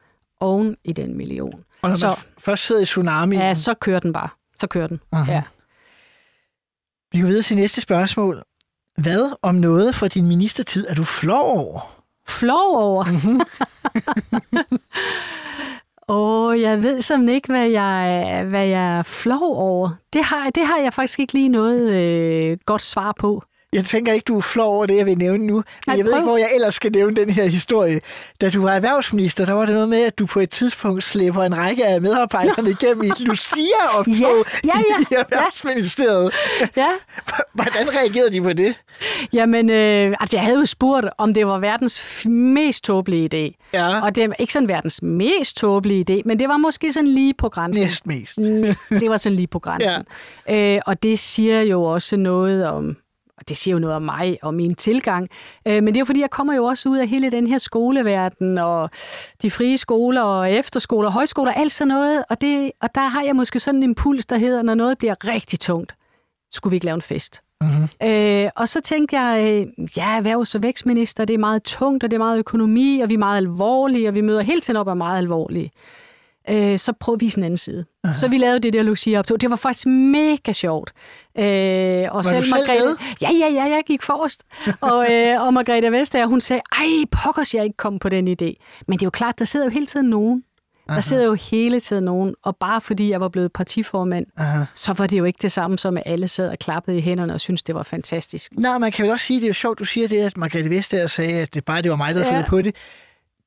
oven 0.41 0.77
i 0.85 0.93
den 0.93 1.17
million. 1.17 1.65
Og 1.83 1.89
når 1.89 1.95
Så- 1.95 2.07
man 2.07 2.17
først 2.39 2.65
sidder 2.67 2.81
i 2.81 2.85
tsunami, 2.85 3.37
Ja, 3.37 3.55
så 3.55 3.75
kører 3.75 3.99
den 4.01 4.13
bare. 4.13 4.29
Så 4.57 4.67
kører 4.67 4.87
den. 4.87 5.01
Mhm. 5.13 5.23
Ja. 5.29 5.43
vi 7.13 7.21
går 7.21 7.27
videre 7.29 7.43
til 7.43 7.57
næste 7.57 7.81
spørgsmål. 7.81 8.43
Hvad 9.03 9.37
om 9.43 9.55
noget 9.55 9.95
fra 9.95 10.09
din 10.09 10.27
ministertid 10.27 10.87
er 10.89 10.95
du 10.95 11.05
flov 11.05 11.59
over? 11.59 12.03
Flov 12.29 12.77
over. 12.77 13.05
Mhm. 13.05 13.41
Åh, 16.09 16.49
oh, 16.49 16.61
jeg 16.61 16.83
ved 16.83 17.03
sådan 17.03 17.29
ikke, 17.29 17.49
hvad 17.49 17.67
jeg, 17.67 18.45
hvad 18.49 18.67
jeg 18.67 18.95
er 18.95 19.03
flov 19.03 19.57
over. 19.57 19.91
Det 20.13 20.25
har, 20.25 20.51
det 20.51 20.67
har 20.67 20.79
jeg 20.79 20.93
faktisk 20.93 21.19
ikke 21.21 21.33
lige 21.33 21.49
noget 21.49 21.91
øh, 21.91 22.59
godt 22.67 22.83
svar 22.83 23.13
på. 23.19 23.43
Jeg 23.73 23.85
tænker 23.85 24.13
ikke, 24.13 24.25
du 24.25 24.37
er 24.37 24.41
flov 24.41 24.75
over 24.75 24.87
det, 24.87 24.97
jeg 24.97 25.07
vil 25.07 25.19
nævne 25.19 25.47
nu. 25.47 25.55
Men 25.55 25.65
Nej, 25.87 25.97
jeg 25.97 26.05
ved 26.05 26.13
prøv. 26.13 26.19
ikke, 26.19 26.29
hvor 26.29 26.37
jeg 26.37 26.49
ellers 26.55 26.75
skal 26.75 26.93
nævne 26.93 27.17
den 27.17 27.31
her 27.31 27.47
historie. 27.47 28.01
Da 28.41 28.51
du 28.51 28.63
var 28.63 28.73
erhvervsminister, 28.73 29.45
der 29.45 29.53
var 29.53 29.67
det 29.67 29.75
noget 29.75 29.89
med, 29.89 30.01
at 30.03 30.19
du 30.19 30.27
på 30.27 30.41
et 30.41 30.51
tidspunkt 30.51 31.05
slæber 31.05 31.45
en 31.45 31.57
række 31.57 31.87
af 31.87 32.03
medarbejderne 32.03 32.71
igennem 32.71 33.03
i 33.05 33.07
et 33.07 33.21
Lucia-optog 33.21 34.45
Ja, 34.65 34.69
ja, 34.79 34.81
ja, 34.91 35.05
i 35.11 35.15
Erhvervsministeriet. 35.19 36.33
Ja. 36.77 36.89
Hvordan 37.55 37.95
reagerede 37.97 38.31
de 38.33 38.43
på 38.43 38.53
det? 38.53 38.75
Jamen, 39.33 39.71
øh, 39.71 40.17
altså 40.21 40.37
jeg 40.37 40.45
havde 40.45 40.59
jo 40.59 40.67
spurgt, 40.67 41.07
om 41.19 41.35
det 41.35 41.47
var 41.47 41.59
verdens 41.59 42.25
mest 42.27 42.85
tåbelige 42.85 43.29
idé. 43.35 43.69
Ja, 43.75 44.03
Og 44.05 44.15
det 44.15 44.25
er 44.25 44.29
ikke 44.39 44.53
sådan 44.53 44.69
verdens 44.69 45.03
mest 45.03 45.57
tåbelige 45.57 46.05
idé, 46.11 46.23
men 46.25 46.39
det 46.39 46.49
var 46.49 46.57
måske 46.57 46.93
sådan 46.93 47.09
lige 47.09 47.35
på 47.35 47.49
grænsen. 47.49 47.83
næst 47.85 48.07
mest. 48.07 48.37
Det 48.91 49.11
var 49.11 49.17
sådan 49.17 49.37
lige 49.37 49.47
på 49.47 49.59
grænsen. 49.67 50.05
Ja. 50.49 50.75
Øh, 50.77 50.81
og 50.87 51.03
det 51.03 51.19
siger 51.19 51.61
jo 51.63 51.83
også 51.83 52.17
noget 52.17 52.67
om, 52.67 52.97
og 53.43 53.49
det 53.49 53.57
siger 53.57 53.73
jo 53.73 53.79
noget 53.79 53.97
om 53.97 54.03
mig 54.03 54.39
og 54.43 54.55
min 54.55 54.75
tilgang. 54.75 55.29
Øh, 55.69 55.75
men 55.75 55.87
det 55.87 55.97
er 55.97 56.01
jo 56.01 56.05
fordi, 56.05 56.21
jeg 56.21 56.31
kommer 56.31 56.55
jo 56.55 56.65
også 56.65 56.89
ud 56.89 56.99
af 56.99 57.09
hele 57.09 57.31
den 57.31 57.47
her 57.47 57.59
skoleverden, 57.59 58.59
og 58.59 58.91
de 59.43 59.51
frie 59.51 59.79
skoler, 59.79 60.23
og 60.23 60.51
efterskoler, 60.51 61.09
og 61.09 61.13
højskoler, 61.13 61.53
alt 61.53 61.73
sådan 61.73 61.89
noget. 61.89 62.25
Og, 62.31 62.41
det, 62.41 62.73
og 62.81 62.95
der 62.95 63.09
har 63.09 63.23
jeg 63.23 63.37
måske 63.37 63.59
sådan 63.59 63.79
en 63.79 63.83
impuls, 63.83 64.27
der 64.27 64.37
hedder, 64.37 64.63
når 64.63 64.75
noget 64.75 64.99
bliver 64.99 65.15
rigtig 65.29 65.61
tungt, 65.61 65.95
skulle 66.51 66.71
vi 66.71 66.77
ikke 66.77 66.87
lave 66.87 66.95
en 66.95 67.03
fest. 67.03 67.43
Mm-hmm. 67.61 68.09
Øh, 68.09 68.51
og 68.57 68.69
så 68.69 68.81
tænkte 68.81 69.21
jeg, 69.21 69.45
øh, 69.47 69.89
ja, 69.97 70.17
erhvervs- 70.21 70.55
og 70.55 70.63
vækstminister, 70.63 71.25
det 71.25 71.35
er 71.35 71.39
meget 71.39 71.63
tungt, 71.63 72.05
og 72.05 72.11
det 72.11 72.17
er 72.17 72.19
meget 72.19 72.39
økonomi, 72.39 73.01
og 73.01 73.09
vi 73.09 73.15
er 73.15 73.19
meget 73.19 73.37
alvorlige, 73.37 74.09
og 74.09 74.15
vi 74.15 74.21
møder 74.21 74.41
hele 74.41 74.61
tiden 74.61 74.81
op 74.81 74.87
og 74.87 74.91
er 74.91 74.95
meget 74.95 75.19
alvorlige. 75.19 75.71
Øh, 76.51 76.79
så 76.79 76.93
prøv 77.01 77.15
at 77.15 77.21
vise 77.21 77.39
en 77.39 77.45
anden 77.45 77.57
side. 77.57 77.85
Aha. 78.05 78.15
Så 78.15 78.29
vi 78.29 78.39
lavede 78.39 78.61
det 78.61 78.73
der 78.73 78.83
Lucia 78.83 79.19
optog. 79.19 79.41
Det 79.41 79.51
var 79.51 79.57
faktisk 79.57 79.87
mega 79.87 80.53
sjovt. 80.53 80.93
Øh, 81.39 81.45
og 81.45 81.45
Var 81.45 82.23
selv 82.23 82.43
selv 82.45 82.51
Margrethe, 82.55 82.85
med? 82.87 82.97
Ja, 83.23 83.31
ja, 83.31 83.49
ja, 83.53 83.65
jeg 83.65 83.83
gik 83.87 84.03
forrest. 84.03 84.43
og, 84.81 85.07
øh, 85.13 85.43
og 85.47 85.55
Margrethe 85.55 85.93
Vestager, 85.93 86.27
hun 86.27 86.41
sagde, 86.41 86.63
ej, 86.73 86.85
pokkers, 87.11 87.55
jeg 87.55 87.65
ikke 87.65 87.77
kom 87.77 87.99
på 87.99 88.09
den 88.09 88.29
idé. 88.29 88.83
Men 88.89 88.99
det 88.99 89.03
er 89.03 89.07
jo 89.07 89.11
klart, 89.11 89.39
der 89.39 89.45
sidder 89.45 89.67
jo 89.67 89.71
hele 89.71 89.87
tiden 89.87 90.07
nogen. 90.09 90.45
Der 90.89 91.01
sidder 91.01 91.25
jo 91.25 91.35
hele 91.35 91.81
tiden 91.81 92.05
nogen, 92.05 92.35
og 92.45 92.57
bare 92.57 92.81
fordi 92.81 93.11
jeg 93.11 93.21
var 93.21 93.29
blevet 93.29 93.53
partiformand, 93.53 94.27
Aha. 94.37 94.65
så 94.75 94.93
var 94.93 95.07
det 95.07 95.19
jo 95.19 95.25
ikke 95.25 95.39
det 95.43 95.53
samme 95.53 95.79
som, 95.79 95.97
at 95.97 96.03
alle 96.07 96.29
sad 96.29 96.49
og 96.49 96.59
klappede 96.59 96.99
i 96.99 97.01
hænderne 97.01 97.35
og 97.35 97.41
syntes, 97.41 97.63
det 97.63 97.75
var 97.75 97.83
fantastisk. 97.83 98.53
Nej, 98.53 98.79
man 98.79 98.93
kan 98.93 99.03
vel 99.03 99.13
også 99.13 99.27
sige, 99.27 99.37
det 99.41 99.45
er 99.45 99.49
jo 99.49 99.53
sjovt, 99.55 99.79
du 99.79 99.85
siger 99.85 100.09
det, 100.09 100.21
at 100.21 100.37
Margrethe 100.37 100.71
Vestager 100.71 101.07
sagde, 101.07 101.33
at 101.41 101.55
det 101.55 101.65
bare 101.65 101.83
det 101.83 101.91
var 101.91 101.97
mig, 101.97 102.15
der 102.15 102.21
havde 102.23 102.35
Ja. 102.35 102.39
fundet 102.41 102.51
på 102.51 102.63
det. 102.63 102.77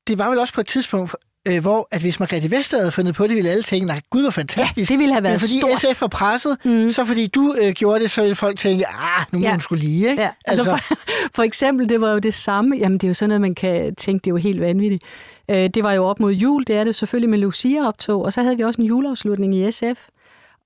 Det 0.06 0.18
var 0.18 0.28
vel 0.30 0.38
også 0.38 0.54
på 0.54 0.60
et 0.60 0.66
tidspunkt, 0.66 1.14
øh, 1.46 1.62
hvor 1.62 1.88
at 1.90 2.00
hvis 2.00 2.20
Margrethe 2.20 2.50
Vestager 2.50 2.80
havde 2.80 2.92
fundet 2.92 3.14
på 3.14 3.26
det, 3.26 3.36
ville 3.36 3.50
alle 3.50 3.62
tænke, 3.62 3.86
nej, 3.86 4.00
gud, 4.10 4.22
hvor 4.22 4.30
fantastisk. 4.30 4.90
Ja, 4.90 4.94
det 4.94 4.98
ville 4.98 5.12
have 5.12 5.22
været 5.22 5.32
Men 5.32 5.40
fordi 5.40 5.60
stort. 5.60 5.94
SF 5.94 6.00
var 6.00 6.08
presset, 6.08 6.56
mm. 6.64 6.88
så 6.88 7.04
fordi 7.04 7.26
du 7.26 7.54
øh, 7.60 7.72
gjorde 7.72 8.00
det, 8.00 8.10
så 8.10 8.20
ville 8.20 8.36
folk 8.36 8.58
tænke, 8.58 8.86
ah, 8.88 9.24
nu 9.32 9.38
må 9.38 9.44
Ja. 9.44 9.50
hun 9.50 9.60
skulle 9.60 9.84
lige, 9.84 10.10
ikke? 10.10 10.22
Ja, 10.22 10.30
altså, 10.44 10.64
for, 10.64 10.78
for 11.36 11.42
eksempel, 11.42 11.88
det 11.88 12.00
var 12.00 12.10
jo 12.12 12.18
det 12.18 12.34
samme. 12.34 12.76
Jamen, 12.76 12.98
det 12.98 13.04
er 13.04 13.08
jo 13.08 13.14
sådan 13.14 13.28
noget, 13.28 13.40
man 13.40 13.54
kan 13.54 13.94
tænke, 13.94 14.24
det 14.24 14.30
er 14.30 14.32
jo 14.32 14.36
helt 14.36 14.60
vanvittigt. 14.60 15.04
Øh, 15.50 15.70
det 15.74 15.84
var 15.84 15.92
jo 15.92 16.04
op 16.04 16.20
mod 16.20 16.32
jul, 16.32 16.64
det 16.66 16.76
er 16.76 16.84
det 16.84 16.94
selvfølgelig 16.94 17.30
med 17.30 17.38
Lucia-optog, 17.38 18.22
og 18.24 18.32
så 18.32 18.42
havde 18.42 18.56
vi 18.56 18.62
også 18.62 18.82
en 18.82 18.88
juleafslutning 18.88 19.54
i 19.56 19.70
SF. 19.70 20.08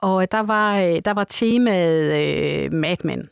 Og 0.02 0.32
der 0.32 0.40
var, 0.42 0.78
øh, 0.78 1.00
der 1.04 1.14
var 1.14 1.24
temaet 1.24 2.02
øh, 2.02 2.72
Mad 2.72 2.96
Men. 3.04 3.28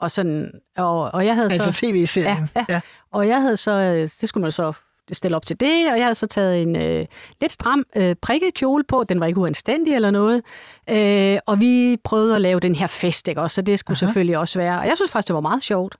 Og, 0.00 0.10
sådan, 0.10 0.50
og, 0.76 1.10
og 1.14 1.26
jeg 1.26 1.34
havde 1.34 1.52
altså 1.52 1.72
så... 1.72 1.80
tv-serien. 1.80 2.48
Ja, 2.56 2.64
ja. 2.68 2.80
Og 3.12 3.28
jeg 3.28 3.40
havde 3.40 3.56
så, 3.56 3.70
øh, 3.70 4.02
det 4.20 4.28
skulle 4.28 4.42
man 4.42 4.52
så 4.52 4.72
stille 5.14 5.36
op 5.36 5.46
til 5.46 5.60
det, 5.60 5.90
og 5.90 5.96
jeg 5.98 6.04
havde 6.04 6.14
så 6.14 6.26
taget 6.26 6.62
en 6.62 6.76
øh, 6.76 7.06
lidt 7.40 7.52
stram 7.52 7.84
øh, 7.96 8.14
prikket 8.22 8.54
kjole 8.54 8.84
på, 8.84 9.04
den 9.08 9.20
var 9.20 9.26
ikke 9.26 9.40
uanstændig 9.40 9.94
eller 9.94 10.10
noget, 10.10 10.42
øh, 10.90 11.38
og 11.46 11.60
vi 11.60 11.96
prøvede 12.04 12.34
at 12.36 12.40
lave 12.42 12.60
den 12.60 12.74
her 12.74 12.86
fest, 12.86 13.28
ikke 13.28 13.40
også, 13.40 13.54
så 13.54 13.62
det 13.62 13.78
skulle 13.78 13.94
Aha. 13.96 14.06
selvfølgelig 14.06 14.38
også 14.38 14.58
være, 14.58 14.78
og 14.78 14.86
jeg 14.86 14.96
synes 14.96 15.10
faktisk, 15.10 15.28
det 15.28 15.34
var 15.34 15.40
meget 15.40 15.62
sjovt. 15.62 15.96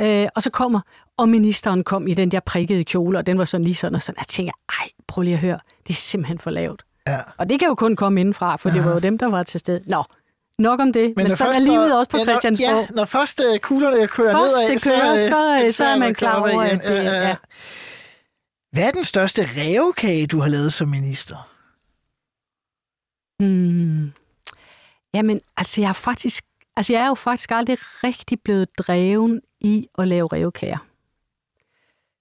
Øh, 0.00 0.28
og 0.34 0.42
så 0.42 0.50
kommer, 0.50 0.80
og 1.16 1.28
ministeren 1.28 1.84
kom 1.84 2.06
i 2.06 2.14
den 2.14 2.30
der 2.30 2.40
prikkede 2.40 2.84
kjole, 2.84 3.18
og 3.18 3.26
den 3.26 3.38
var 3.38 3.44
sådan 3.44 3.64
lige 3.64 3.74
sådan, 3.74 3.94
og 3.94 4.02
sådan, 4.02 4.18
jeg 4.18 4.26
tænker, 4.26 4.52
ej, 4.80 4.88
prøv 5.08 5.22
lige 5.22 5.34
at 5.34 5.40
høre, 5.40 5.58
det 5.88 5.90
er 5.90 5.94
simpelthen 5.94 6.38
for 6.38 6.50
lavt. 6.50 6.82
Ja. 7.06 7.18
Og 7.38 7.50
det 7.50 7.58
kan 7.58 7.68
jo 7.68 7.74
kun 7.74 7.96
komme 7.96 8.20
indenfra, 8.20 8.56
for 8.56 8.70
det 8.70 8.84
var 8.84 8.92
jo 8.92 8.98
dem, 8.98 9.18
der 9.18 9.26
var 9.26 9.42
til 9.42 9.60
stede. 9.60 9.80
Nå, 9.86 10.02
nok 10.58 10.80
om 10.80 10.92
det, 10.92 11.12
men, 11.16 11.22
men 11.24 11.32
sådan 11.32 11.54
er 11.54 11.58
livet 11.60 11.98
også 11.98 12.10
på 12.10 12.16
ja, 12.18 12.24
Christiansborg. 12.24 12.80
Ja, 12.80 12.86
når 12.94 13.04
først 13.04 13.40
øh, 13.52 13.58
kuglerne 13.58 14.06
kører 14.06 14.38
Først 14.38 14.56
nedad, 14.60 14.80
kører, 14.96 15.12
øh, 15.12 15.18
så, 15.18 15.60
øh, 15.64 15.72
så 15.72 15.84
er 15.84 15.96
man 15.96 16.14
klar 16.14 16.40
over, 16.40 16.62
igen. 16.64 16.80
at 16.80 16.88
det- 16.88 17.04
ja. 17.04 17.36
Hvad 18.72 18.82
er 18.82 18.90
den 18.90 19.04
største 19.04 19.42
revkage, 19.42 20.26
du 20.26 20.40
har 20.40 20.48
lavet 20.48 20.72
som 20.72 20.88
minister? 20.88 21.48
Hmm. 23.38 24.12
Jamen, 25.14 25.40
altså 25.56 25.80
jeg, 25.80 25.88
har 25.88 25.94
faktisk, 25.94 26.44
altså 26.76 26.92
jeg 26.92 27.02
er 27.02 27.08
jo 27.08 27.14
faktisk 27.14 27.50
aldrig 27.50 27.78
rigtig 27.80 28.40
blevet 28.40 28.68
dreven 28.78 29.40
i 29.60 29.88
at 29.98 30.08
lave 30.08 30.28
revkager. 30.32 30.78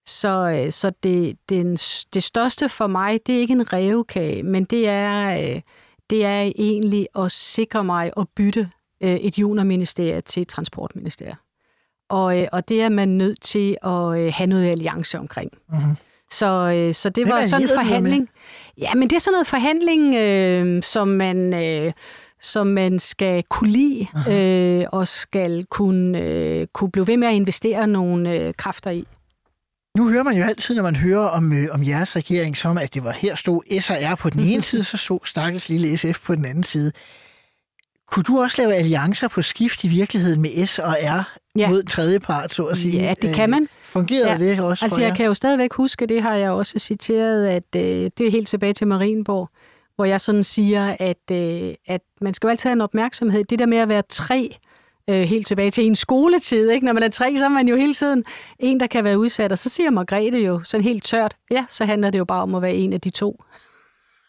Så, 0.06 0.62
øh, 0.66 0.72
så 0.72 0.92
det, 1.04 1.38
den, 1.50 1.76
det 2.14 2.24
største 2.24 2.70
for 2.70 2.88
mig, 2.88 3.20
det 3.28 3.36
er 3.36 3.40
ikke 3.40 3.54
en 3.54 3.74
revkage, 3.74 4.44
men 4.44 4.64
det 4.64 4.88
er, 4.88 5.42
øh, 5.42 5.62
det 6.10 6.26
er 6.26 6.52
egentlig 6.56 7.08
at 7.16 7.32
sikre 7.32 7.84
mig 7.84 8.12
at 8.18 8.30
bytte 8.30 8.70
øh, 9.02 9.16
et 9.16 9.38
juniorministerie 9.38 10.22
til 10.22 10.42
et 10.42 10.48
transportministerie. 10.48 11.36
Og, 12.10 12.48
og 12.52 12.70
det 12.70 12.82
er 12.82 12.90
man 12.90 13.10
nødt 13.10 13.42
til 13.42 13.78
at 13.84 14.34
have 14.34 14.48
noget 14.48 14.72
alliance 14.72 15.20
omkring. 15.20 15.52
Mhm. 15.70 15.96
Så, 16.32 16.46
øh, 16.76 16.94
så 16.94 17.10
det 17.10 17.24
Hvem 17.26 17.36
var 17.36 17.44
sådan 17.44 17.62
en 17.62 17.70
forhandling. 17.76 18.30
Ja, 18.78 18.94
men 18.96 19.08
det 19.08 19.16
er 19.16 19.20
sådan 19.20 19.34
noget 19.34 19.48
forhandling, 19.48 20.16
øh, 20.16 20.84
som 20.84 21.08
man... 21.08 21.54
Øh, 21.54 21.94
som 22.44 22.68
man 22.68 23.00
skal 23.00 23.44
kunne 23.50 23.70
lide, 23.70 24.08
øh, 24.30 24.86
og 24.92 25.08
skal 25.08 25.66
kunne, 25.66 26.20
øh, 26.20 26.68
kunne 26.74 26.92
blive 26.92 27.08
ved 27.08 27.18
med 27.18 27.28
at 27.28 27.34
investere 27.34 27.88
nogle 27.88 28.34
øh, 28.34 28.54
kræfter 28.58 28.92
i. 28.92 29.08
Nu 29.98 30.10
hører 30.10 30.24
man 30.24 30.38
jo 30.38 30.44
altid, 30.44 30.76
når 30.76 30.84
man 30.84 30.96
hører 30.96 31.28
om, 31.28 31.54
øh, 31.54 31.68
om 31.72 31.84
jeres 31.88 32.16
regering, 32.16 32.58
som 32.58 32.78
at 32.78 32.94
det 32.94 33.04
var 33.04 33.12
her 33.12 33.36
stod 33.36 33.80
S 33.82 33.90
og 33.90 33.98
R 34.02 34.16
på 34.16 34.30
den 34.30 34.40
ene 34.40 34.62
side, 34.62 34.84
så 34.84 34.98
stod 34.98 35.20
stakkels 35.26 35.70
lille 35.70 35.98
SF 35.98 36.20
på 36.26 36.36
den 36.36 36.46
anden 36.46 36.64
side. 36.64 36.92
Kunne 38.12 38.24
du 38.24 38.42
også 38.42 38.62
lave 38.62 38.76
alliancer 38.76 39.28
på 39.28 39.42
skift 39.42 39.84
i 39.84 39.88
virkeligheden 39.88 40.42
med 40.42 40.66
S 40.66 40.80
og 40.80 40.98
R 41.04 41.38
Ja. 41.58 41.70
mod 41.70 41.84
tredje 41.84 42.20
part, 42.20 42.54
så 42.54 42.64
at 42.64 42.78
sige? 42.78 43.02
Ja, 43.02 43.14
det 43.22 43.36
kan 43.36 43.50
man. 43.50 43.68
Fungerede 43.92 44.32
Ja. 44.32 44.38
det 44.38 44.62
også 44.62 44.86
Altså, 44.86 45.02
jeg 45.02 45.16
kan 45.16 45.26
jo 45.26 45.34
stadigvæk 45.34 45.74
huske, 45.74 46.06
det 46.06 46.22
har 46.22 46.36
jeg 46.36 46.52
også 46.52 46.80
citeret, 46.80 47.48
at 47.48 47.76
øh, 47.76 48.12
det 48.18 48.28
er 48.28 48.32
helt 48.32 48.48
tilbage 48.48 48.74
til 48.74 48.88
Marienborg, 48.88 49.50
hvor 49.96 50.06
jeg 50.06 50.22
sådan 50.22 50.44
siger, 50.44 50.96
at, 51.00 51.32
øh, 51.32 51.74
at 51.88 52.02
man 52.22 52.34
skal 52.34 52.48
jo 52.48 52.50
altid 52.50 52.70
have 52.70 52.74
en 52.74 52.82
opmærksomhed. 52.82 53.44
Det 53.44 53.60
der 53.60 53.66
med 53.66 53.78
at 53.78 53.90
være 53.90 54.02
tre, 54.10 54.58
øh, 55.10 55.22
helt 55.22 55.48
tilbage 55.48 55.72
til 55.72 55.86
en 55.86 55.96
skoletid, 55.96 56.70
ikke? 56.70 56.86
når 56.86 56.94
man 56.94 57.04
er 57.04 57.10
tre, 57.10 57.38
så 57.38 57.46
er 57.46 57.50
man 57.50 57.68
jo 57.68 57.76
hele 57.76 57.94
tiden 57.94 58.24
en, 58.60 58.80
der 58.80 58.88
kan 58.88 59.04
være 59.04 59.20
udsat. 59.20 59.52
Og 59.52 59.58
så 59.58 59.70
siger 59.70 59.90
Margrethe 59.90 60.40
jo 60.40 60.64
sådan 60.64 60.84
helt 60.84 61.04
tørt, 61.04 61.36
ja, 61.52 61.66
så 61.70 61.86
handler 61.86 62.10
det 62.10 62.20
jo 62.20 62.26
bare 62.26 62.42
om 62.42 62.56
at 62.56 62.62
være 62.62 62.74
en 62.74 62.94
af 62.94 63.02
de 63.02 63.10
to. 63.10 63.44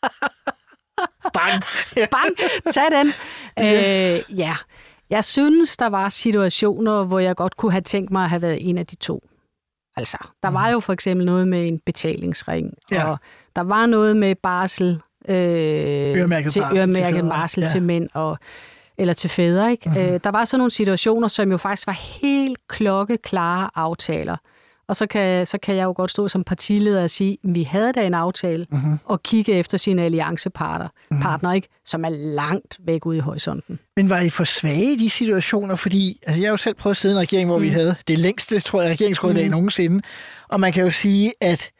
Bang! 1.35 1.62
Bang, 2.11 2.37
tag 2.72 2.90
den. 2.90 3.07
yes. 3.07 4.25
øh, 4.29 4.38
ja, 4.38 4.55
jeg 5.11 5.25
synes, 5.25 5.77
der 5.77 5.87
var 5.87 6.09
situationer, 6.09 7.05
hvor 7.05 7.18
jeg 7.18 7.37
godt 7.37 7.57
kunne 7.57 7.72
have 7.72 7.83
tænkt 7.83 8.11
mig 8.11 8.25
at 8.25 8.31
have 8.31 8.42
været 8.42 8.68
en 8.68 8.79
af 8.79 8.87
de 8.87 8.96
to. 8.96 9.25
Altså, 9.96 10.16
der 10.42 10.48
var 10.48 10.68
jo 10.70 10.81
for 10.81 10.92
eksempel 10.92 11.26
noget 11.26 11.48
med 11.48 11.68
en 11.68 11.78
betalingsring, 11.87 12.74
Ja. 12.90 13.05
og 13.11 13.18
der 13.57 13.62
var 13.62 13.87
noget 13.87 14.16
med 14.16 14.35
barsel, 14.35 15.00
øh, 15.28 15.35
Øremærket 15.37 16.52
til 16.52 16.61
barsel 16.61 16.76
til 16.76 16.78
øremærket 16.81 17.20
fædre. 17.20 17.28
barsel 17.31 17.61
Ja. 17.61 17.66
til 17.66 17.83
mænd 17.83 18.09
og 18.14 18.38
eller 18.98 19.14
til 19.14 19.31
fædre. 19.31 19.70
Ikke? 19.70 19.88
Mm-hmm. 19.88 20.02
Øh, 20.05 20.20
der 20.24 20.31
var 20.31 20.44
sådan 20.44 20.59
nogle 20.59 20.70
situationer, 20.70 21.28
som 21.28 21.50
jo 21.50 21.57
faktisk 21.57 21.87
var 21.87 22.18
helt 22.22 22.59
klokkeklare 22.68 23.70
aftaler. 23.74 24.37
Og 24.88 24.97
så 24.97 25.07
kan, 25.07 25.47
så 25.47 25.59
kan 25.59 25.77
jeg 25.77 25.85
jo 25.85 25.92
godt 25.97 26.11
stå 26.11 26.29
som 26.29 26.45
partileder 26.45 27.03
og 27.03 27.11
sige, 27.11 27.33
at 27.33 27.55
vi 27.55 27.62
havde 27.62 27.92
da 27.92 28.07
en 28.07 28.14
aftale, 28.14 28.66
mm-hmm. 28.71 28.99
og 29.05 29.23
kigge 29.23 29.53
efter 29.53 29.79
sine 29.79 30.03
alliancepartner, 30.03 30.88
mm-hmm. 30.88 31.23
partner, 31.23 31.53
ikke? 31.53 31.68
som 31.85 32.05
er 32.05 32.09
langt 32.09 32.79
væk 32.87 33.07
ude 33.07 33.16
i 33.16 33.21
horisonten. 33.21 33.79
Men 33.97 34.11
var 34.11 34.21
I 34.21 34.31
for 34.31 34.45
svage 34.45 34.92
i 34.92 34.97
de 34.97 35.11
situationer? 35.11 35.75
Fordi 35.75 36.21
altså, 36.27 36.40
jeg 36.40 36.49
har 36.49 36.53
jo 36.53 36.57
selv 36.57 36.75
prøvet 36.75 36.95
at 36.95 36.97
sidde 36.97 37.14
i 37.14 37.16
en 37.16 37.21
regering, 37.21 37.49
hvor 37.49 37.59
mm. 37.59 37.64
vi 37.64 37.68
havde 37.68 37.95
det 38.09 38.18
længste, 38.18 38.61
tror 38.61 38.83
jeg, 38.83 38.90
regeringsgrundlag 38.90 39.45
mm. 39.45 39.51
nogensinde. 39.51 40.03
Og 40.49 40.61
man 40.61 40.73
kan 40.73 40.85
jo 40.85 40.90
sige, 40.90 41.33
at 41.40 41.71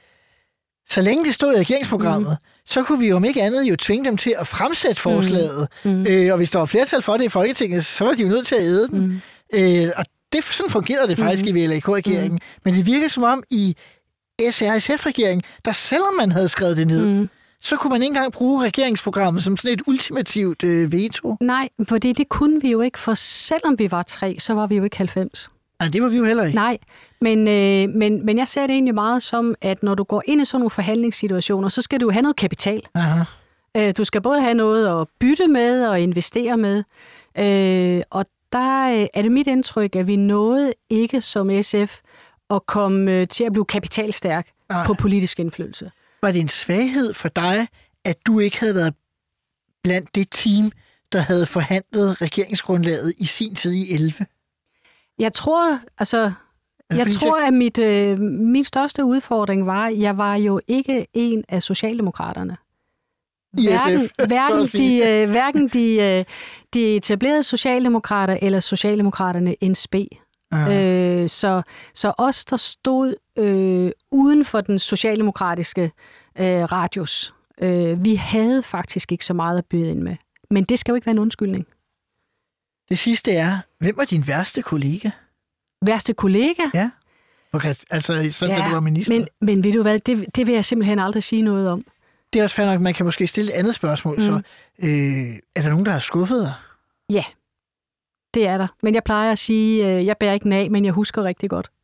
så 0.89 1.03
længe 1.03 1.25
det 1.25 1.35
stod 1.35 1.55
i 1.55 1.59
regeringsprogrammet, 1.59 2.39
mm. 2.43 2.67
så 2.67 2.83
kunne 2.83 2.99
vi 2.99 3.09
jo 3.09 3.17
om 3.17 3.25
ikke 3.25 3.43
andet 3.43 3.63
jo 3.65 3.77
tvinge 3.77 4.05
dem 4.05 4.17
til 4.17 4.35
at 4.39 4.47
fremsætte 4.47 5.01
forslaget. 5.01 5.69
Mm. 5.85 6.07
Øh, 6.07 6.33
og 6.33 6.37
hvis 6.37 6.51
der 6.51 6.59
var 6.59 6.67
flertal 6.67 7.03
for 7.03 7.17
det 7.17 7.25
i 7.25 7.29
Folketinget, 7.29 7.85
så 7.85 8.05
var 8.05 8.13
de 8.13 8.23
jo 8.23 8.29
nødt 8.29 8.47
til 8.47 8.55
at 8.55 8.63
æde 8.63 8.89
den. 8.89 9.01
Mm. 9.01 9.21
Øh, 9.55 9.89
og 9.97 10.05
det, 10.33 10.45
sådan 10.45 10.71
fungerede 10.71 11.09
det 11.09 11.19
faktisk 11.19 11.45
mm. 11.45 11.57
i 11.57 11.67
VLAK-regeringen. 11.67 12.33
Mm. 12.33 12.61
Men 12.65 12.75
det 12.75 12.87
virkede 12.87 13.09
som 13.09 13.23
om 13.23 13.43
i 13.51 13.77
SRSF-regeringen, 14.51 15.43
der 15.65 15.73
selvom 15.73 16.15
man 16.15 16.33
havde 16.33 16.49
skrevet 16.49 16.77
det 16.77 16.87
ned, 16.87 17.07
mm. 17.07 17.29
så 17.61 17.77
kunne 17.77 17.91
man 17.91 18.03
ikke 18.03 18.11
engang 18.11 18.33
bruge 18.33 18.65
regeringsprogrammet 18.65 19.45
som 19.45 19.57
sådan 19.57 19.75
et 19.75 19.83
ultimativt 19.87 20.65
øh, 20.65 20.93
veto. 20.93 21.37
Nej, 21.41 21.69
fordi 21.89 22.13
det 22.13 22.29
kunne 22.29 22.63
vi 22.63 22.71
jo 22.71 22.81
ikke, 22.81 22.99
for 22.99 23.15
selvom 23.15 23.79
vi 23.79 23.91
var 23.91 24.03
tre, 24.03 24.37
så 24.39 24.55
var 24.55 24.67
vi 24.67 24.77
jo 24.77 24.85
ikke 24.85 24.99
90. 24.99 25.49
Nej, 25.81 25.89
det 25.89 26.03
var 26.03 26.09
vi 26.09 26.17
jo 26.17 26.25
heller 26.25 26.45
ikke. 26.45 26.57
Nej, 26.57 26.79
men, 27.21 27.49
øh, 27.49 27.89
men, 27.95 28.27
men 28.27 28.39
jeg 28.39 28.49
ser 28.49 28.67
det 28.67 28.75
egentlig 28.75 28.95
meget 28.95 29.23
som, 29.23 29.55
at 29.61 29.83
når 29.83 29.95
du 29.95 30.05
går 30.05 30.23
ind 30.27 30.41
i 30.41 30.45
sådan 30.45 30.61
nogle 30.61 30.71
forhandlingssituationer, 30.71 31.69
så 31.69 31.83
skal 31.83 32.01
du 32.01 32.11
have 32.11 32.23
noget 32.23 32.37
kapital. 32.37 32.83
Aha. 32.95 33.25
Øh, 33.77 33.93
du 33.97 34.05
skal 34.05 34.21
både 34.21 34.41
have 34.41 34.55
noget 34.55 35.01
at 35.01 35.09
bytte 35.21 35.49
med 35.49 35.87
og 35.87 36.01
investere 36.01 36.57
med. 36.57 36.85
Øh, 37.39 38.03
og 38.11 38.27
der 38.53 39.01
øh, 39.01 39.07
er 39.15 39.23
det 39.23 39.33
mit 39.33 39.47
indtryk, 39.47 39.97
at 39.97 40.07
vi 40.07 40.17
nåede 40.17 40.73
ikke 40.91 41.21
som 41.21 41.63
SF 41.63 42.01
at 42.51 42.67
komme 42.67 43.13
øh, 43.13 43.29
til 43.29 43.45
at 43.45 43.53
blive 43.53 43.65
kapitalstærk 43.65 44.51
Nej. 44.69 44.87
på 44.87 44.95
politisk 44.95 45.41
indflydelse. 45.41 45.91
Var 46.23 46.33
det 46.33 46.41
en 46.41 46.49
svaghed 46.49 47.15
for 47.15 47.29
dig, 47.29 47.69
at 48.05 48.27
du 48.27 48.39
ikke 48.39 48.61
havde 48.61 48.75
været 48.75 48.95
blandt 49.83 50.15
det 50.15 50.29
team, 50.31 50.73
der 51.13 51.19
havde 51.19 51.47
forhandlet 51.47 52.23
regeringsgrundlaget 52.23 53.15
i 53.19 53.25
sin 53.25 53.55
tid 53.55 53.73
i 53.73 53.95
11? 53.95 54.27
Jeg 55.19 55.33
tror, 55.33 55.81
altså, 55.99 56.33
jeg 56.91 57.07
fordi 57.07 57.15
tror, 57.15 57.47
at 57.47 57.55
mit, 57.55 57.79
øh, 57.79 58.19
min 58.21 58.65
største 58.65 59.05
udfordring 59.05 59.67
var, 59.67 59.87
at 59.87 59.99
jeg 59.99 60.19
var 60.19 60.35
jo 60.35 60.61
ikke 60.69 61.07
en 61.15 61.45
af 61.49 61.63
Socialdemokraterne. 61.63 62.57
Hverken, 63.53 64.01
SF, 64.01 64.15
så 64.19 64.27
hverken, 64.27 64.67
de, 64.67 64.97
øh, 64.97 65.31
hverken 65.31 65.69
de, 65.69 65.97
øh, 65.97 66.25
de 66.75 66.97
etablerede 66.97 67.43
socialdemokrater 67.43 68.39
eller 68.43 68.61
Socialdemokraterne 68.61 69.55
NSB. 69.63 69.95
Øh, 70.55 71.29
så, 71.29 71.63
så 71.95 72.13
os, 72.19 72.45
der 72.45 72.57
stod 72.57 73.15
øh, 73.39 73.91
uden 74.11 74.45
for 74.45 74.61
den 74.61 74.79
socialdemokratiske 74.79 75.83
øh, 76.39 76.47
radius, 76.47 77.35
øh, 77.63 78.05
vi 78.05 78.15
havde 78.15 78.63
faktisk 78.63 79.13
ikke 79.13 79.25
så 79.25 79.35
meget 79.35 79.59
at 79.59 79.67
byde 79.67 79.91
ind 79.91 80.03
med. 80.03 80.17
Men 80.51 80.65
det 80.65 80.79
skal 80.79 80.93
jo 80.93 80.97
ikke 80.97 81.07
være 81.07 81.15
en 81.15 81.19
undskyldning. 81.19 81.67
Det 82.89 82.99
sidste 82.99 83.33
er, 83.33 83.59
hvem 83.79 83.97
var 83.97 84.05
din 84.05 84.27
værste 84.27 84.63
kollega? 84.63 85.11
Værste 85.87 86.15
kollega? 86.15 86.63
Ja. 86.75 86.91
Okay, 87.53 87.75
altså 87.91 88.29
sådan, 88.31 88.57
ja, 88.57 88.63
da 88.63 88.69
du 88.69 88.75
var 88.75 88.81
minister. 88.81 89.15
Men, 89.15 89.29
men 89.41 89.65
ved 89.65 89.73
du 89.73 89.83
hvad, 89.83 89.99
det, 89.99 90.37
det 90.37 90.47
vil 90.47 90.55
jeg 90.55 90.65
simpelthen 90.65 90.99
aldrig 90.99 91.23
sige 91.23 91.43
noget 91.43 91.69
om. 91.69 91.83
Det 92.33 92.39
er 92.39 92.45
også 92.45 92.57
fair 92.57 92.67
nok, 92.67 92.81
man 92.81 92.95
kan 92.95 93.07
måske 93.07 93.27
stille 93.27 93.53
et 93.53 93.59
andet 93.59 93.75
spørgsmål. 93.75 94.15
Mm. 94.15 94.21
Så 94.21 94.41
øh, 94.79 95.39
er 95.57 95.63
der 95.63 95.69
nogen, 95.69 95.87
der 95.87 95.93
har 95.93 96.01
skuffet 96.01 96.43
dig? 96.43 96.55
Ja, 97.11 97.25
det 98.35 98.47
er 98.47 98.59
der. 98.59 98.67
Men 98.83 98.95
jeg 98.95 99.05
plejer 99.05 99.33
at 99.33 99.39
sige, 99.39 99.87
øh, 99.87 100.07
jeg 100.07 100.17
bærer 100.17 100.33
ikke 100.33 100.49
nag, 100.49 100.73
men 100.73 100.85
jeg 100.85 100.93
husker 100.93 101.25
rigtig 101.25 101.51
godt.– 101.51 101.71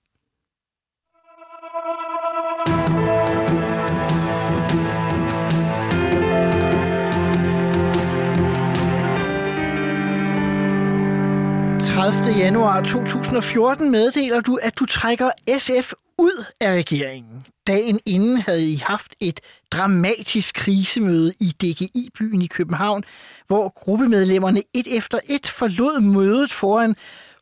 30. 11.98 12.38
januar 12.38 12.82
2014 12.82 13.90
meddeler 13.90 14.40
du, 14.40 14.58
at 14.62 14.78
du 14.78 14.86
trækker 14.86 15.30
SF 15.58 15.92
ud 16.18 16.44
af 16.60 16.72
regeringen. 16.72 17.46
Dagen 17.66 18.00
inden 18.06 18.36
havde 18.36 18.72
I 18.72 18.76
haft 18.76 19.14
et 19.20 19.40
dramatisk 19.70 20.54
krisemøde 20.54 21.32
i 21.40 21.52
DGI-byen 21.62 22.42
i 22.42 22.46
København, 22.46 23.04
hvor 23.46 23.68
gruppemedlemmerne 23.68 24.62
et 24.74 24.96
efter 24.96 25.18
et 25.28 25.46
forlod 25.46 26.00
mødet 26.00 26.52
foran 26.52 26.96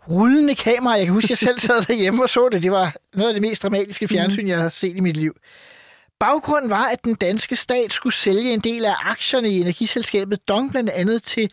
rullende 0.09 0.55
kamera. 0.55 0.95
Jeg 0.95 1.05
kan 1.05 1.15
huske, 1.15 1.27
at 1.27 1.31
jeg 1.31 1.39
selv 1.39 1.59
sad 1.59 1.83
derhjemme 1.83 2.23
og 2.23 2.29
så 2.29 2.49
det. 2.53 2.63
Det 2.63 2.71
var 2.71 2.95
noget 3.15 3.29
af 3.29 3.35
det 3.35 3.43
mest 3.43 3.63
dramatiske 3.63 4.09
fjernsyn, 4.09 4.49
jeg 4.49 4.59
har 4.59 4.69
set 4.69 4.97
i 4.97 5.01
mit 5.01 5.17
liv. 5.17 5.37
Baggrunden 6.21 6.71
var, 6.71 6.85
at 6.85 7.05
den 7.05 7.15
danske 7.15 7.57
stat 7.57 7.93
skulle 7.93 8.15
sælge 8.15 8.53
en 8.53 8.61
del 8.61 8.85
af 8.85 8.95
aktierne 9.05 9.51
i 9.51 9.61
energiselskabet 9.61 10.49
Dong, 10.49 10.71
blandt 10.71 10.91
andet 10.91 11.23
til 11.23 11.51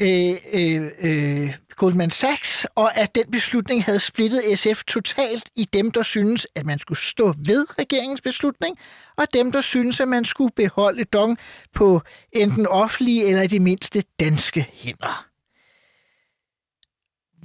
øh, 0.00 0.34
øh, 0.52 0.90
øh, 1.00 1.54
Goldman 1.82 2.10
Sachs, 2.10 2.66
og 2.74 2.96
at 2.96 3.14
den 3.14 3.30
beslutning 3.30 3.84
havde 3.84 4.00
splittet 4.00 4.58
SF 4.58 4.84
totalt 4.84 5.50
i 5.56 5.64
dem, 5.64 5.90
der 5.90 6.02
synes, 6.02 6.46
at 6.54 6.66
man 6.66 6.78
skulle 6.78 6.98
stå 6.98 7.34
ved 7.46 7.78
regeringens 7.78 8.20
beslutning, 8.20 8.78
og 9.16 9.26
dem, 9.34 9.52
der 9.52 9.60
synes, 9.60 10.00
at 10.00 10.08
man 10.08 10.24
skulle 10.24 10.50
beholde 10.56 11.04
Dong 11.04 11.38
på 11.74 12.02
enten 12.32 12.66
offentlige 12.66 13.26
eller 13.26 13.42
i 13.42 13.46
det 13.46 13.62
mindste 13.62 14.02
danske 14.20 14.66
hænder. 14.72 15.26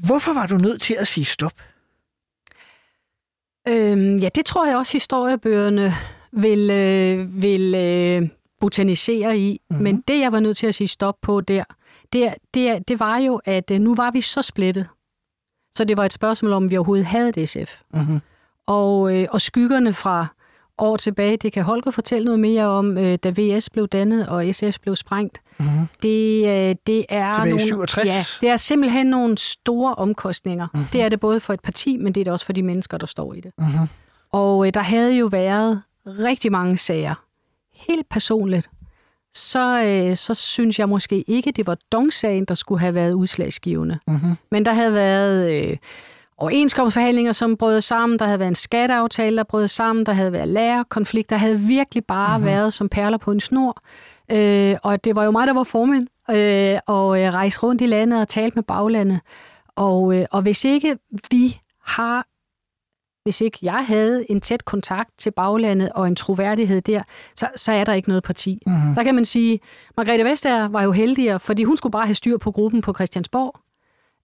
Hvorfor 0.08 0.34
var 0.34 0.48
du 0.48 0.58
nødt 0.58 0.82
til 0.82 0.94
at 0.94 1.08
sige 1.08 1.26
stop? 1.26 1.54
Øhm, 3.68 4.16
ja, 4.16 4.30
det 4.36 4.46
tror 4.46 4.68
jeg 4.68 4.78
også 4.78 4.94
historiebøgerne 4.94 5.94
vil, 6.32 6.70
øh, 6.70 7.42
vil 7.42 7.76
øh, 7.76 8.30
botanisere 8.60 9.38
i. 9.38 9.62
Mm-hmm. 9.70 9.84
Men 9.84 10.04
det, 10.08 10.20
jeg 10.20 10.32
var 10.32 10.40
nødt 10.40 10.58
til 10.58 10.68
at 10.68 10.76
sige 10.76 10.88
stop 10.88 11.16
på 11.22 11.42
der, 11.42 11.64
det, 12.14 12.34
det, 12.54 12.88
det 12.88 13.00
var 13.00 13.18
jo, 13.18 13.42
at 13.46 13.72
øh, 13.72 13.80
nu 13.80 13.96
var 13.96 14.12
vi 14.12 14.22
så 14.22 14.42
splittet. 14.42 14.88
Så 15.76 15.84
det 15.84 15.98
var 15.98 16.06
et 16.06 16.14
spørgsmål 16.14 16.54
om, 16.54 16.72
vi 16.72 16.78
overhovedet 16.78 17.06
havde 17.06 17.32
det 17.32 17.50
SF. 17.50 17.82
Mm-hmm. 17.94 18.22
Og, 18.66 19.16
øh, 19.16 19.28
og 19.32 19.42
skyggerne 19.42 19.94
fra 19.94 20.28
år 20.78 20.98
tilbage, 20.98 21.38
det 21.38 21.54
kan 21.54 21.64
Holger 21.64 21.92
fortælle 21.92 22.26
noget 22.26 22.40
mere 22.40 22.66
om, 22.66 22.98
øh, 22.98 23.18
da 23.24 23.34
VS 23.38 23.70
blev 23.70 23.88
dannet 23.88 24.28
og 24.28 24.46
SF 24.56 24.80
blev 24.80 24.96
sprængt. 24.96 25.42
Mm-hmm. 25.60 25.88
Det, 26.04 26.40
øh, 26.40 26.76
det 26.88 27.06
er 27.10 27.34
Tilbage 27.34 27.50
nogle, 27.50 27.60
67. 27.60 28.06
Ja, 28.06 28.48
det 28.48 28.50
er 28.50 28.58
simpelthen 28.58 29.08
nogle 29.08 29.38
store 29.38 29.96
omkostninger. 29.96 30.68
Mhm. 30.74 30.80
Mm-hmm. 30.80 30.92
Det 30.92 31.02
er 31.02 31.10
det 31.10 31.20
både 31.20 31.40
for 31.40 31.54
et 31.54 31.60
parti, 31.60 31.98
men 31.98 32.14
det 32.14 32.22
er 32.22 32.24
det 32.24 32.34
også 32.34 32.46
for 32.46 32.54
de 32.54 32.64
mennesker, 32.64 32.98
der 32.98 33.06
står 33.06 33.34
i 33.34 33.42
det. 33.42 33.52
Mm-hmm. 33.58 33.88
Og 34.32 34.68
øh, 34.68 34.74
der 34.74 34.82
havde 34.82 35.18
jo 35.18 35.26
været 35.26 35.82
rigtig 36.06 36.52
mange 36.52 36.78
sager. 36.78 37.16
Helt 37.74 38.10
personligt, 38.10 38.70
så, 39.38 39.84
øh, 39.84 40.16
så 40.16 40.34
synes 40.34 40.80
jeg 40.80 40.90
måske 40.90 41.22
ikke, 41.28 41.52
det 41.52 41.68
var 41.68 41.78
Dong-sagen, 41.92 42.46
der 42.46 42.54
skulle 42.54 42.80
have 42.80 42.94
været 42.94 43.14
udslagsgivende. 43.14 44.00
Mm-hmm. 44.08 44.36
Men 44.52 44.66
der 44.66 44.74
havde 44.74 44.94
været 44.94 45.52
øh, 45.54 45.78
overenskomstforhandlinger, 46.38 47.32
som 47.32 47.58
brød 47.58 47.82
sammen. 47.82 48.20
Der 48.20 48.26
havde 48.26 48.40
været 48.40 48.50
en 48.50 48.56
skatteaftale, 48.56 49.38
der 49.38 49.44
brød 49.44 49.68
sammen. 49.68 50.06
Der 50.06 50.14
havde 50.14 50.32
været 50.32 50.48
lærerkonflikter. 50.48 51.36
Der 51.36 51.40
havde 51.40 51.60
virkelig 51.60 52.06
bare 52.06 52.38
mm-hmm. 52.38 52.52
været 52.52 52.74
som 52.74 52.90
perler 52.90 53.18
på 53.18 53.32
en 53.32 53.40
snor. 53.40 53.82
Øh, 54.32 54.76
og 54.84 55.04
det 55.04 55.16
var 55.16 55.24
jo 55.24 55.32
mig, 55.32 55.48
der 55.48 55.54
var 55.54 55.64
formand, 55.64 56.08
øh, 56.30 56.80
og 56.88 57.22
øh, 57.22 57.34
rejste 57.34 57.64
rundt 57.64 57.82
i 57.82 57.86
landet 57.86 58.22
og 58.22 58.28
talte 58.28 58.56
med 58.56 58.64
baglandet. 58.64 59.20
Og, 59.76 60.16
øh, 60.16 60.26
og 60.32 60.42
hvis 60.42 60.66
ikke 60.66 60.98
vi 61.32 61.60
har 61.84 62.26
hvis 63.28 63.42
ikke 63.42 63.60
jeg 63.62 63.86
havde 63.88 64.32
en 64.32 64.42
tæt 64.42 64.66
kontakt 64.66 65.10
til 65.18 65.32
baglandet 65.32 65.90
og 65.96 66.08
en 66.08 66.16
troværdighed 66.16 66.82
der, 66.82 67.02
så, 67.36 67.48
så 67.56 67.72
er 67.72 67.84
der 67.84 67.94
ikke 67.94 68.08
noget 68.10 68.24
parti. 68.24 68.62
Mm-hmm. 68.68 68.96
Der 68.96 69.04
kan 69.04 69.16
man 69.16 69.26
sige, 69.26 69.60
Margrethe 69.98 70.26
Vestager 70.26 70.68
var 70.68 70.84
jo 70.84 70.92
heldigere, 70.92 71.40
fordi 71.40 71.64
hun 71.64 71.78
skulle 71.78 71.92
bare 71.92 72.06
have 72.06 72.14
styr 72.16 72.38
på 72.38 72.52
gruppen 72.52 72.82
på 72.82 72.94
Christiansborg. 72.94 73.60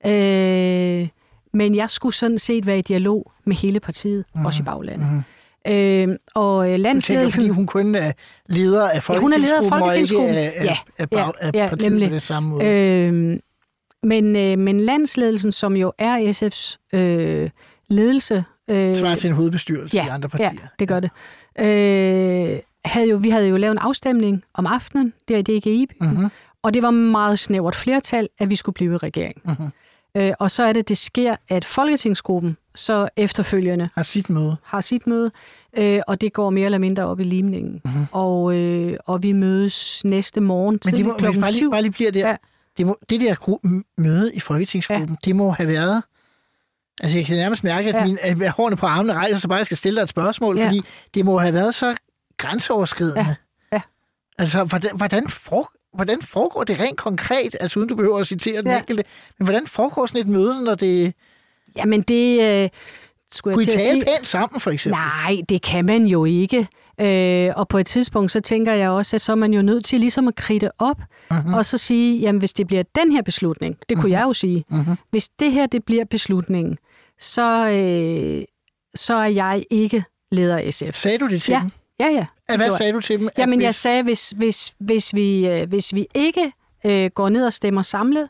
Øh, 0.06 1.08
men 1.54 1.76
jeg 1.76 1.90
skulle 1.90 2.16
sådan 2.16 2.38
set 2.38 2.68
være 2.68 2.78
i 2.78 2.82
dialog 2.82 3.32
med 3.46 3.56
hele 3.56 3.80
partiet, 3.80 4.26
mm-hmm. 4.34 4.46
også 4.46 4.62
i 4.62 4.66
baglandet. 4.66 5.08
Mm-hmm. 5.08 6.12
Øh, 6.12 6.18
og 6.36 6.66
Du 6.66 6.76
landsledelsen... 6.76 7.10
tænker, 7.10 7.32
fordi 7.32 7.50
hun 7.50 7.66
kun 7.68 7.96
er 7.96 8.12
leder 8.50 8.90
af 8.90 9.10
Ja, 9.10 9.20
hun 9.20 9.34
er 9.34 9.38
leder 9.38 9.58
af 9.58 9.70
folketingsgruppen, 9.70 10.36
og 10.36 10.44
ikke 10.44 10.56
Folketingsgruppen. 10.60 10.78
af, 10.98 10.98
af, 10.98 11.08
af, 11.12 11.62
Ja, 11.62 11.70
af 11.70 11.80
ja, 11.84 11.90
nemlig. 11.90 12.08
på 12.10 12.14
det 12.14 12.22
samme 12.22 12.50
måde. 12.50 12.66
Øh, 12.66 13.40
men, 14.04 14.36
øh, 14.36 14.60
men 14.60 14.80
landsledelsen, 14.80 15.52
som 15.52 15.76
jo 15.76 15.92
er 15.98 16.18
SF's 16.18 16.98
øh, 16.98 17.50
ledelse... 17.88 18.44
Øh, 18.70 18.96
Svarer 18.96 19.16
til 19.16 19.28
en 19.30 19.36
hovedbestyrelse 19.36 19.98
ja, 19.98 20.06
i 20.06 20.10
andre 20.10 20.30
partier. 20.30 20.52
Ja, 20.54 20.58
det 20.80 20.88
gør 20.88 21.00
det. 21.00 21.10
Øh, 21.60 22.60
havde 22.86 23.10
jo, 23.10 23.16
vi 23.18 23.30
havde 23.30 23.48
jo 23.48 23.58
lavet 23.58 23.72
en 23.72 23.78
afstemning 23.78 24.44
om 24.54 24.66
aftenen 24.68 25.14
der 25.28 25.38
i 25.38 25.42
DGI, 25.42 25.88
Mm-hmm. 26.02 26.30
og 26.64 26.74
det 26.74 26.84
var 26.84 26.92
meget 26.92 27.40
snævert 27.40 27.76
flertal, 27.76 28.30
at 28.40 28.50
vi 28.50 28.56
skulle 28.56 28.74
blive 28.74 28.94
i 28.94 28.98
regering. 28.98 29.42
Mm-hmm. 29.46 29.70
Øh, 30.18 30.34
og 30.40 30.52
så 30.52 30.64
er 30.64 30.74
det, 30.74 30.90
det 30.90 30.98
sker, 30.98 31.36
at 31.50 31.66
Folketingsgruppen 31.66 32.58
så 32.76 33.10
efterfølgende 33.18 33.90
Har 33.96 34.02
sit 34.02 34.30
møde. 34.30 34.56
har 34.64 34.82
sit 34.82 35.08
møde, 35.08 35.32
øh, 35.78 36.02
og 36.08 36.22
det 36.22 36.34
går 36.34 36.50
mere 36.50 36.66
eller 36.66 36.78
mindre 36.78 37.06
op 37.06 37.20
i 37.20 37.24
limningen. 37.24 37.82
Mhm. 37.86 38.06
Og, 38.12 38.56
øh, 38.58 38.98
og 39.06 39.24
vi 39.24 39.32
mødes 39.32 40.06
næste 40.06 40.42
morgen 40.42 40.74
Men 40.74 40.78
det 40.78 40.84
tidligt 40.84 41.06
må, 41.08 41.12
hvis 41.14 41.20
klokken 41.20 41.42
bare 41.42 41.52
lige, 41.52 41.60
syv. 41.60 41.72
bare 41.72 41.82
lige 41.82 41.92
bliver 41.92 42.12
der. 42.12 42.30
Ja. 42.30 42.36
Det, 42.78 42.86
må, 42.88 42.98
det 43.10 43.22
der 43.22 43.36
gru- 43.36 43.60
m- 43.70 43.94
møde 43.98 44.34
i 44.34 44.40
Folketingsgruppen, 44.40 45.10
ja. 45.10 45.16
det 45.26 45.36
må 45.36 45.52
have 45.52 45.68
været... 45.70 46.04
Altså, 47.02 47.18
jeg 47.18 47.26
kan 47.26 47.38
nærmest 47.38 47.64
mærke, 47.64 47.90
at, 47.90 47.96
Ja. 47.96 48.00
ja. 48.00 48.06
min, 48.36 48.44
at 48.44 48.52
hårene 48.52 48.76
på 48.76 48.86
armene 48.86 49.14
rejser 49.14 49.38
sig 49.38 49.50
bare, 49.50 49.58
jeg 49.58 49.66
skal 49.66 49.78
stille 49.78 49.96
dig 49.98 50.04
et 50.04 50.10
spørgsmål, 50.10 50.58
Ja. 50.58 50.66
fordi 50.66 50.82
det 51.14 51.26
må 51.26 51.38
have 51.40 51.54
været 51.54 51.76
så 51.76 51.96
grænseoverskridende. 52.38 53.20
Ja. 53.20 53.36
Ja. 53.74 53.82
Altså, 54.38 54.64
hvordan, 54.64 54.98
hvordan, 54.98 55.30
for, 55.30 55.72
hvordan 55.94 56.22
foregår 56.22 56.64
det 56.64 56.80
rent 56.80 56.98
konkret, 56.98 57.56
altså 57.60 57.80
uden 57.80 57.90
du 57.90 57.96
behøver 57.96 58.20
at 58.20 58.28
citere 58.28 58.62
den 58.62 58.68
ja. 58.72 58.78
enkelte, 58.78 59.04
men 59.40 59.46
hvordan 59.46 59.68
foregår 59.68 60.06
sådan 60.06 60.22
et 60.22 60.28
møde, 60.28 60.64
når 60.64 60.76
det... 60.76 61.14
Jamen 61.76 62.02
det 62.02 62.42
øh, 62.64 62.70
skulle 63.34 63.54
Kunne 63.56 63.62
jeg 63.68 63.74
I 63.76 63.78
til 63.78 63.80
at 63.80 63.88
tale 63.90 64.02
sige. 64.02 64.16
pænt 64.18 64.28
sammen, 64.28 64.60
for 64.62 64.72
eksempel? 64.72 65.00
Nej, 65.26 65.42
det 65.50 65.62
kan 65.62 65.86
man 65.86 66.06
jo 66.06 66.26
ikke. 66.26 66.68
Øh, 67.02 67.52
og 67.56 67.68
på 67.68 67.78
et 67.78 67.86
tidspunkt, 67.86 68.32
så 68.32 68.40
tænker 68.40 68.74
jeg 68.74 68.90
også, 68.90 69.16
at 69.16 69.22
så 69.22 69.32
er 69.32 69.36
man 69.36 69.54
jo 69.54 69.62
nødt 69.62 69.86
til 69.86 70.00
ligesom 70.00 70.28
at 70.28 70.36
kridte 70.36 70.70
op, 70.82 71.02
Mhm. 71.32 71.54
og 71.54 71.66
så 71.66 71.78
sige, 71.78 72.20
jamen 72.20 72.40
hvis 72.40 72.54
det 72.54 72.68
bliver 72.68 72.84
den 72.96 73.12
her 73.12 73.22
beslutning, 73.22 73.78
det 73.90 73.98
kunne 73.98 74.12
jeg 74.12 74.24
jo 74.24 74.34
sige, 74.34 74.64
Mhm. 74.70 74.96
hvis 75.12 75.30
det 75.30 75.52
her 75.52 75.66
det 75.66 75.84
bliver 75.86 76.06
beslutningen, 76.06 76.78
så, 77.20 77.70
øh, 77.70 78.44
så 78.96 79.14
er 79.16 79.26
jeg 79.26 79.64
ikke 79.70 80.04
leder 80.32 80.58
af 80.58 80.74
SF. 80.74 80.96
Sagde 80.96 81.18
du 81.18 81.28
det 81.28 81.42
til 81.42 81.52
Ja, 81.52 81.60
dem? 81.60 81.70
Ja, 82.00 82.08
ja. 82.08 82.26
Hvad 82.48 82.58
gjorde 82.58 82.78
sagde 82.78 82.94
du 82.94 83.00
til 83.02 83.20
dem? 83.20 83.28
At 83.28 83.34
Jamen, 83.38 83.62
jeg 83.62 83.68
hvis- 83.68 83.76
sagde, 83.76 84.04
hvis, 84.04 84.34
hvis, 84.38 84.74
hvis, 84.80 85.16
vi, 85.16 85.48
øh, 85.48 85.70
hvis 85.70 85.94
vi 85.96 86.08
ikke 86.16 86.52
øh, 86.86 87.12
går 87.16 87.30
ned 87.30 87.46
og 87.46 87.54
stemmer 87.54 87.82
samlet, 87.82 88.30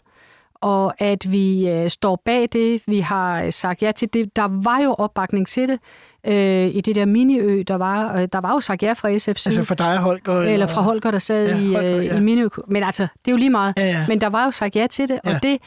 og 0.63 0.93
at 1.01 1.31
vi 1.31 1.69
øh, 1.69 1.89
står 1.89 2.21
bag 2.25 2.49
det, 2.53 2.81
vi 2.87 2.99
har 2.99 3.43
øh, 3.43 3.51
sagt 3.51 3.81
ja 3.81 3.91
til 3.91 4.13
det. 4.13 4.35
Der 4.35 4.47
var 4.63 4.79
jo 4.83 4.93
opbakning 4.93 5.47
til 5.47 5.67
det 5.67 5.79
øh, 6.27 6.75
i 6.75 6.81
det 6.81 6.95
der 6.95 7.05
miniø, 7.05 7.63
der 7.67 7.75
var. 7.75 8.17
Øh, 8.21 8.27
der 8.33 8.39
var 8.39 8.53
jo 8.53 8.59
sagt 8.59 8.83
ja 8.83 8.93
fra 8.93 9.09
SF's 9.09 9.17
side. 9.17 9.31
Altså 9.45 9.63
for 9.63 9.75
dig, 9.75 9.97
Holger? 9.97 10.41
eller 10.41 10.67
fra 10.67 10.81
Holger, 10.81 11.11
der 11.11 11.19
sad 11.19 11.47
Ja, 11.47 11.57
i, 11.57 11.73
Holger, 11.73 11.97
øh, 11.97 12.05
ja. 12.05 12.17
i 12.17 12.19
miniø. 12.19 12.49
Men 12.67 12.83
altså, 12.83 13.03
det 13.03 13.27
er 13.27 13.31
jo 13.31 13.37
lige 13.37 13.49
meget. 13.49 13.73
Ja, 13.77 13.85
ja. 13.85 14.05
Men 14.07 14.21
der 14.21 14.27
var 14.29 14.45
jo 14.45 14.51
sagt 14.51 14.75
ja 14.75 14.87
til 14.87 15.07
det, 15.09 15.19
Ja. 15.25 15.35
og 15.35 15.43
det, 15.43 15.57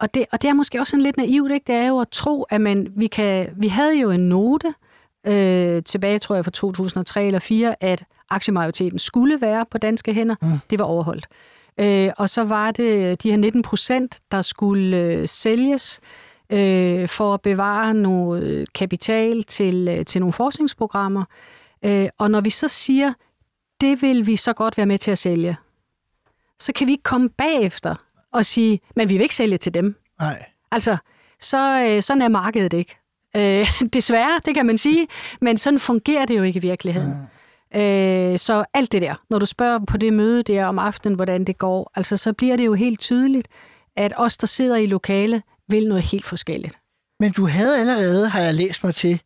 og 0.00 0.14
det, 0.14 0.24
og 0.32 0.42
det 0.42 0.50
er 0.50 0.54
måske 0.54 0.80
også 0.80 0.90
sådan 0.90 1.02
lidt 1.04 1.16
naivt, 1.16 1.52
ikke? 1.52 1.64
Det 1.66 1.74
er 1.74 1.86
jo 1.88 1.98
at 1.98 2.08
tro, 2.08 2.42
at 2.42 2.60
man, 2.60 2.86
vi, 2.96 3.06
kan, 3.06 3.48
vi 3.56 3.68
havde 3.68 4.00
jo 4.00 4.10
en 4.10 4.20
note 4.28 4.74
øh, 5.26 5.82
tilbage, 5.82 6.18
tror 6.18 6.34
jeg, 6.34 6.44
fra 6.44 6.50
2003 6.50 7.26
eller 7.26 7.38
2004, 7.38 7.84
at 7.84 8.04
aktiemajoriteten 8.30 8.98
skulle 8.98 9.40
være 9.40 9.64
på 9.70 9.78
danske 9.78 10.14
hænder. 10.14 10.34
Mm. 10.42 10.48
Det 10.70 10.78
var 10.78 10.84
overholdt. 10.84 11.26
Øh, 11.80 12.10
og 12.16 12.28
så 12.30 12.44
var 12.44 12.70
det 12.70 13.22
de 13.22 13.30
her 13.30 13.36
19 13.36 13.62
procent, 13.62 14.20
der 14.30 14.42
skulle 14.42 14.96
øh, 14.96 15.28
sælges 15.28 16.00
øh, 16.50 17.08
for 17.08 17.34
at 17.34 17.40
bevare 17.40 17.94
noget 17.94 18.72
kapital 18.72 19.44
til, 19.44 19.88
øh, 19.90 20.04
til 20.04 20.20
nogle 20.20 20.32
forskningsprogrammer. 20.32 21.24
Øh, 21.84 22.08
og 22.18 22.30
når 22.30 22.40
vi 22.40 22.50
så 22.50 22.68
siger, 22.68 23.12
det 23.80 24.02
vil 24.02 24.26
vi 24.26 24.36
så 24.36 24.52
godt 24.52 24.76
være 24.76 24.86
med 24.86 24.98
til 24.98 25.10
at 25.10 25.18
sælge, 25.18 25.56
så 26.58 26.72
kan 26.72 26.86
vi 26.86 26.92
ikke 26.92 27.02
komme 27.02 27.28
bagefter 27.28 27.94
og 28.32 28.44
sige, 28.46 28.80
men 28.96 29.08
vi 29.08 29.14
vil 29.14 29.22
ikke 29.22 29.34
sælge 29.34 29.56
til 29.58 29.74
dem. 29.74 29.96
Nej. 30.20 30.44
Altså, 30.70 30.96
så, 31.40 31.86
øh, 31.86 32.02
sådan 32.02 32.22
er 32.22 32.28
markedet 32.28 32.72
ikke. 32.72 32.96
Øh, 33.36 33.66
desværre, 33.92 34.40
det 34.44 34.54
kan 34.54 34.66
man 34.66 34.78
sige. 34.78 35.08
Men 35.40 35.56
sådan 35.56 35.78
fungerer 35.78 36.26
det 36.26 36.38
jo 36.38 36.42
ikke 36.42 36.58
i 36.58 36.60
virkeligheden. 36.60 37.12
Øh, 37.76 38.38
så 38.38 38.64
alt 38.74 38.92
det 38.92 39.02
der, 39.02 39.14
når 39.30 39.38
du 39.38 39.46
spørger 39.46 39.78
på 39.78 39.96
det 39.96 40.12
møde 40.12 40.42
der 40.42 40.66
om 40.66 40.78
aftenen, 40.78 41.16
hvordan 41.16 41.44
det 41.44 41.58
går, 41.58 41.92
altså 41.94 42.16
så 42.16 42.32
bliver 42.32 42.56
det 42.56 42.66
jo 42.66 42.74
helt 42.74 43.00
tydeligt, 43.00 43.48
at 43.96 44.12
os, 44.16 44.36
der 44.36 44.46
sidder 44.46 44.76
i 44.76 44.86
lokale, 44.86 45.42
vil 45.68 45.88
noget 45.88 46.04
helt 46.04 46.24
forskelligt. 46.24 46.78
Men 47.20 47.32
du 47.32 47.46
havde 47.46 47.80
allerede, 47.80 48.28
har 48.28 48.40
jeg 48.40 48.54
læst 48.54 48.84
mig 48.84 48.94
til, 48.94 49.20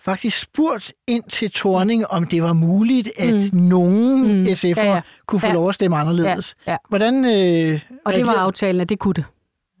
faktisk 0.00 0.38
spurgt 0.38 0.92
ind 1.06 1.24
til 1.24 1.50
Torning, 1.50 2.06
om 2.06 2.26
det 2.26 2.42
var 2.42 2.52
muligt, 2.52 3.10
at 3.16 3.52
mm. 3.52 3.58
nogen 3.58 4.42
mm. 4.42 4.44
SF'er 4.44 4.84
ja, 4.84 4.94
ja. 4.94 5.00
kunne 5.26 5.40
få 5.40 5.46
ja. 5.46 5.52
lov 5.52 5.68
at 5.68 5.74
stemme 5.74 5.96
anderledes. 5.96 6.56
Ja, 6.66 6.72
ja. 6.72 6.76
Hvordan 6.88 7.24
øh, 7.24 7.80
Og 8.04 8.12
det 8.12 8.26
var 8.26 8.32
aftalen, 8.32 8.80
at 8.80 8.88
det 8.88 8.98
kunne 8.98 9.14
det. 9.14 9.24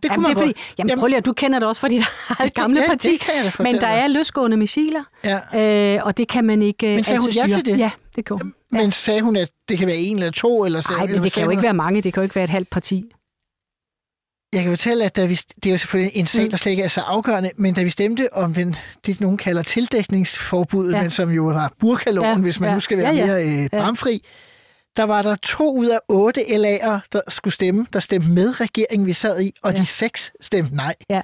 Det 0.02 0.10
kunne 0.10 0.12
Jamen, 0.12 0.22
man 0.22 0.30
det 0.30 0.36
er 0.36 0.46
fordi, 0.46 0.60
jamen, 0.78 0.88
Jamen- 0.88 1.00
prøv 1.00 1.06
lige, 1.06 1.16
at- 1.16 1.26
du 1.26 1.32
kender 1.32 1.58
det 1.58 1.68
også 1.68 1.80
fra 1.80 1.88
dit 1.88 2.02
eget 2.38 2.54
gamle 2.54 2.80
ja, 2.80 2.86
parti. 2.88 3.10
det 3.12 3.20
kan 3.20 3.34
jeg 3.44 3.52
men 3.58 3.80
der 3.80 3.86
er 3.86 4.08
løsgående 4.08 4.56
missiler, 4.56 5.02
Ja. 5.24 5.94
øh, 5.96 6.00
og 6.04 6.16
det 6.16 6.28
kan 6.28 6.44
man 6.44 6.62
ikke 6.62 6.86
Men 6.86 7.04
sagde 7.04 7.16
altid 7.24 7.40
hun 7.42 7.50
ja 7.50 7.56
til 7.56 7.66
det? 7.66 7.78
Ja, 7.78 7.90
det 8.16 8.24
gjorde 8.24 8.42
hun. 8.44 8.54
Men 8.72 8.90
sagde 8.90 9.22
hun, 9.22 9.36
at 9.36 9.50
det 9.68 9.78
kan 9.78 9.86
være 9.86 9.96
en 9.96 10.16
eller 10.18 10.30
to? 10.30 10.64
Eller 10.64 10.82
Nej, 10.90 10.96
eller 10.98 11.06
men 11.06 11.20
hvad 11.20 11.24
det 11.24 11.32
kan 11.32 11.44
jo 11.44 11.50
ikke 11.50 11.62
være 11.62 11.74
mange. 11.74 12.02
Det 12.02 12.12
kan 12.14 12.20
jo 12.20 12.22
ikke 12.22 12.34
være 12.34 12.44
et 12.44 12.50
halvt 12.50 12.70
parti. 12.70 13.04
Jeg 14.52 14.62
kan 14.62 14.72
fortælle, 14.72 15.04
at 15.04 15.16
da 15.16 15.26
vi, 15.26 15.34
det 15.34 15.66
er 15.66 15.70
jo 15.70 15.78
selvfølgelig 15.78 16.16
en 16.16 16.26
sag, 16.26 16.44
Mm. 16.44 16.50
der 16.50 16.56
slet 16.56 16.70
ikke 16.72 16.82
er 16.82 16.88
så 16.88 17.00
afgørende, 17.00 17.50
men 17.56 17.74
da 17.74 17.82
vi 17.82 17.90
stemte 17.90 18.28
om 18.32 18.54
den, 18.54 18.76
det, 19.06 19.20
nogen 19.20 19.36
kalder 19.36 19.62
tildækningsforbuddet, 19.62 20.92
ja. 20.92 20.96
Ja. 20.96 21.02
men 21.02 21.10
som 21.10 21.30
jo 21.30 21.44
var 21.44 21.72
burkaloven, 21.80 22.26
ja. 22.28 22.34
Ja, 22.34 22.40
hvis 22.40 22.60
man 22.60 22.68
ja. 22.68 22.74
nu 22.74 22.80
skal 22.80 22.98
være 22.98 23.14
Ja, 23.14 23.20
ja. 23.20 23.26
mere 23.26 23.64
øh, 23.64 23.68
bramfri, 23.70 24.24
der 24.96 25.02
var 25.02 25.22
der 25.22 25.34
to 25.36 25.76
ud 25.78 25.86
af 25.86 25.98
otte 26.08 26.40
LA'er, 26.40 27.08
der 27.12 27.20
skulle 27.28 27.54
stemme, 27.54 27.86
der 27.92 28.00
stemte 28.00 28.28
med 28.28 28.60
regeringen, 28.60 29.06
vi 29.06 29.12
sad 29.12 29.40
i, 29.40 29.52
og 29.62 29.72
ja. 29.72 29.78
De 29.80 29.86
seks 29.86 30.32
stemte 30.40 30.76
nej. 30.76 30.94
Ja. 31.10 31.20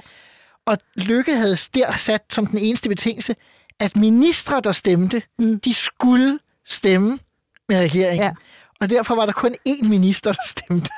Og 0.66 0.78
Lykke 0.96 1.36
havde 1.36 1.56
der 1.74 1.92
sat 1.96 2.22
som 2.32 2.46
den 2.46 2.58
eneste 2.58 2.88
betingelse, 2.88 3.36
at 3.80 3.96
ministre, 3.96 4.60
der 4.60 4.72
stemte, 4.72 5.22
Mm. 5.38 5.60
de 5.60 5.74
skulle 5.74 6.38
stemme 6.66 7.18
med 7.68 7.76
regeringen. 7.76 8.22
Ja. 8.24 8.30
Og 8.80 8.90
derfor 8.90 9.14
var 9.14 9.26
der 9.26 9.32
kun 9.32 9.54
én 9.68 9.88
minister, 9.88 10.32
der 10.32 10.42
stemte. 10.46 10.90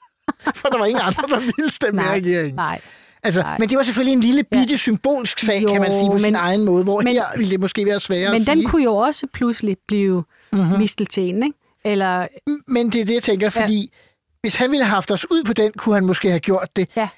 For 0.60 0.68
der 0.68 0.78
var 0.78 0.86
ingen 0.86 1.02
andre, 1.04 1.22
der 1.28 1.40
ville 1.40 1.70
stemme 1.72 1.96
med 1.96 2.04
Nej, 2.04 2.14
regeringen. 2.14 2.54
nej. 2.54 2.80
Altså, 3.22 3.40
Nej. 3.42 3.58
men 3.58 3.68
det 3.68 3.76
var 3.76 3.82
selvfølgelig 3.82 4.12
en 4.12 4.20
lille 4.20 4.42
bitte 4.44 4.66
ja. 4.70 4.76
symbolsk 4.76 5.38
sag, 5.38 5.62
jo, 5.62 5.72
kan 5.72 5.80
man 5.80 5.92
sige, 5.92 6.06
på 6.06 6.12
men, 6.12 6.20
sin 6.20 6.34
egen 6.34 6.64
måde, 6.64 6.84
hvor 6.84 7.00
men, 7.00 7.12
her 7.12 7.24
ville 7.36 7.50
det 7.50 7.60
måske 7.60 7.86
være 7.86 8.00
sværere 8.00 8.32
Men 8.32 8.40
at 8.40 8.46
den 8.46 8.58
sige. 8.58 8.68
kunne 8.68 8.84
jo 8.84 8.96
også 8.96 9.26
pludselig 9.32 9.76
blive 9.88 10.24
Mhm. 10.52 10.60
mm-hmm. 10.62 10.78
mistelten, 10.78 11.42
ikke? 11.42 11.58
Eller, 11.86 12.28
Men 12.68 12.92
det 12.92 13.00
er 13.00 13.04
det, 13.04 13.14
jeg 13.14 13.22
tænker, 13.22 13.50
fordi 13.50 13.80
ja. 13.80 13.98
hvis 14.40 14.56
han 14.56 14.70
ville 14.70 14.84
have 14.84 14.94
haft 14.94 15.10
os 15.10 15.30
ud 15.30 15.44
på 15.44 15.52
den, 15.52 15.72
kunne 15.72 15.94
han 15.94 16.04
måske 16.06 16.28
have 16.28 16.40
gjort 16.40 16.76
det. 16.76 16.90
Ja. 16.96 17.08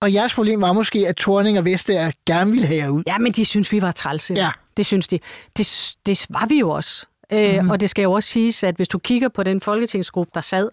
Og 0.00 0.12
jeres 0.14 0.34
problem 0.34 0.60
var 0.60 0.72
måske, 0.72 1.08
at 1.08 1.16
Torning 1.16 1.58
og 1.58 1.64
Vestager 1.64 2.10
gerne 2.26 2.50
ville 2.50 2.66
have 2.66 2.82
jer 2.82 2.88
ud. 2.88 3.02
ja, 3.06 3.18
men 3.18 3.32
de 3.32 3.44
synes, 3.44 3.72
vi 3.72 3.82
var 3.82 3.92
trælse. 3.92 4.34
Ja. 4.34 4.50
Det 4.76 4.86
synes 4.86 5.08
de. 5.08 5.18
Det, 5.56 5.94
det 6.06 6.26
var 6.30 6.46
vi 6.46 6.58
jo 6.58 6.70
også. 6.70 7.06
Øh, 7.32 7.58
Mhm. 7.60 7.70
Og 7.70 7.80
det 7.80 7.90
skal 7.90 8.02
jo 8.02 8.12
også 8.12 8.28
siges, 8.28 8.64
at 8.64 8.74
hvis 8.76 8.88
du 8.88 8.98
kigger 8.98 9.28
på 9.28 9.42
den 9.42 9.60
folketingsgruppe, 9.60 10.30
der 10.34 10.40
sad, 10.40 10.68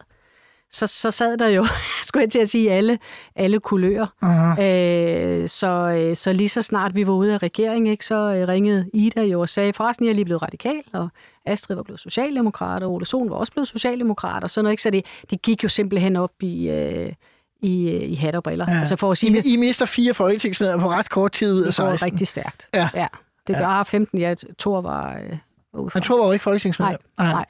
så, 0.72 0.88
så 0.88 1.12
sad 1.12 1.38
der 1.38 1.48
jo, 1.48 1.66
skulle 2.08 2.24
jeg 2.24 2.32
til 2.32 2.40
at 2.40 2.50
sige, 2.50 2.72
alle, 2.72 3.00
alle 3.36 3.60
kulører. 3.60 4.08
Uh-huh. 4.24 4.62
Øh, 4.64 5.48
så, 5.48 5.68
øh, 5.68 6.16
så 6.16 6.34
lige 6.34 6.50
så 6.50 6.62
snart 6.62 6.96
vi 6.96 7.08
var 7.08 7.14
ude 7.14 7.34
af 7.34 7.44
regeringen, 7.44 7.92
ikke, 7.92 8.06
så 8.06 8.16
øh, 8.16 8.48
ringede 8.48 8.90
Ida 8.94 9.22
jo 9.22 9.42
og 9.42 9.50
sagde, 9.50 9.74
forresten, 9.74 10.06
jeg 10.06 10.12
er 10.12 10.16
lige 10.16 10.26
blevet 10.26 10.42
radikal, 10.42 10.82
og 10.94 11.10
Astrid 11.50 11.76
var 11.76 11.84
blevet 11.84 12.00
socialdemokrat, 12.00 12.84
og 12.84 12.92
Ole 12.94 13.06
Sohn 13.06 13.30
var 13.30 13.36
også 13.36 13.52
blevet 13.52 13.68
socialdemokrat, 13.68 14.44
og 14.44 14.50
sådan 14.50 14.64
noget. 14.64 14.74
Ikke? 14.74 14.84
Så 14.84 14.90
det, 14.90 15.06
det 15.30 15.42
gik 15.42 15.64
jo 15.64 15.70
simpelthen 15.70 16.16
op 16.16 16.32
i, 16.42 16.70
øh, 16.70 17.14
i, 17.62 17.92
øh, 17.92 18.04
i 18.04 18.16
hat 18.16 18.36
og 18.36 18.44
briller. 18.44 18.72
Ja. 18.72 18.80
Altså 18.80 18.96
for 18.96 19.12
at 19.12 19.18
sige 19.18 19.38
I, 19.46 19.54
I 19.54 19.56
mister 19.58 19.86
fire 19.86 20.14
folketingsmedlemmer 20.14 20.88
på 20.88 20.92
ret 20.94 21.10
kort 21.10 21.32
tid 21.32 21.54
ud 21.54 21.60
af 21.64 21.66
det 21.74 21.78
går 21.78 21.90
16. 21.90 22.12
rigtig 22.12 22.28
stærkt. 22.28 22.68
Ja. 22.74 22.90
ja. 22.96 23.08
Det 23.48 23.58
gør 23.58 23.68
ja. 23.68 23.84
15, 23.84 24.20
ja, 24.20 24.36
Thor 24.60 24.82
var 24.82 25.18
øh, 25.18 25.38
var 25.74 25.80
udefra. 25.80 25.98
Men 26.00 26.04
Thor 26.04 26.18
var 26.18 26.26
jo 26.26 26.32
ikke 26.32 26.44
folketingsmedlem. 26.44 26.98
Nej, 27.18 27.32
nej. 27.34 27.46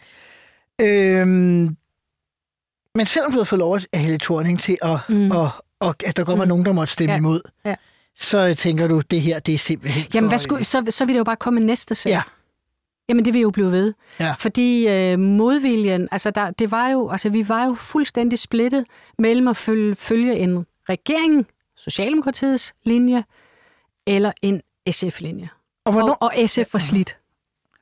Øhm, 0.81 1.77
men 2.95 3.05
selvom 3.05 3.31
du 3.31 3.37
havde 3.37 3.45
fået 3.45 3.59
lov 3.59 3.75
at 3.93 3.99
hælde 3.99 4.17
Torning 4.17 4.59
til, 4.59 4.77
at, 4.81 4.99
mm. 5.09 5.31
Og, 5.31 5.49
og 5.79 5.95
at 6.05 6.17
der 6.17 6.23
godt 6.23 6.37
var 6.39 6.45
Mm. 6.45 6.49
nogen, 6.49 6.65
der 6.65 6.73
måtte 6.73 6.93
stemme 6.93 7.11
Ja. 7.13 7.17
imod, 7.17 7.41
Ja. 7.65 7.75
så 8.19 8.55
tænker 8.57 8.87
du, 8.87 9.01
det 9.11 9.21
her, 9.21 9.39
det 9.39 9.53
er 9.53 9.57
simpelthen 9.57 10.05
Jamen, 10.13 10.27
for, 10.27 10.31
hvad 10.31 10.37
skulle, 10.39 10.63
så, 10.63 10.85
så 10.89 11.05
vil 11.05 11.13
det 11.13 11.19
jo 11.19 11.23
bare 11.23 11.35
komme 11.35 11.59
næste 11.59 11.95
sag. 11.95 12.09
Ja. 12.09 12.21
Jamen, 13.09 13.25
det 13.25 13.33
vil 13.33 13.41
jo 13.41 13.49
blive 13.49 13.71
ved. 13.71 13.93
Ja. 14.19 14.33
Fordi 14.33 14.87
øh, 14.87 15.19
modviljen, 15.19 16.07
altså, 16.11 16.31
der, 16.31 16.51
det 16.51 16.71
var 16.71 16.89
jo, 16.89 17.09
altså, 17.09 17.29
vi 17.29 17.49
var 17.49 17.65
jo 17.65 17.73
fuldstændig 17.73 18.39
splittet 18.39 18.85
mellem 19.17 19.47
at 19.47 19.57
følge, 19.57 19.95
følge 19.95 20.35
en 20.35 20.65
regering, 20.89 21.47
Socialdemokratiets 21.75 22.73
linje, 22.83 23.23
eller 24.07 24.31
en 24.41 24.61
SF-linje. 24.91 25.49
Og 25.85 25.91
hvornår, 25.91 26.13
Og, 26.13 26.31
og 26.37 26.49
SF 26.49 26.73
var 26.73 26.79
slidt. 26.79 27.17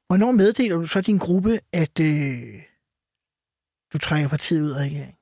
hvornår 0.07 0.31
meddeler 0.31 0.75
du 0.75 0.85
så 0.85 1.01
din 1.01 1.17
gruppe, 1.17 1.59
at 1.73 1.99
øh, 1.99 2.37
du 3.93 3.97
trækker 3.97 4.29
partiet 4.29 4.61
ud 4.65 4.71
af 4.71 4.75
regeringen? 4.79 5.15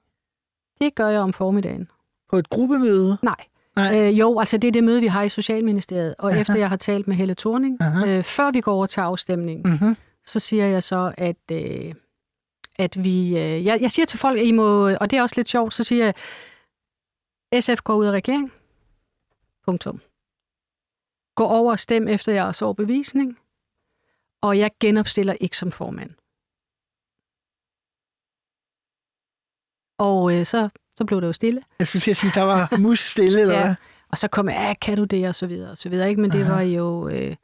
Det 0.80 0.96
gør 0.96 1.08
jeg 1.10 1.20
om 1.20 1.34
formiddagen. 1.34 1.88
På 2.30 2.38
et 2.38 2.50
gruppemøde? 2.50 3.18
Nej. 3.22 3.36
Nej. 3.76 4.00
Øh, 4.00 4.20
jo, 4.20 4.40
altså 4.40 4.58
det 4.58 4.68
er 4.68 4.72
det 4.72 4.84
møde, 4.84 5.02
vi 5.02 5.08
har 5.08 5.24
i 5.24 5.30
Socialministeriet. 5.30 6.16
Og 6.20 6.32
Aha. 6.32 6.42
efter 6.42 6.58
jeg 6.58 6.70
har 6.70 6.76
talt 6.78 7.08
med 7.08 7.16
Helle 7.16 7.36
Thorning, 7.36 7.78
Aha. 7.82 8.18
øh, 8.18 8.24
før 8.24 8.52
vi 8.52 8.62
går 8.62 8.74
over 8.74 8.86
til 8.86 9.00
afstemningen, 9.02 9.72
Mm-hmm. 9.72 9.96
så 10.26 10.40
siger 10.40 10.66
jeg 10.66 10.84
så, 10.84 11.14
at, 11.18 11.52
øh, 11.52 11.94
at 12.80 13.04
vi... 13.04 13.28
Øh, 13.38 13.66
jeg, 13.66 13.82
jeg 13.82 13.92
siger 13.92 14.06
til 14.06 14.20
folk, 14.20 14.40
at 14.40 14.46
I 14.46 14.52
må... 14.52 14.90
Og 14.90 15.12
det 15.12 15.18
er 15.18 15.22
også 15.22 15.36
lidt 15.38 15.50
sjovt, 15.50 15.74
så 15.74 15.84
siger 15.84 16.06
jeg, 16.06 16.14
SF 17.64 17.82
går 17.84 17.96
ud 17.96 18.06
af 18.06 18.12
regering. 18.12 18.52
Punktum. 19.66 20.02
Gå 21.36 21.44
over 21.44 21.72
og 21.72 21.80
stem 21.80 22.08
efter 22.08 22.32
jeres 22.34 22.62
overbevisning. 22.62 23.40
Og 24.42 24.58
jeg 24.58 24.72
genopstiller 24.80 25.34
ikke 25.40 25.58
som 25.58 25.72
formand. 25.72 26.10
Og 30.00 30.34
øh, 30.40 30.46
så, 30.46 30.70
så 30.98 31.06
blev 31.06 31.22
det 31.22 31.28
jo 31.28 31.34
stille. 31.34 31.62
Jeg 31.80 31.88
skulle 31.88 32.00
til 32.02 32.12
at 32.12 32.18
sige, 32.18 32.32
der 32.36 32.42
var 32.42 32.78
mus 32.78 33.00
stille, 33.00 33.42
eller 33.42 33.56
Ja. 33.58 33.64
hvad? 33.66 33.76
Og 34.12 34.18
så 34.18 34.28
kom 34.28 34.50
jeg, 34.50 34.56
ja, 34.68 34.74
kan 34.74 34.98
du 34.98 35.04
det, 35.04 35.28
og 35.28 35.36
så 35.36 35.48
videre, 35.48 35.72
og 35.72 35.78
så 35.78 35.90
videre. 35.90 36.10
Ikke? 36.10 36.22
Men 36.22 36.32
det 36.32 36.42
Aha. 36.42 36.54
var 36.54 36.62
jo 36.62 37.08
øh, 37.10 37.36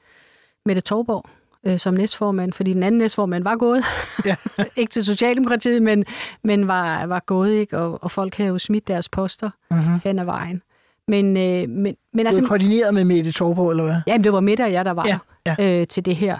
Mette 0.65 0.81
Torborg 0.81 1.25
øh, 1.65 1.79
som 1.79 1.93
næstformand, 1.93 2.53
fordi 2.53 2.73
den 2.73 2.83
anden 2.83 2.99
næstformand 2.99 3.43
var 3.43 3.55
gået. 3.55 3.83
Ja. 4.25 4.35
ikke 4.75 4.89
til 4.89 5.03
Socialdemokratiet, 5.05 5.81
men, 5.81 6.05
men 6.43 6.67
var, 6.67 7.05
var 7.05 7.19
gået, 7.19 7.53
ikke? 7.53 7.77
Og, 7.77 8.03
og 8.03 8.11
folk 8.11 8.35
havde 8.35 8.47
jo 8.49 8.57
smidt 8.57 8.87
deres 8.87 9.09
poster 9.09 9.49
Mm-hmm. 9.71 9.99
hen 10.03 10.19
ad 10.19 10.25
vejen. 10.25 10.61
Men, 11.07 11.25
øh, 11.37 11.69
men, 11.69 11.95
men 12.13 12.25
Du 12.25 12.27
altså, 12.27 12.41
er 12.41 12.47
koordineret 12.47 12.93
med 12.93 13.03
Mette 13.05 13.31
Torborg, 13.31 13.71
eller 13.71 13.83
hvad? 13.83 13.95
ja, 14.07 14.17
det 14.17 14.33
var 14.33 14.39
Mette 14.39 14.61
og 14.61 14.71
jeg, 14.71 14.85
der 14.85 14.91
var 14.91 15.07
Ja, 15.07 15.17
ja, 15.59 15.79
Øh, 15.81 15.87
til 15.87 16.05
det 16.05 16.15
her. 16.15 16.33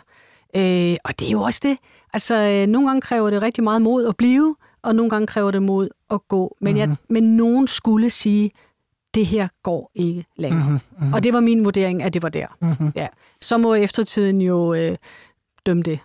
Øh, 0.55 0.97
og 1.03 1.19
det 1.19 1.27
er 1.27 1.31
jo 1.31 1.41
også 1.41 1.59
det. 1.63 1.77
Altså, 2.13 2.35
øh, 2.35 2.67
nogle 2.67 2.87
gange 2.87 3.01
kræver 3.01 3.29
det 3.29 3.41
rigtig 3.41 3.63
meget 3.63 3.81
mod 3.81 4.05
at 4.05 4.17
blive, 4.17 4.55
og 4.83 4.95
nogle 4.95 5.09
gange 5.09 5.27
kræver 5.27 5.51
det 5.51 5.63
mod 5.63 5.89
at 6.11 6.27
gå. 6.27 6.57
Men, 6.61 6.77
jeg, 6.77 6.87
Mhm. 6.87 6.97
men 7.09 7.35
nogen 7.35 7.67
skulle 7.67 8.09
sige, 8.09 8.51
det 9.13 9.25
her 9.25 9.47
går 9.63 9.91
ikke 9.95 10.25
længere. 10.37 10.63
Mm-hmm. 10.63 10.79
Mm-hmm. 10.97 11.13
Og 11.13 11.23
det 11.23 11.33
var 11.33 11.39
min 11.39 11.65
vurdering, 11.65 12.03
at 12.03 12.13
det 12.13 12.21
var 12.21 12.29
der. 12.29 12.47
Mm-hmm. 12.61 12.91
Ja. 12.95 13.07
Så 13.41 13.57
må 13.57 13.73
eftertiden 13.73 14.41
jo 14.41 14.73
øh, 14.73 14.97
dømme 15.65 15.83
det. 15.83 15.99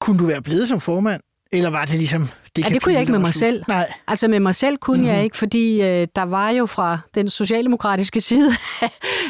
Kunne 0.00 0.18
du 0.18 0.24
være 0.26 0.42
blevet 0.42 0.68
som 0.68 0.80
formand? 0.80 1.22
Eller 1.52 1.70
var 1.70 1.84
det 1.84 1.94
ligesom... 1.94 2.28
Det, 2.56 2.64
Ja, 2.64 2.68
det 2.68 2.82
kunne 2.82 2.92
jeg 2.92 3.00
ikke 3.00 3.12
med 3.12 3.20
mig 3.20 3.34
selv. 3.34 3.64
Nej. 3.68 3.92
Altså 4.08 4.28
med 4.28 4.40
mig 4.40 4.54
selv 4.54 4.76
kunne 4.76 4.96
mm-hmm. 4.96 5.08
Mhm. 5.08 5.16
jeg 5.16 5.24
ikke, 5.24 5.36
fordi 5.36 5.82
øh, 5.82 6.08
der 6.16 6.22
var 6.22 6.50
jo 6.50 6.66
fra 6.66 6.98
den 7.14 7.28
socialdemokratiske 7.28 8.20
side 8.30 8.50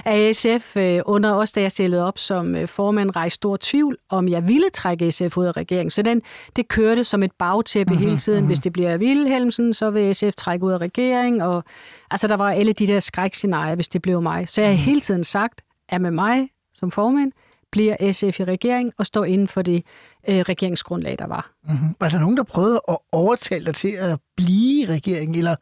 af 0.04 0.36
SF, 0.36 0.76
øh, 0.76 1.00
under 1.06 1.32
os, 1.32 1.52
da 1.52 1.60
jeg 1.60 1.70
stillede 1.70 2.06
op 2.06 2.18
som 2.18 2.56
øh, 2.56 2.68
formand, 2.68 3.16
rejst 3.16 3.34
stor 3.34 3.58
tvivl, 3.60 3.96
om 4.08 4.28
jeg 4.28 4.48
ville 4.48 4.70
trække 4.70 5.12
SF 5.12 5.36
ud 5.36 5.46
af 5.46 5.56
regeringen. 5.56 5.90
Så 5.90 6.02
den, 6.02 6.22
det 6.56 6.68
kørte 6.68 7.04
som 7.04 7.22
et 7.22 7.32
bagtæppe 7.38 7.92
mm-hmm. 7.92 8.06
hele 8.06 8.18
tiden. 8.18 8.46
Hvis 8.46 8.58
det 8.58 8.72
bliver 8.72 8.98
Wilhelmsen, 8.98 9.72
så 9.72 9.90
vil 9.90 10.14
SF 10.14 10.34
trække 10.36 10.66
ud 10.66 10.72
af 10.72 10.78
regeringen. 10.78 11.40
Og, 11.42 11.64
altså 12.10 12.28
der 12.28 12.36
var 12.36 12.50
alle 12.50 12.72
de 12.72 12.86
der 12.86 13.00
skrækscenarier, 13.00 13.74
hvis 13.74 13.88
det 13.88 14.02
blev 14.02 14.22
mig. 14.22 14.48
Så 14.48 14.60
jeg 14.60 14.70
har 14.70 14.76
hele 14.76 15.00
tiden 15.00 15.24
sagt, 15.24 15.60
at 15.88 16.00
med 16.00 16.10
mig 16.10 16.48
som 16.74 16.90
formand, 16.90 17.32
bliver 17.72 18.12
SF 18.12 18.40
i 18.40 18.44
regering 18.44 18.92
og 18.98 19.06
står 19.06 19.24
inden 19.24 19.48
for 19.48 19.62
det 19.62 19.82
øh, 20.28 20.38
regeringsgrundlag, 20.38 21.18
der 21.18 21.26
var. 21.26 21.50
Mm-hmm. 21.64 21.96
Var 22.00 22.08
der 22.08 22.18
nogen, 22.18 22.36
der 22.36 22.42
prøvede 22.42 22.80
at 22.88 22.98
overtale 23.12 23.64
dig 23.66 23.74
til 23.74 23.92
at 23.92 24.18
blive 24.36 24.82
i 24.82 24.86
regeringen, 24.88 25.38
eller 25.38 25.56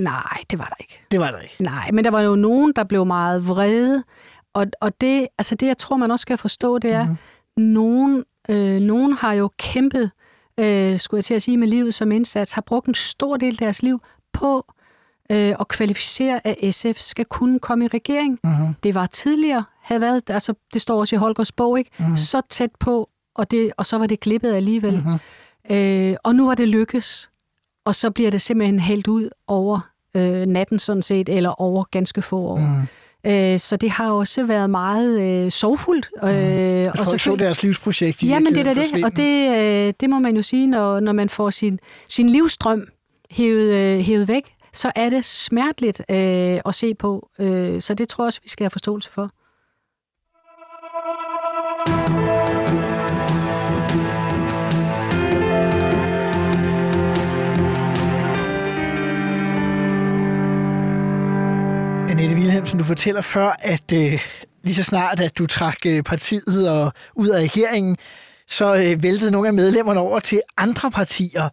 Nej, 0.00 0.42
det 0.50 0.58
var 0.58 0.64
der 0.64 0.76
ikke. 0.80 1.00
det 1.10 1.20
var 1.20 1.30
der 1.30 1.40
ikke? 1.40 1.54
Nej, 1.62 1.90
men 1.90 2.04
der 2.04 2.10
var 2.10 2.20
jo 2.20 2.36
nogen, 2.36 2.72
der 2.76 2.84
blev 2.84 3.06
meget 3.06 3.48
vrede. 3.48 4.04
Og, 4.54 4.66
og 4.80 5.00
det, 5.00 5.26
altså 5.38 5.54
det, 5.54 5.66
jeg 5.66 5.78
tror, 5.78 5.96
man 5.96 6.10
også 6.10 6.22
skal 6.22 6.38
forstå, 6.38 6.78
det 6.78 6.92
er, 6.92 7.04
Mhm. 7.04 7.16
mm. 7.56 7.62
nogen, 7.62 8.24
øh, 8.48 8.80
nogen 8.80 9.12
har 9.12 9.32
jo 9.32 9.50
kæmpet, 9.58 10.10
øh, 10.60 10.98
skulle 10.98 11.18
jeg 11.18 11.24
til 11.24 11.34
at 11.34 11.42
sige, 11.42 11.56
med 11.56 11.68
livet 11.68 11.94
som 11.94 12.12
indsats, 12.12 12.52
har 12.52 12.62
brugt 12.62 12.86
en 12.88 12.94
stor 12.94 13.36
del 13.36 13.52
af 13.52 13.58
deres 13.58 13.82
liv 13.82 14.00
på 14.32 14.72
øh, 15.32 15.54
at 15.60 15.68
kvalificere, 15.68 16.46
at 16.46 16.74
SF 16.74 16.98
skal 17.00 17.24
kunne 17.24 17.58
komme 17.58 17.84
i 17.84 17.88
regering. 17.88 18.38
Mm-hmm. 18.44 18.74
Det 18.82 18.94
var 18.94 19.06
tidligere, 19.06 19.64
havde 19.82 20.00
været, 20.00 20.30
altså 20.30 20.54
det 20.72 20.82
står 20.82 21.00
også 21.00 21.16
i 21.16 21.18
Holgers 21.18 21.52
bog, 21.52 21.78
ikke? 21.78 21.90
Mhm. 21.98 22.10
Mm. 22.10 22.16
så 22.16 22.40
tæt 22.50 22.70
på, 22.80 23.08
og, 23.34 23.50
det, 23.50 23.72
og 23.76 23.86
så 23.86 23.98
var 23.98 24.06
det 24.06 24.20
klippet 24.20 24.54
alligevel. 24.54 24.94
Mm-hmm. 24.94 25.76
Øh, 25.76 26.16
og 26.24 26.34
nu 26.34 26.46
var 26.46 26.54
det 26.54 26.68
lykkes, 26.68 27.30
og 27.84 27.94
så 27.94 28.10
bliver 28.10 28.30
det 28.30 28.40
simpelthen 28.40 28.78
hældt 28.80 29.08
ud 29.08 29.28
over 29.46 29.80
øh, 30.16 30.46
natten 30.46 30.78
sådan 30.78 31.02
set, 31.02 31.28
eller 31.28 31.60
over 31.60 31.84
ganske 31.90 32.22
få 32.22 32.38
år. 32.38 32.56
Mm. 32.58 33.30
Øh, 33.30 33.58
så 33.58 33.76
det 33.76 33.90
har 33.90 34.10
også 34.10 34.44
været 34.44 34.70
meget 34.70 35.20
øh, 35.20 35.50
sorgfuldt. 35.50 36.10
Øh, 36.24 36.28
At 36.30 36.86
og 36.88 36.96
folk 36.96 37.06
så 37.06 37.10
selvfølgelig- 37.10 37.44
deres 37.44 37.62
livsprojekt 37.62 38.22
i 38.22 38.26
Ja, 38.26 38.40
men 38.40 38.54
det 38.54 38.66
er 38.66 38.74
det, 38.74 39.04
og 39.04 39.16
det, 39.16 39.56
øh, 39.88 39.92
det 40.00 40.10
må 40.10 40.18
man 40.18 40.36
jo 40.36 40.42
sige, 40.42 40.66
når, 40.66 41.00
når 41.00 41.12
man 41.12 41.28
får 41.28 41.50
sin, 41.50 41.78
sin 42.08 42.28
livstrøm 42.28 42.84
hævet, 43.30 43.74
øh, 43.74 44.00
hævet 44.00 44.28
væk, 44.28 44.54
så 44.74 44.92
er 44.96 45.10
det 45.10 45.24
smerteligt 45.24 46.00
øh, 46.10 46.60
at 46.66 46.74
se 46.74 46.94
på. 46.94 47.28
Øh, 47.38 47.80
så 47.80 47.94
det 47.94 48.08
tror 48.08 48.24
jeg 48.24 48.26
også, 48.26 48.40
vi 48.42 48.48
skal 48.48 48.64
have 48.64 48.70
forståelse 48.70 49.10
for. 49.10 49.30
Annette 62.10 62.36
Wilhelmsen, 62.36 62.78
du 62.78 62.84
fortæller 62.84 63.20
før, 63.20 63.56
at 63.58 63.92
øh, 63.92 64.20
lige 64.62 64.74
så 64.74 64.82
snart, 64.82 65.20
at 65.20 65.38
du 65.38 65.46
trak 65.46 65.86
øh, 65.86 66.02
partiet 66.02 66.70
og 66.70 66.92
ud 67.14 67.28
af 67.28 67.40
regeringen, 67.40 67.96
så 68.48 68.74
øh, 68.74 69.02
væltede 69.02 69.30
nogle 69.30 69.48
af 69.48 69.54
medlemmerne 69.54 70.00
over 70.00 70.20
til 70.20 70.42
andre 70.56 70.90
partier. 70.90 71.48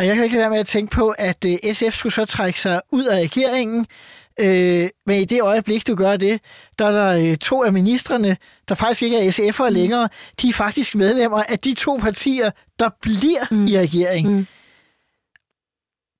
Og 0.00 0.06
jeg 0.06 0.14
kan 0.14 0.24
ikke 0.24 0.36
lade 0.36 0.42
være 0.42 0.50
med 0.50 0.58
at 0.58 0.66
tænke 0.66 0.90
på, 0.90 1.14
at 1.18 1.44
øh, 1.44 1.58
SF 1.72 1.94
skulle 1.94 2.12
så 2.12 2.24
trække 2.24 2.60
sig 2.60 2.80
ud 2.92 3.04
af 3.04 3.16
regeringen. 3.16 3.86
Øh, 4.40 4.88
men 5.06 5.20
i 5.20 5.24
det 5.24 5.42
øjeblik, 5.42 5.86
du 5.86 5.94
gør 5.94 6.16
det, 6.16 6.40
der 6.78 6.86
er 6.86 6.92
der 6.92 7.30
øh, 7.30 7.36
to 7.36 7.64
af 7.64 7.72
ministerne, 7.72 8.36
der 8.68 8.74
faktisk 8.74 9.02
ikke 9.02 9.16
er 9.16 9.30
SF'ere 9.30 9.68
længere, 9.68 10.08
de 10.42 10.48
er 10.48 10.52
faktisk 10.52 10.94
medlemmer 10.94 11.42
af 11.42 11.58
de 11.58 11.74
to 11.74 11.96
partier, 11.96 12.50
der 12.78 12.90
bliver 13.02 13.46
mm. 13.50 13.66
i 13.66 13.78
regeringen. 13.78 14.36
Mm. 14.36 14.46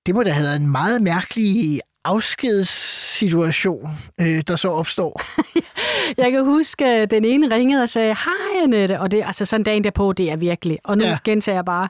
Det 0.06 0.14
må 0.14 0.22
da 0.22 0.30
have 0.30 0.44
været 0.44 0.56
en 0.56 0.70
meget 0.70 1.02
mærkelig 1.02 1.80
afskedssituation, 2.04 3.88
øh, 4.20 4.42
der 4.48 4.56
så 4.56 4.68
opstår. 4.68 5.22
Jeg 6.22 6.30
kan 6.30 6.44
huske, 6.44 6.86
at 6.86 7.10
den 7.10 7.24
ene 7.24 7.54
ringede 7.54 7.82
og 7.82 7.88
sagde, 7.88 8.14
hej 8.14 8.62
Annette, 8.62 9.00
og 9.00 9.10
det, 9.10 9.22
altså 9.26 9.44
sådan 9.44 9.64
dagen 9.64 9.84
derpå, 9.84 10.12
det 10.12 10.30
er 10.30 10.36
virkelig. 10.36 10.78
Og 10.84 10.98
nu 10.98 11.04
ja. 11.04 11.18
gentager 11.24 11.56
jeg 11.56 11.64
bare, 11.64 11.88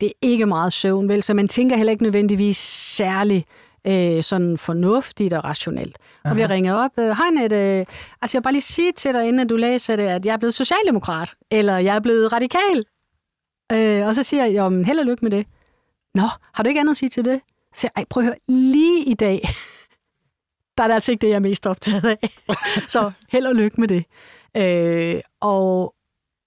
det 0.00 0.06
er 0.06 0.12
ikke 0.22 0.46
meget 0.46 0.72
søvn, 0.72 1.08
vel? 1.08 1.22
Så 1.22 1.34
man 1.34 1.48
tænker 1.48 1.76
heller 1.76 1.90
ikke 1.90 2.02
nødvendigvis 2.02 2.56
særlig 2.96 3.46
øh, 3.86 4.22
sådan 4.22 4.58
fornuftigt 4.58 5.32
og 5.32 5.44
rationelt. 5.44 5.98
Og 6.24 6.34
bliver 6.34 6.50
ringet 6.50 6.76
op, 6.76 6.90
øh, 6.98 7.06
hej 7.06 7.26
Annette, 7.26 7.86
altså 8.22 8.38
jeg 8.38 8.42
bare 8.42 8.52
lige 8.52 8.62
sige 8.62 8.92
til 8.92 9.14
dig, 9.14 9.28
inden 9.28 9.48
du 9.48 9.56
læser 9.56 9.96
det, 9.96 10.06
at 10.06 10.26
jeg 10.26 10.32
er 10.32 10.36
blevet 10.36 10.54
socialdemokrat, 10.54 11.34
eller 11.50 11.78
jeg 11.78 11.96
er 11.96 12.00
blevet 12.00 12.32
radikal. 12.32 12.84
Øh, 13.72 14.06
og 14.06 14.14
så 14.14 14.22
siger 14.22 14.44
jeg, 14.44 14.56
jo, 14.56 14.68
men 14.68 14.84
held 14.84 14.98
og 14.98 15.06
lykke 15.06 15.24
med 15.24 15.30
det. 15.30 15.46
Nå, 16.14 16.22
har 16.54 16.62
du 16.62 16.68
ikke 16.68 16.80
andet 16.80 16.90
at 16.90 16.96
sige 16.96 17.08
til 17.08 17.24
det? 17.24 17.40
Så 17.74 17.86
jeg, 17.86 17.90
ej, 17.96 18.04
prøv 18.10 18.22
at 18.22 18.26
høre, 18.26 18.36
lige 18.48 19.04
i 19.04 19.14
dag, 19.14 19.40
der 20.78 20.84
er 20.84 20.88
det 20.88 20.94
altså 20.94 21.12
ikke 21.12 21.22
det, 21.22 21.28
jeg 21.28 21.36
er 21.36 21.40
mest 21.40 21.66
optaget 21.66 22.04
af. 22.04 22.30
Så 22.88 23.12
held 23.28 23.46
og 23.46 23.54
lykke 23.54 23.80
med 23.80 23.88
det. 23.88 24.04
Øh, 24.56 25.20
og, 25.40 25.94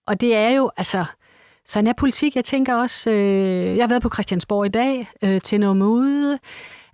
og 0.07 0.21
det 0.21 0.35
er 0.35 0.49
jo, 0.49 0.71
altså, 0.77 1.05
sådan 1.65 1.87
er 1.87 1.93
politik. 1.93 2.35
Jeg 2.35 2.45
tænker 2.45 2.75
også, 2.75 3.11
øh, 3.11 3.77
jeg 3.77 3.83
har 3.83 3.89
været 3.89 4.01
på 4.01 4.09
Christiansborg 4.13 4.65
i 4.65 4.69
dag 4.69 5.07
øh, 5.23 5.41
til 5.41 5.59
noget 5.59 5.77
møde. 5.77 6.39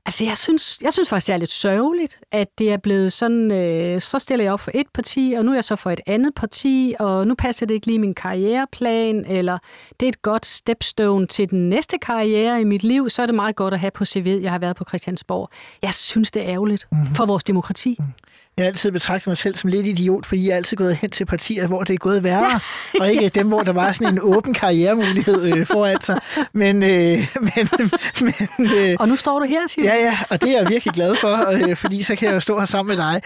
Altså, 0.05 0.25
jeg 0.25 0.37
synes, 0.37 0.79
jeg 0.81 0.93
synes 0.93 1.09
faktisk, 1.09 1.27
det 1.27 1.33
er 1.33 1.37
lidt 1.37 1.51
sørgeligt, 1.51 2.19
at 2.31 2.47
det 2.57 2.71
er 2.71 2.77
blevet 2.77 3.13
sådan, 3.13 3.51
øh, 3.51 4.01
så 4.01 4.19
stiller 4.19 4.45
jeg 4.45 4.53
op 4.53 4.59
for 4.59 4.71
et 4.73 4.87
parti, 4.93 5.33
og 5.37 5.45
nu 5.45 5.51
er 5.51 5.55
jeg 5.55 5.63
så 5.63 5.75
for 5.75 5.91
et 5.91 6.01
andet 6.05 6.35
parti, 6.35 6.95
og 6.99 7.27
nu 7.27 7.35
passer 7.35 7.65
det 7.65 7.73
ikke 7.73 7.87
lige 7.87 7.99
min 7.99 8.13
karriereplan, 8.13 9.25
eller 9.27 9.57
det 9.99 10.05
er 10.05 10.09
et 10.09 10.21
godt 10.21 10.45
stepstone 10.45 11.27
til 11.27 11.49
den 11.49 11.69
næste 11.69 11.97
karriere 11.97 12.61
i 12.61 12.63
mit 12.63 12.83
liv, 12.83 13.09
så 13.09 13.21
er 13.21 13.25
det 13.25 13.35
meget 13.35 13.55
godt 13.55 13.73
at 13.73 13.79
have 13.79 13.91
på 13.91 14.03
CV'et, 14.03 14.41
jeg 14.41 14.51
har 14.51 14.59
været 14.59 14.75
på 14.75 14.83
Christiansborg. 14.87 15.49
Jeg 15.81 15.93
synes, 15.93 16.31
det 16.31 16.41
er 16.41 16.49
ærgerligt 16.49 16.87
mm-hmm. 16.91 17.15
for 17.15 17.25
vores 17.25 17.43
demokrati. 17.43 17.95
Mm. 17.99 18.05
Jeg 18.59 18.65
har 18.65 18.69
altid 18.69 18.91
betragtet 18.91 19.27
mig 19.27 19.37
selv 19.37 19.55
som 19.55 19.69
lidt 19.69 19.87
idiot, 19.87 20.25
fordi 20.25 20.45
jeg 20.45 20.51
er 20.51 20.55
altid 20.55 20.77
gået 20.77 20.95
hen 20.95 21.09
til 21.09 21.25
partier, 21.25 21.67
hvor 21.67 21.83
det 21.83 21.93
er 21.93 21.97
gået 21.97 22.23
værre, 22.23 22.51
ja. 22.51 22.59
og 22.99 23.11
ikke 23.11 23.29
dem, 23.29 23.47
hvor 23.47 23.63
der 23.63 23.73
var 23.73 23.91
sådan 23.91 24.13
en 24.13 24.19
åben 24.21 24.53
karrieremulighed 24.53 25.53
øh, 25.53 25.65
foran 25.65 26.01
sig. 26.01 26.19
Men, 26.53 26.83
øh, 26.83 27.35
men, 27.41 27.91
men 28.21 28.71
øh, 28.77 28.95
Og 28.99 29.07
nu 29.07 29.15
står 29.15 29.39
du 29.39 29.45
her, 29.45 29.67
siger 29.67 29.93
ja, 29.93 30.05
ja, 30.05 30.17
og 30.29 30.41
det 30.41 30.49
er 30.49 30.61
jeg 30.61 30.69
virkelig 30.69 30.93
glad 30.93 31.15
for, 31.15 31.49
øh, 31.51 31.77
fordi 31.77 32.03
så 32.03 32.15
kan 32.15 32.27
jeg 32.27 32.35
jo 32.35 32.39
stå 32.39 32.59
her 32.59 32.65
sammen 32.65 32.97
med 32.97 33.05
dig. 33.05 33.21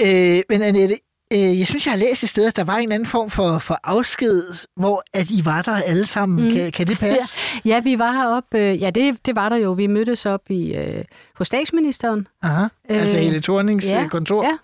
Øh, 0.00 0.42
men 0.48 0.62
Annette, 0.62 0.96
øh, 1.32 1.58
jeg 1.58 1.66
synes, 1.66 1.86
jeg 1.86 1.92
har 1.92 1.98
læst 1.98 2.22
et 2.22 2.28
sted, 2.28 2.46
at 2.48 2.56
der 2.56 2.64
var 2.64 2.76
en 2.76 2.92
anden 2.92 3.06
form 3.06 3.30
for, 3.30 3.58
for 3.58 3.78
afsked, 3.84 4.42
hvor 4.76 5.02
at 5.12 5.30
I 5.30 5.44
var 5.44 5.62
der 5.62 5.72
alle 5.76 6.06
sammen. 6.06 6.48
Mm. 6.48 6.54
Kan, 6.54 6.72
kan 6.72 6.86
det 6.86 6.98
passe? 7.08 7.36
Ja, 7.64 7.80
vi 7.80 7.98
var 7.98 8.12
heroppe. 8.12 8.58
øh, 8.58 8.82
Ja, 8.82 8.90
det, 8.90 9.26
det 9.26 9.36
var 9.36 9.48
der 9.48 9.56
jo. 9.56 9.72
Vi 9.72 9.86
mødtes 9.86 10.26
op 10.26 10.50
i, 10.50 10.74
øh, 10.74 11.04
hos 11.38 11.46
statsministeren. 11.46 12.28
Aha, 12.42 12.66
altså 12.88 13.16
Øh, 13.16 13.22
hele 13.24 13.40
Thornings 13.40 13.86
ja, 13.92 14.02
øh, 14.02 14.08
kontor. 14.08 14.44
Ja. 14.44 14.56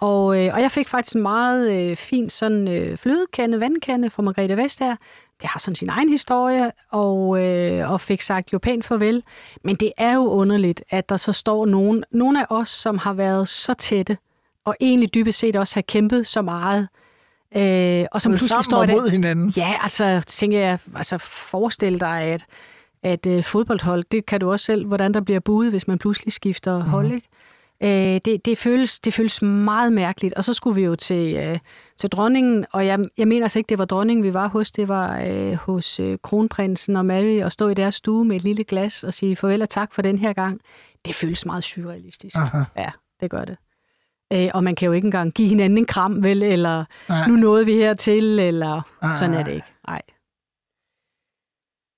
Og, 0.00 0.44
øh, 0.44 0.54
og 0.54 0.60
jeg 0.62 0.70
fik 0.70 0.88
faktisk 0.88 1.16
en 1.16 1.22
meget 1.22 1.72
øh, 1.90 1.96
fin 1.96 2.30
sådan 2.30 2.68
øh, 2.68 2.96
flødekande, 2.98 3.60
vandkande 3.60 4.10
fra 4.10 4.22
Margrethe 4.22 4.56
Vestager. 4.56 4.96
Det 5.40 5.48
har 5.48 5.60
sådan 5.60 5.74
sin 5.74 5.88
egen 5.88 6.08
historie, 6.08 6.72
og, 6.92 7.44
øh, 7.44 7.90
og 7.92 8.00
fik 8.00 8.20
sagt 8.20 8.52
jo 8.52 8.58
pænt 8.58 8.84
farvel. 8.84 9.22
Men 9.64 9.76
det 9.76 9.92
er 9.98 10.14
jo 10.14 10.20
underligt, 10.26 10.82
at 10.90 11.08
der 11.08 11.16
så 11.16 11.32
står 11.32 11.66
nogen, 11.66 12.04
nogle 12.12 12.40
af 12.40 12.46
os, 12.50 12.68
som 12.68 12.98
har 12.98 13.12
været 13.12 13.48
så 13.48 13.74
tætte, 13.74 14.16
og 14.66 14.76
egentlig 14.80 15.14
dybest 15.14 15.38
set 15.38 15.56
også 15.56 15.76
har 15.76 15.82
kæmpet 15.82 16.26
så 16.26 16.42
meget, 16.42 16.88
øh, 17.56 18.04
og 18.12 18.22
som 18.22 18.32
Gået 18.32 18.38
pludselig 18.38 18.64
står 18.64 18.86
mod 18.86 19.10
hinanden. 19.10 19.52
Ja, 19.56 19.74
altså 19.82 20.24
tænker 20.26 20.58
jeg, 20.58 20.78
altså 20.94 21.18
forestil 21.18 22.00
dig, 22.00 22.22
at, 22.22 22.44
at 23.02 23.26
uh, 23.26 23.44
fodboldhold, 23.44 24.04
det 24.10 24.26
kan 24.26 24.40
du 24.40 24.50
også 24.50 24.64
selv, 24.64 24.86
hvordan 24.86 25.14
der 25.14 25.20
bliver 25.20 25.40
budet, 25.40 25.72
hvis 25.72 25.88
man 25.88 25.98
pludselig 25.98 26.32
skifter 26.32 26.78
mm. 26.78 26.90
hold, 26.90 27.12
ikke? 27.12 27.28
Uh, 27.80 28.20
det, 28.24 28.44
det, 28.44 28.58
føles, 28.58 29.00
det 29.00 29.14
føles 29.14 29.42
meget 29.42 29.92
mærkeligt. 29.92 30.34
Og 30.34 30.44
så 30.44 30.52
skulle 30.52 30.76
vi 30.76 30.82
jo 30.82 30.96
til, 30.96 31.50
uh, 31.50 31.58
til 31.98 32.10
dronningen, 32.10 32.64
og 32.72 32.86
jeg, 32.86 32.98
jeg 33.18 33.28
mener 33.28 33.44
altså 33.44 33.58
ikke, 33.58 33.68
det 33.68 33.78
var 33.78 33.84
dronningen, 33.84 34.24
vi 34.24 34.34
var 34.34 34.48
hos. 34.48 34.72
Det 34.72 34.88
var 34.88 35.22
uh, 35.22 35.54
hos 35.54 36.00
uh, 36.00 36.14
kronprinsen 36.22 36.96
og 36.96 37.06
Mary, 37.06 37.42
og 37.42 37.52
stå 37.52 37.68
i 37.68 37.74
deres 37.74 37.94
stue 37.94 38.24
med 38.24 38.36
et 38.36 38.42
lille 38.42 38.64
glas 38.64 39.04
og 39.04 39.14
sige 39.14 39.36
farvel 39.36 39.62
og 39.62 39.68
tak 39.68 39.92
for 39.92 40.02
den 40.02 40.18
her 40.18 40.32
gang. 40.32 40.60
Det 41.06 41.14
føles 41.14 41.46
meget 41.46 41.64
surrealistisk. 41.64 42.36
Aha. 42.36 42.62
Ja, 42.76 42.90
det 43.20 43.30
gør 43.30 43.44
det. 43.44 43.56
Uh, 44.34 44.46
og 44.54 44.64
man 44.64 44.74
kan 44.74 44.86
jo 44.86 44.92
ikke 44.92 45.06
engang 45.06 45.32
give 45.32 45.48
hinanden 45.48 45.78
en 45.78 45.86
kram, 45.86 46.22
vel? 46.22 46.42
Eller 46.42 46.84
Nej. 47.08 47.28
nu 47.28 47.36
nåede 47.36 47.66
vi 47.66 47.72
hertil, 47.72 48.38
eller 48.38 48.82
Nej, 49.02 49.14
sådan 49.14 49.34
er 49.34 49.42
det 49.44 49.52
ikke. 49.54 49.66
Nej. 49.88 50.02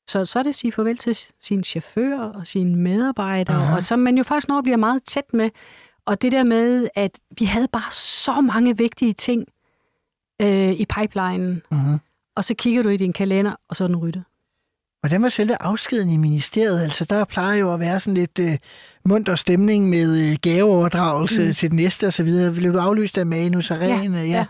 Så, 0.08 0.24
så 0.24 0.38
er 0.38 0.42
det 0.42 0.48
at 0.50 0.54
sige 0.54 0.72
farvel 0.72 0.96
til 0.96 1.16
sin 1.40 1.64
chauffør 1.64 2.18
og 2.20 2.46
sine 2.46 2.76
medarbejdere, 2.76 3.56
Aha. 3.56 3.76
og 3.76 3.82
som 3.82 3.98
man 3.98 4.16
jo 4.16 4.22
faktisk 4.22 4.48
når 4.48 4.62
bliver 4.62 4.76
meget 4.76 5.02
tæt 5.04 5.34
med. 5.34 5.50
Og 6.06 6.22
det 6.22 6.32
der 6.32 6.44
med, 6.44 6.88
at 6.94 7.18
vi 7.38 7.44
havde 7.44 7.68
bare 7.72 7.90
så 7.90 8.40
mange 8.40 8.76
vigtige 8.76 9.12
ting 9.12 9.44
øh, 10.42 10.72
i 10.72 10.86
pipelinen, 10.98 11.62
Mm-hmm. 11.70 11.98
og 12.36 12.44
så 12.44 12.54
kigger 12.54 12.82
du 12.82 12.88
i 12.88 12.96
din 12.96 13.12
kalender, 13.12 13.54
og 13.68 13.76
så 13.76 13.84
er 13.84 13.88
den 13.88 13.96
ryddet. 13.96 14.24
Hvordan 15.00 15.22
var 15.22 15.28
selve 15.28 15.62
afskeden 15.62 16.10
i 16.10 16.16
ministeriet? 16.16 16.82
Altså, 16.82 17.04
der 17.04 17.24
plejer 17.24 17.56
jo 17.56 17.74
at 17.74 17.80
være 17.80 18.00
sådan 18.00 18.14
lidt 18.14 18.38
øh, 18.38 18.58
munter 19.04 19.34
stemning 19.34 19.88
med 19.90 20.30
øh, 20.30 20.36
gaveoverdragelse 20.42 21.46
mm. 21.46 21.52
til 21.52 21.70
den 21.70 21.76
næste 21.76 22.06
og 22.06 22.12
så 22.12 22.22
videre. 22.22 22.52
Blev 22.52 22.72
du 22.72 22.78
aflyst 22.78 23.18
af 23.18 23.26
Manus 23.26 23.70
Ren? 23.70 24.14
Ja, 24.14 24.22
ja. 24.22 24.44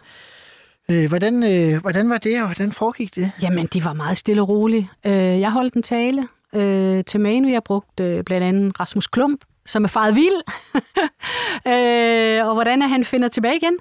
Øh, 0.90 1.08
hvordan, 1.08 1.42
øh, 1.42 1.80
hvordan 1.80 2.10
var 2.10 2.18
det, 2.18 2.40
og 2.40 2.46
hvordan 2.46 2.72
foregik 2.72 3.14
det? 3.14 3.30
Jamen, 3.42 3.66
de 3.66 3.84
var 3.84 3.92
meget 3.92 4.18
stille 4.18 4.42
og 4.42 4.48
rolige. 4.48 4.90
Øh, 5.06 5.12
jeg 5.12 5.52
holdt 5.52 5.74
en 5.74 5.82
tale 5.82 6.28
øh, 6.54 7.04
til 7.04 7.20
Manu. 7.20 7.48
Jeg 7.48 7.62
brugte 7.64 8.04
øh, 8.04 8.24
blandt 8.24 8.46
andet 8.46 8.80
Rasmus 8.80 9.06
Klump, 9.06 9.44
som 9.66 9.84
er 9.84 9.88
faret 9.88 10.14
vild. 10.14 10.42
øh, 11.72 12.48
og 12.48 12.54
hvordan 12.54 12.82
er 12.82 12.86
han 12.86 13.04
finder 13.04 13.28
tilbage 13.28 13.56
igen. 13.56 13.76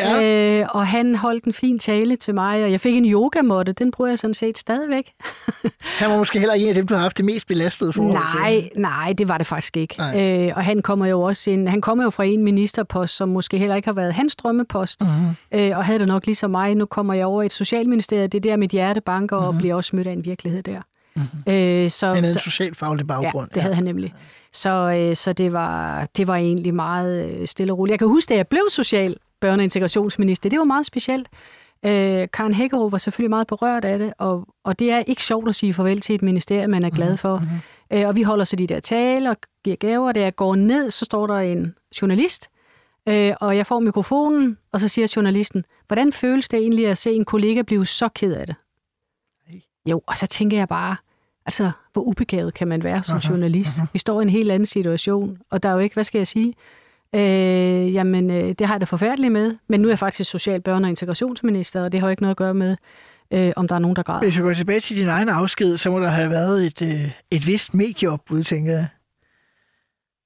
Ja. 0.00 0.60
Øh, 0.60 0.66
og 0.70 0.86
han 0.86 1.14
holdt 1.14 1.44
en 1.44 1.52
fin 1.52 1.78
tale 1.78 2.16
til 2.16 2.34
mig, 2.34 2.64
og 2.64 2.70
jeg 2.70 2.80
fik 2.80 2.96
en 2.96 3.04
yogamåtte. 3.04 3.72
Den 3.72 3.90
bruger 3.90 4.08
jeg 4.08 4.18
sådan 4.18 4.34
set 4.34 4.58
stadigvæk. 4.58 5.12
Han 5.98 6.10
var 6.10 6.16
måske 6.16 6.38
heller 6.38 6.54
en 6.54 6.68
af 6.68 6.74
dem, 6.74 6.86
du 6.86 6.94
har 6.94 7.00
haft 7.00 7.16
det 7.16 7.24
mest 7.24 7.46
belastede 7.46 7.92
forhold 7.92 8.18
til. 8.30 8.40
Nej, 8.40 8.70
nej, 8.76 9.12
det 9.12 9.28
var 9.28 9.38
det 9.38 9.46
faktisk 9.46 9.76
ikke. 9.76 9.94
Nej. 9.98 10.46
Øh, 10.46 10.52
og 10.56 10.64
han 10.64 10.82
kommer 10.82 11.06
jo 11.06 11.20
også 11.20 11.50
ind, 11.50 11.68
han 11.68 11.80
kommer 11.80 12.04
jo 12.04 12.10
fra 12.10 12.24
en 12.24 12.42
ministerpost, 12.44 13.16
som 13.16 13.28
måske 13.28 13.58
heller 13.58 13.76
ikke 13.76 13.88
har 13.88 13.92
været 13.92 14.14
hans 14.14 14.36
drømmepost. 14.36 15.00
Mm-hmm. 15.00 15.60
Øh, 15.60 15.78
og 15.78 15.84
havde 15.84 15.98
det 15.98 16.08
nok 16.08 16.26
ligesom 16.26 16.50
mig. 16.50 16.74
Nu 16.74 16.86
kommer 16.86 17.14
jeg 17.14 17.26
over 17.26 17.42
i 17.42 17.46
et 17.46 17.52
socialministeriet. 17.52 18.32
Det 18.32 18.38
er 18.38 18.50
der, 18.50 18.56
mit 18.56 18.70
hjerte 18.70 19.00
banker, 19.00 19.36
mm-hmm. 19.36 19.48
og 19.48 19.58
bliver 19.58 19.74
også 19.74 19.96
mødt 19.96 20.06
af 20.06 20.12
en 20.12 20.24
virkelighed 20.24 20.62
der. 20.62 20.80
Mm-hmm. 21.16 21.52
Øh, 21.52 21.90
så, 21.90 22.06
Han 22.06 22.16
havde 22.16 22.26
en 22.26 22.32
så, 22.32 22.38
socialfaglig 22.38 23.06
baggrund. 23.06 23.48
Ja, 23.50 23.54
det 23.54 23.62
havde 23.62 23.74
han 23.74 23.84
nemlig. 23.84 24.14
Så, 24.52 24.70
øh, 24.70 25.16
så 25.16 25.32
det, 25.32 25.52
var, 25.52 26.04
det 26.16 26.26
var 26.26 26.36
egentlig 26.36 26.74
meget 26.74 27.26
øh, 27.26 27.46
stille 27.46 27.72
og 27.72 27.78
roligt. 27.78 27.90
Jeg 27.92 27.98
kan 27.98 28.08
huske, 28.08 28.30
da 28.30 28.36
jeg 28.36 28.46
blev 28.48 28.62
social 28.70 29.16
børne- 29.44 29.58
og 29.58 29.62
integrationsminister, 29.62 30.50
det 30.50 30.58
var 30.58 30.64
meget 30.64 30.86
specielt. 30.86 31.28
Øh, 31.84 32.28
Karen 32.32 32.54
Hækkerup 32.54 32.92
var 32.92 32.98
selvfølgelig 32.98 33.30
meget 33.30 33.46
berørt 33.46 33.84
af 33.84 33.98
det, 33.98 34.12
og, 34.18 34.48
og 34.64 34.78
det 34.78 34.90
er 34.90 34.98
ikke 34.98 35.24
sjovt 35.24 35.48
at 35.48 35.54
sige 35.54 35.74
farvel 35.74 36.00
til 36.00 36.14
et 36.14 36.22
ministerium, 36.22 36.70
man 36.70 36.84
er 36.84 36.90
glad 36.90 37.16
for. 37.16 37.38
Mm-hmm. 37.38 37.98
Øh, 37.98 38.08
og 38.08 38.16
vi 38.16 38.22
holder 38.22 38.44
så 38.44 38.56
de 38.56 38.66
der 38.66 38.80
taler 38.80 39.30
og 39.30 39.36
giver 39.64 39.76
gaver. 39.76 40.12
Da 40.12 40.20
jeg 40.20 40.36
går 40.36 40.54
ned, 40.54 40.90
så 40.90 41.04
står 41.04 41.26
der 41.26 41.34
en 41.34 41.74
journalist, 42.02 42.50
øh, 43.08 43.34
og 43.40 43.56
jeg 43.56 43.66
får 43.66 43.80
mikrofonen, 43.80 44.58
og 44.72 44.80
så 44.80 44.88
siger 44.88 45.12
journalisten, 45.16 45.64
hvordan 45.86 46.12
føles 46.12 46.48
det 46.48 46.58
egentlig 46.58 46.86
at 46.86 46.98
se 46.98 47.12
en 47.12 47.24
kollega 47.24 47.62
blive 47.62 47.86
så 47.86 48.08
ked 48.08 48.32
af 48.32 48.46
det? 48.46 48.56
Jo, 49.86 50.02
og 50.06 50.16
så 50.18 50.26
tænker 50.26 50.56
jeg 50.56 50.68
bare, 50.68 50.96
altså, 51.46 51.70
hvor 51.92 52.02
ubegavet 52.02 52.54
kan 52.54 52.68
man 52.68 52.84
være 52.84 53.02
som 53.02 53.16
Aha, 53.16 53.28
journalist? 53.28 53.78
Vi 53.92 53.98
står 53.98 54.20
i 54.20 54.22
en 54.22 54.28
helt 54.28 54.50
anden 54.50 54.66
situation, 54.66 55.38
og 55.50 55.62
der 55.62 55.68
er 55.68 55.72
jo 55.72 55.78
ikke, 55.78 55.94
hvad 55.94 56.04
skal 56.04 56.18
jeg 56.18 56.26
sige, 56.26 56.54
Øh, 57.14 57.94
jamen, 57.94 58.30
øh, 58.30 58.52
det 58.58 58.66
har 58.66 58.74
jeg 58.74 58.80
det 58.80 58.88
forfærdeligt 58.88 59.32
med. 59.32 59.56
Men 59.68 59.80
nu 59.80 59.88
er 59.88 59.92
jeg 59.92 59.98
faktisk 59.98 60.30
social 60.30 60.62
børne- 60.68 60.72
og 60.72 60.88
integrationsminister, 60.88 61.82
og 61.82 61.92
det 61.92 62.00
har 62.00 62.06
jo 62.08 62.10
ikke 62.10 62.22
noget 62.22 62.30
at 62.30 62.36
gøre 62.36 62.54
med, 62.54 62.76
øh, 63.30 63.52
om 63.56 63.68
der 63.68 63.74
er 63.74 63.78
nogen, 63.78 63.96
der 63.96 64.02
græder. 64.02 64.20
Hvis 64.20 64.36
vi 64.38 64.42
går 64.42 64.52
tilbage 64.52 64.80
til 64.80 64.96
din 64.96 65.08
egen 65.08 65.28
afsked, 65.28 65.76
så 65.76 65.90
må 65.90 66.00
der 66.00 66.08
have 66.08 66.30
været 66.30 66.66
et, 66.66 66.82
øh, 66.82 67.10
et 67.30 67.46
vist 67.46 67.74
medieopbud, 67.74 68.42
tænker 68.42 68.72
jeg. 68.72 68.86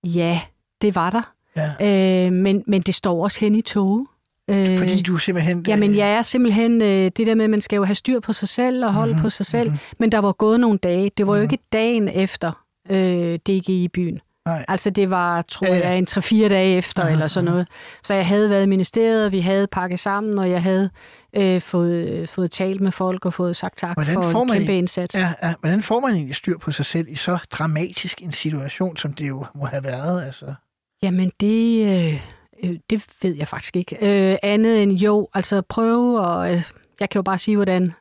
Ja, 0.04 0.40
det 0.82 0.94
var 0.94 1.10
der. 1.10 1.32
Ja. 1.56 2.26
Øh, 2.26 2.32
men, 2.32 2.64
men 2.66 2.82
det 2.82 2.94
står 2.94 3.22
også 3.24 3.40
hen 3.40 3.54
i 3.54 3.60
tog. 3.60 4.06
Øh, 4.50 4.76
Fordi 4.78 5.02
du 5.02 5.18
simpelthen... 5.18 5.64
Jamen, 5.68 5.94
jeg 5.94 6.12
er 6.12 6.22
simpelthen 6.22 6.82
øh, 6.82 7.10
det 7.16 7.26
der 7.26 7.34
med, 7.34 7.44
at 7.44 7.50
man 7.50 7.60
skal 7.60 7.76
jo 7.76 7.84
have 7.84 7.94
styr 7.94 8.20
på 8.20 8.32
sig 8.32 8.48
selv 8.48 8.84
og 8.84 8.92
holde 8.92 9.10
Mhm, 9.12 9.16
mm-hmm, 9.16 9.22
på 9.22 9.30
sig 9.30 9.46
selv. 9.46 9.68
Mm-hmm. 9.70 9.96
Men 9.98 10.12
der 10.12 10.18
var 10.18 10.32
gået 10.32 10.60
nogle 10.60 10.78
dage. 10.78 11.10
Det 11.16 11.26
var 11.26 11.36
jo 11.36 11.42
Mhm. 11.42 11.50
ikke 11.52 11.64
dagen 11.72 12.08
efter 12.08 12.64
øh, 12.90 13.38
DG 13.48 13.68
i 13.70 13.88
byen. 13.88 14.20
Nej. 14.46 14.64
Altså, 14.68 14.90
det 14.90 15.10
var, 15.10 15.42
tror 15.42 15.66
Ja, 15.66 15.76
ja. 15.76 15.88
jeg, 15.88 15.98
en 15.98 16.06
3-4 16.10 16.48
dage 16.48 16.76
efter 16.76 17.04
eller 17.04 17.26
sådan 17.26 17.50
noget. 17.50 17.68
Så 18.02 18.14
jeg 18.14 18.26
havde 18.26 18.50
været 18.50 18.62
i 18.62 18.66
ministeriet, 18.66 19.32
vi 19.32 19.40
havde 19.40 19.66
pakket 19.66 20.00
sammen, 20.00 20.38
og 20.38 20.50
jeg 20.50 20.62
havde 20.62 20.90
øh, 21.36 21.60
fået, 21.60 22.08
øh, 22.08 22.28
fået 22.28 22.50
talt 22.50 22.80
med 22.80 22.92
folk 22.92 23.26
og 23.26 23.32
fået 23.32 23.56
sagt 23.56 23.78
tak 23.78 23.96
Hvordan 23.96 24.14
for 24.14 24.42
en 24.42 24.48
kæmpe 24.48 24.78
indsats. 24.78 25.18
Ja, 25.20 25.32
ja. 25.42 25.54
Hvordan 25.60 25.82
får 25.82 26.00
man 26.00 26.14
egentlig 26.14 26.36
styr 26.36 26.58
på 26.58 26.70
sig 26.70 26.86
selv 26.86 27.06
i 27.08 27.14
så 27.14 27.38
dramatisk 27.50 28.22
en 28.22 28.32
situation, 28.32 28.96
som 28.96 29.12
det 29.12 29.28
jo 29.28 29.44
må 29.54 29.64
have 29.64 29.84
været? 29.84 30.24
Altså? 30.24 30.54
Jamen, 31.02 31.32
det, 31.40 31.86
øh, 31.86 32.22
øh, 32.64 32.78
det 32.90 33.04
ved 33.22 33.34
jeg 33.36 33.48
faktisk 33.48 33.76
ikke. 33.76 33.96
Øh, 34.00 34.38
andet 34.42 34.82
end 34.82 34.92
jo, 34.92 35.28
altså 35.34 35.62
prøve, 35.68 36.20
og 36.20 36.52
øh, 36.52 36.62
jeg 37.00 37.10
kan 37.10 37.18
jo 37.18 37.22
bare 37.22 37.38
sige, 37.38 37.56
hvordan, 37.56 37.92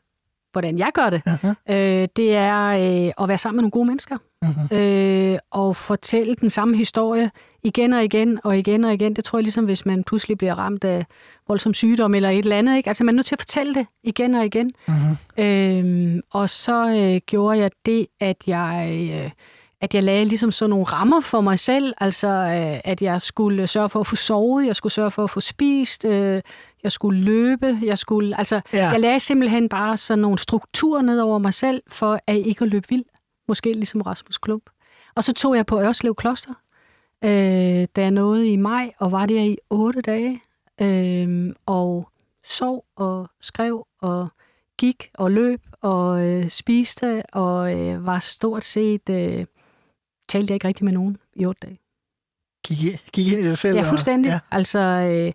hvordan 0.51 0.79
jeg 0.79 0.91
gør 0.93 1.09
det. 1.09 1.21
Uh-huh. 1.27 1.73
Øh, 1.75 2.07
det 2.15 2.35
er 2.35 2.67
øh, 2.67 3.11
at 3.23 3.27
være 3.27 3.37
sammen 3.37 3.57
med 3.57 3.61
nogle 3.61 3.71
gode 3.71 3.85
mennesker. 3.85 4.17
Uh-huh. 4.45 4.75
Øh, 4.75 5.37
og 5.51 5.75
fortælle 5.75 6.35
den 6.35 6.49
samme 6.49 6.77
historie 6.77 7.31
igen 7.63 7.93
og 7.93 8.03
igen 8.03 8.39
og 8.43 8.57
igen 8.57 8.83
og 8.83 8.93
igen. 8.93 9.15
Det 9.15 9.23
tror 9.23 9.39
jeg 9.39 9.43
ligesom, 9.43 9.65
hvis 9.65 9.85
man 9.85 10.03
pludselig 10.03 10.37
bliver 10.37 10.55
ramt 10.55 10.83
af 10.83 11.05
voldsom 11.47 11.73
sygdom 11.73 12.15
eller 12.15 12.29
et 12.29 12.37
eller 12.37 12.57
andet. 12.57 12.77
Ikke? 12.77 12.87
Altså 12.87 13.03
man 13.03 13.13
er 13.13 13.15
nødt 13.15 13.25
til 13.25 13.35
at 13.35 13.41
fortælle 13.41 13.73
det 13.73 13.87
igen 14.03 14.35
og 14.35 14.45
igen. 14.45 14.71
Uh-huh. 14.87 15.43
Øh, 15.43 16.19
og 16.31 16.49
så 16.49 16.89
øh, 16.89 17.21
gjorde 17.25 17.59
jeg 17.59 17.71
det, 17.85 18.07
at 18.19 18.37
jeg... 18.47 18.89
Øh, 19.13 19.31
at 19.81 19.95
jeg 19.95 20.03
lagde 20.03 20.25
ligesom 20.25 20.51
sådan 20.51 20.69
nogle 20.69 20.85
rammer 20.85 21.19
for 21.21 21.41
mig 21.41 21.59
selv, 21.59 21.93
altså 21.97 22.27
øh, 22.27 22.79
at 22.83 23.01
jeg 23.01 23.21
skulle 23.21 23.67
sørge 23.67 23.89
for 23.89 23.99
at 23.99 24.07
få 24.07 24.15
sovet, 24.15 24.65
jeg 24.67 24.75
skulle 24.75 24.93
sørge 24.93 25.11
for 25.11 25.23
at 25.23 25.29
få 25.29 25.39
spist, 25.39 26.05
øh, 26.05 26.41
jeg 26.83 26.91
skulle 26.91 27.21
løbe, 27.21 27.79
jeg 27.83 27.97
skulle, 27.97 28.37
altså 28.37 28.61
Ja. 28.73 28.89
jeg 28.89 28.99
lagde 28.99 29.19
simpelthen 29.19 29.69
bare 29.69 29.97
sådan 29.97 30.19
nogle 30.21 30.37
strukturer 30.37 31.01
ned 31.01 31.19
over 31.19 31.37
mig 31.39 31.53
selv, 31.53 31.83
for 31.87 32.19
at 32.27 32.37
ikke 32.37 32.63
at 32.65 32.69
løbe 32.71 32.87
vild, 32.89 33.03
måske 33.47 33.73
ligesom 33.73 34.01
Rasmus 34.01 34.37
Klump. 34.37 34.69
Og 35.15 35.23
så 35.23 35.33
tog 35.33 35.55
jeg 35.55 35.65
på 35.65 35.81
Ørslev 35.81 36.15
Kloster, 36.15 36.53
øh, 37.23 37.29
da 37.95 38.01
jeg 38.01 38.11
nåede 38.11 38.49
i 38.49 38.55
maj, 38.55 38.91
og 38.99 39.11
var 39.11 39.25
der 39.25 39.41
i 39.43 39.57
otte 39.69 40.01
dage, 40.01 40.41
øh, 40.81 41.53
og 41.65 42.09
sov 42.43 42.85
og 42.95 43.29
skrev 43.41 43.87
og 44.01 44.27
gik 44.77 45.09
og 45.13 45.31
løb 45.31 45.61
og 45.81 46.25
øh, 46.25 46.49
spiste, 46.49 47.23
og 47.33 47.79
øh, 47.79 48.05
var 48.05 48.19
stort 48.19 48.63
set, 48.65 49.09
øh, 49.09 49.45
talte 50.29 50.51
jeg 50.51 50.55
ikke 50.55 50.67
rigtig 50.67 50.85
med 50.85 50.93
nogen 50.93 51.17
i 51.35 51.45
otte 51.45 51.59
dage. 51.67 51.77
Gik, 52.65 53.05
gik 53.11 53.27
ind 53.27 53.39
i 53.39 53.43
sig 53.43 53.57
selv? 53.57 53.75
Ja, 53.75 53.81
og- 53.81 53.87
fuldstændig. 53.87 54.29
Ja. 54.29 54.33
Ja. 54.33 54.39
Altså, 54.51 54.79
øh, 54.79 55.33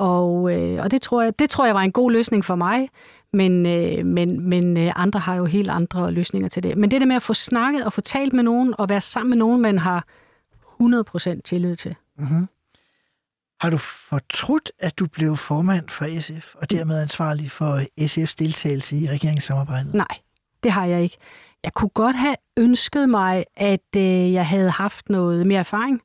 og 0.00 0.52
øh, 0.52 0.82
og 0.82 0.90
det, 0.90 1.02
tror 1.02 1.22
jeg, 1.22 1.38
det 1.38 1.50
tror 1.50 1.66
jeg 1.66 1.74
var 1.74 1.80
en 1.80 1.92
god 1.92 2.10
løsning 2.12 2.44
for 2.44 2.54
mig, 2.54 2.88
men, 3.32 3.66
øh, 3.66 4.06
men, 4.06 4.48
men 4.48 4.76
øh, 4.76 4.92
andre 4.96 5.20
har 5.20 5.34
jo 5.34 5.44
helt 5.44 5.70
andre 5.70 6.12
løsninger 6.12 6.48
til 6.48 6.62
det. 6.62 6.76
Men 6.78 6.90
det 6.90 7.00
der 7.00 7.06
med 7.06 7.16
at 7.16 7.22
få 7.22 7.34
snakket 7.34 7.84
og 7.84 7.92
få 7.92 8.00
talt 8.00 8.32
med 8.32 8.42
nogen, 8.42 8.74
og 8.78 8.88
være 8.88 9.00
sammen 9.00 9.30
med 9.30 9.38
nogen, 9.38 9.62
man 9.62 9.78
har 9.78 10.04
100% 10.82 11.40
tillid 11.40 11.76
til. 11.76 11.94
Mm-hmm. 12.18 12.48
Har 13.60 13.70
du 13.70 13.76
fortrudt, 13.76 14.72
at 14.78 14.98
du 14.98 15.06
blev 15.06 15.36
formand 15.36 15.88
for 15.88 16.20
SF, 16.20 16.54
og 16.54 16.70
dermed 16.70 17.02
ansvarlig 17.02 17.50
for 17.50 17.80
SF's 18.00 18.34
deltagelse 18.38 18.96
i 18.96 19.06
regeringssamarbejdet? 19.06 19.94
Nej, 19.94 20.18
det 20.62 20.70
har 20.72 20.86
jeg 20.86 21.02
ikke. 21.02 21.16
Jeg 21.64 21.72
kunne 21.74 21.88
godt 21.88 22.16
have 22.16 22.36
ønsket 22.56 23.08
mig, 23.08 23.44
at 23.56 23.96
øh, 23.96 24.32
jeg 24.32 24.46
havde 24.46 24.70
haft 24.70 25.08
noget 25.08 25.46
mere 25.46 25.58
erfaring, 25.58 26.00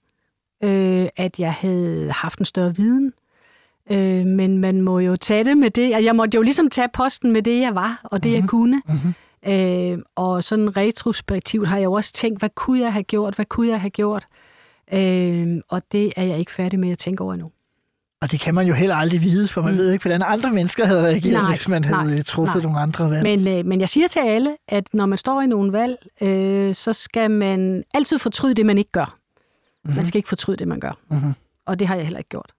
øh, 0.64 1.08
at 1.16 1.40
jeg 1.40 1.54
havde 1.54 2.12
haft 2.12 2.40
en 2.40 2.46
større 2.46 2.76
viden, 2.76 3.14
øh, 3.92 4.26
men 4.26 4.58
man 4.58 4.82
må 4.82 5.00
jo 5.00 5.16
tage 5.16 5.44
det 5.44 5.58
med 5.58 5.70
det. 5.70 5.90
Jeg 5.90 6.16
måtte 6.16 6.36
jo 6.36 6.42
ligesom 6.42 6.70
tage 6.70 6.90
posten 6.94 7.32
med 7.32 7.42
det, 7.42 7.62
jeg 7.62 7.76
var, 7.76 8.02
og 8.04 8.24
det, 8.24 8.32
mm-hmm. 8.32 8.42
jeg 8.42 8.50
kunne. 8.50 8.82
Mm-hmm. 8.88 9.14
Øh, 9.48 9.98
og 10.16 10.44
sådan 10.44 10.78
retrospektivt 10.78 11.68
har 11.68 11.78
jeg 11.78 11.86
jo 11.86 11.94
også 11.94 12.14
tænkt, 12.14 12.40
hvad 12.40 12.50
kunne 12.56 12.80
jeg 12.80 12.94
have 12.94 13.04
gjort, 13.04 13.36
hvad 13.36 13.46
kunne 13.46 13.70
jeg 13.70 13.82
have 13.82 13.90
gjort? 13.90 14.26
Øh, 14.94 15.58
og 15.70 15.82
det 15.92 16.14
er 16.16 16.24
jeg 16.24 16.40
ikke 16.40 16.52
færdig 16.52 16.80
med 16.80 16.92
at 16.92 16.98
tænke 16.98 17.24
over 17.24 17.34
endnu. 17.34 17.52
Og 18.22 18.32
det 18.32 18.40
kan 18.40 18.56
man 18.56 18.68
jo 18.68 18.74
heller 18.74 18.96
aldrig 18.96 19.22
vide, 19.22 19.48
for 19.48 19.62
man 19.62 19.72
mm. 19.72 19.78
Ved 19.78 19.92
ikke, 19.92 20.04
hvordan 20.04 20.24
andre 20.26 20.52
mennesker 20.52 20.86
havde 20.86 21.04
reageret, 21.04 21.34
Nej, 21.34 21.50
hvis 21.50 21.68
man 21.68 21.84
havde 21.84 22.16
nej, 22.16 22.24
truffet 22.24 22.56
nej. 22.56 22.64
nogle 22.64 22.80
andre 22.80 23.10
valg. 23.10 23.24
Men, 23.24 23.48
øh, 23.48 23.66
men 23.66 23.80
jeg 23.80 23.90
siger 23.90 24.08
til 24.08 24.20
alle, 24.20 24.56
at 24.68 24.88
når 24.94 25.06
man 25.06 25.18
står 25.18 25.42
i 25.42 25.48
nogle 25.48 25.72
valg, 25.72 25.98
øh, 26.22 26.74
så 26.74 26.94
skal 26.94 27.32
man 27.32 27.84
altid 27.94 28.20
fortryde 28.20 28.54
det, 28.54 28.66
man 28.66 28.78
ikke 28.78 28.92
gør. 28.92 29.18
Mm-hmm. 29.84 29.96
Man 29.96 30.06
skal 30.06 30.20
ikke 30.20 30.30
fortryde 30.30 30.58
det, 30.58 30.68
man 30.68 30.80
gør. 30.80 30.98
Mhm. 31.12 31.34
Og 31.66 31.80
det 31.80 31.88
har 31.88 31.96
jeg 31.96 32.04
heller 32.04 32.20
ikke 32.20 32.30
gjort. 32.30 32.52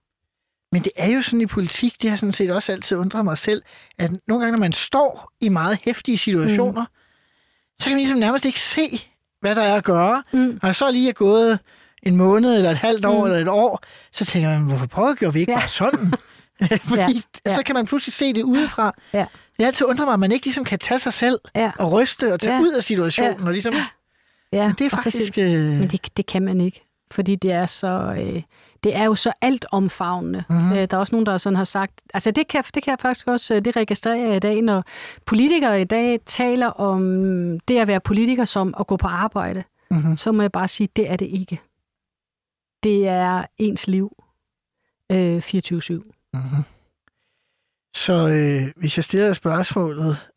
Men 0.71 0.83
det 0.83 0.91
er 0.95 1.07
jo 1.11 1.21
sådan 1.21 1.41
i 1.41 1.45
politik, 1.45 2.01
det 2.01 2.09
har 2.09 2.17
sådan 2.17 2.33
set 2.33 2.51
også 2.51 2.71
altid 2.71 2.97
undret 2.97 3.25
mig 3.25 3.37
selv, 3.37 3.61
at 3.97 4.11
nogle 4.27 4.43
gange, 4.43 4.51
når 4.51 4.59
man 4.59 4.73
står 4.73 5.31
i 5.41 5.49
meget 5.49 5.79
hæftige 5.83 6.17
situationer, 6.17 6.81
mm. 6.81 6.87
så 7.79 7.83
kan 7.83 7.91
man 7.91 7.97
ligesom 7.97 8.17
nærmest 8.17 8.45
ikke 8.45 8.59
se, 8.59 9.01
hvad 9.41 9.55
der 9.55 9.61
er 9.61 9.75
at 9.75 9.83
gøre. 9.83 10.23
Mm. 10.33 10.59
Og 10.63 10.75
så 10.75 10.91
lige 10.91 11.09
er 11.09 11.13
gået 11.13 11.59
en 12.03 12.15
måned, 12.15 12.55
eller 12.55 12.71
et 12.71 12.77
halvt 12.77 13.05
år, 13.05 13.19
Mm. 13.19 13.25
eller 13.25 13.41
et 13.41 13.47
år, 13.47 13.83
så 14.11 14.25
tænker 14.25 14.49
man, 14.49 14.61
hvorfor 14.61 14.85
prøver 14.87 15.15
gjorde 15.15 15.33
vi 15.33 15.39
ikke 15.39 15.51
Ja. 15.51 15.59
bare 15.59 15.67
sådan? 15.67 16.13
Fordi 16.83 17.01
Ja, 17.01 17.21
ja. 17.45 17.55
så 17.55 17.63
kan 17.63 17.75
man 17.75 17.85
pludselig 17.85 18.13
se 18.13 18.33
det 18.33 18.43
udefra. 18.43 18.95
Ja. 19.13 19.19
Det 19.19 19.27
har 19.59 19.65
altid 19.67 19.85
undret 19.87 20.07
mig, 20.07 20.13
at 20.13 20.19
man 20.19 20.31
ikke 20.31 20.45
ligesom 20.45 20.63
kan 20.63 20.79
tage 20.79 20.99
sig 20.99 21.13
selv 21.13 21.39
Ja. 21.55 21.71
og 21.79 21.91
ryste 21.91 22.33
og 22.33 22.39
tage 22.39 22.55
Ja. 22.55 22.61
ud 22.61 22.71
af 22.73 22.83
situationen. 22.83 23.47
Og 23.47 23.51
ligesom, 23.53 23.73
Ja, 24.53 24.73
det 24.77 24.85
er 24.85 24.89
så 24.89 25.03
faktisk... 25.03 25.37
Øh, 25.37 25.49
Men 25.61 25.87
det, 25.87 26.17
det 26.17 26.25
kan 26.25 26.41
man 26.43 26.61
ikke, 26.61 26.83
fordi 27.11 27.35
det 27.35 27.51
er 27.51 27.65
så 27.65 28.15
øh, 28.19 28.41
det 28.83 28.95
er 28.95 29.03
jo 29.05 29.15
så 29.15 29.33
alt 29.41 29.65
omfavnende. 29.71 30.43
Mhm. 30.49 30.57
Mm-hmm. 30.59 30.71
Øh, 30.77 30.77
der 30.89 30.97
er 30.97 30.97
også 30.97 31.15
nogen, 31.15 31.25
der 31.25 31.37
sådan 31.37 31.57
har 31.57 31.63
sagt, 31.63 32.01
altså 32.13 32.31
det 32.31 32.47
kan, 32.47 32.63
det 32.73 32.83
kan 32.83 32.91
jeg 32.91 32.99
faktisk 32.99 33.27
også, 33.27 33.55
øh, 33.55 33.61
det 33.65 33.75
registrerer 33.75 34.27
jeg 34.27 34.35
i 34.35 34.39
dag, 34.39 34.61
når 34.61 34.83
politikere 35.25 35.81
i 35.81 35.83
dag 35.83 36.21
taler 36.25 36.67
om 36.67 37.01
det 37.59 37.77
at 37.79 37.87
være 37.87 37.99
politiker 37.99 38.45
som 38.45 38.73
at 38.79 38.87
gå 38.87 38.97
på 38.97 39.07
arbejde, 39.07 39.63
Mhm. 39.91 40.17
så 40.17 40.31
må 40.31 40.41
jeg 40.41 40.51
bare 40.51 40.67
sige, 40.67 40.89
det 40.95 41.09
er 41.11 41.15
det 41.15 41.25
ikke. 41.25 41.61
Det 42.83 43.07
er 43.07 43.45
ens 43.57 43.87
liv 43.87 44.23
øh, 45.11 45.37
24-7. 45.37 45.93
Mhm. 46.33 46.63
Så 47.95 48.27
øh, 48.29 48.73
hvis 48.75 48.97
jeg 48.97 49.03
stiller 49.03 49.33
spørgsmålet, 49.33 50.29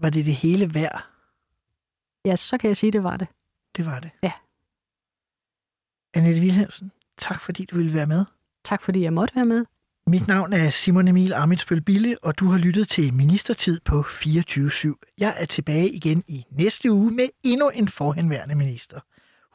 var 0.00 0.10
det 0.10 0.26
det 0.26 0.34
hele 0.34 0.74
værd? 0.74 1.04
Ja, 2.24 2.36
så 2.36 2.58
kan 2.58 2.68
jeg 2.68 2.76
sige, 2.76 2.92
det 2.92 3.02
var 3.04 3.16
det. 3.16 3.28
Det 3.76 3.86
var 3.86 4.00
det. 4.00 4.10
Ja. 4.22 4.32
Annette 6.14 6.40
Wilhelmsen, 6.40 6.92
tak 7.20 7.40
fordi 7.40 7.64
du 7.64 7.76
ville 7.76 7.94
være 7.94 8.06
med. 8.06 8.24
Tak 8.64 8.82
fordi 8.82 9.02
jeg 9.02 9.12
måtte 9.12 9.36
være 9.36 9.44
med. 9.44 9.64
Mit 10.06 10.28
navn 10.28 10.52
er 10.52 10.70
Simon 10.70 11.08
Emil 11.08 11.32
Amitsbøl 11.32 11.80
Bille, 11.80 12.16
og 12.22 12.38
du 12.38 12.50
har 12.50 12.58
lyttet 12.58 12.88
til 12.88 13.14
Ministertid 13.14 13.80
på 13.84 14.00
24-7. 14.00 15.14
Jeg 15.18 15.34
er 15.36 15.44
tilbage 15.44 15.90
igen 15.90 16.24
i 16.28 16.44
næste 16.50 16.92
uge 16.92 17.10
med 17.10 17.28
endnu 17.42 17.68
en 17.68 17.88
forhenværende 17.88 18.54
minister. 18.54 19.00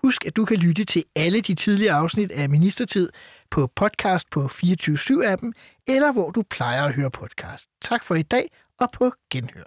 Husk, 0.04 0.26
at 0.26 0.36
du 0.36 0.46
kan 0.46 0.58
lytte 0.58 0.86
til 0.86 1.04
alle 1.16 1.42
de 1.42 1.56
tidligere 1.56 1.96
afsnit 1.96 2.32
af 2.32 2.50
Ministertid 2.50 3.10
på 3.52 3.68
podcast 3.76 4.30
på 4.30 4.46
24-7-appen, 4.46 5.52
eller 5.88 6.12
hvor 6.12 6.32
du 6.32 6.44
plejer 6.50 6.84
at 6.84 6.94
høre 6.94 7.12
podcast. 7.12 7.70
Tak 7.82 8.04
for 8.04 8.16
i 8.16 8.22
dag, 8.22 8.52
og 8.80 8.92
på 8.92 9.12
genhør. 9.30 9.64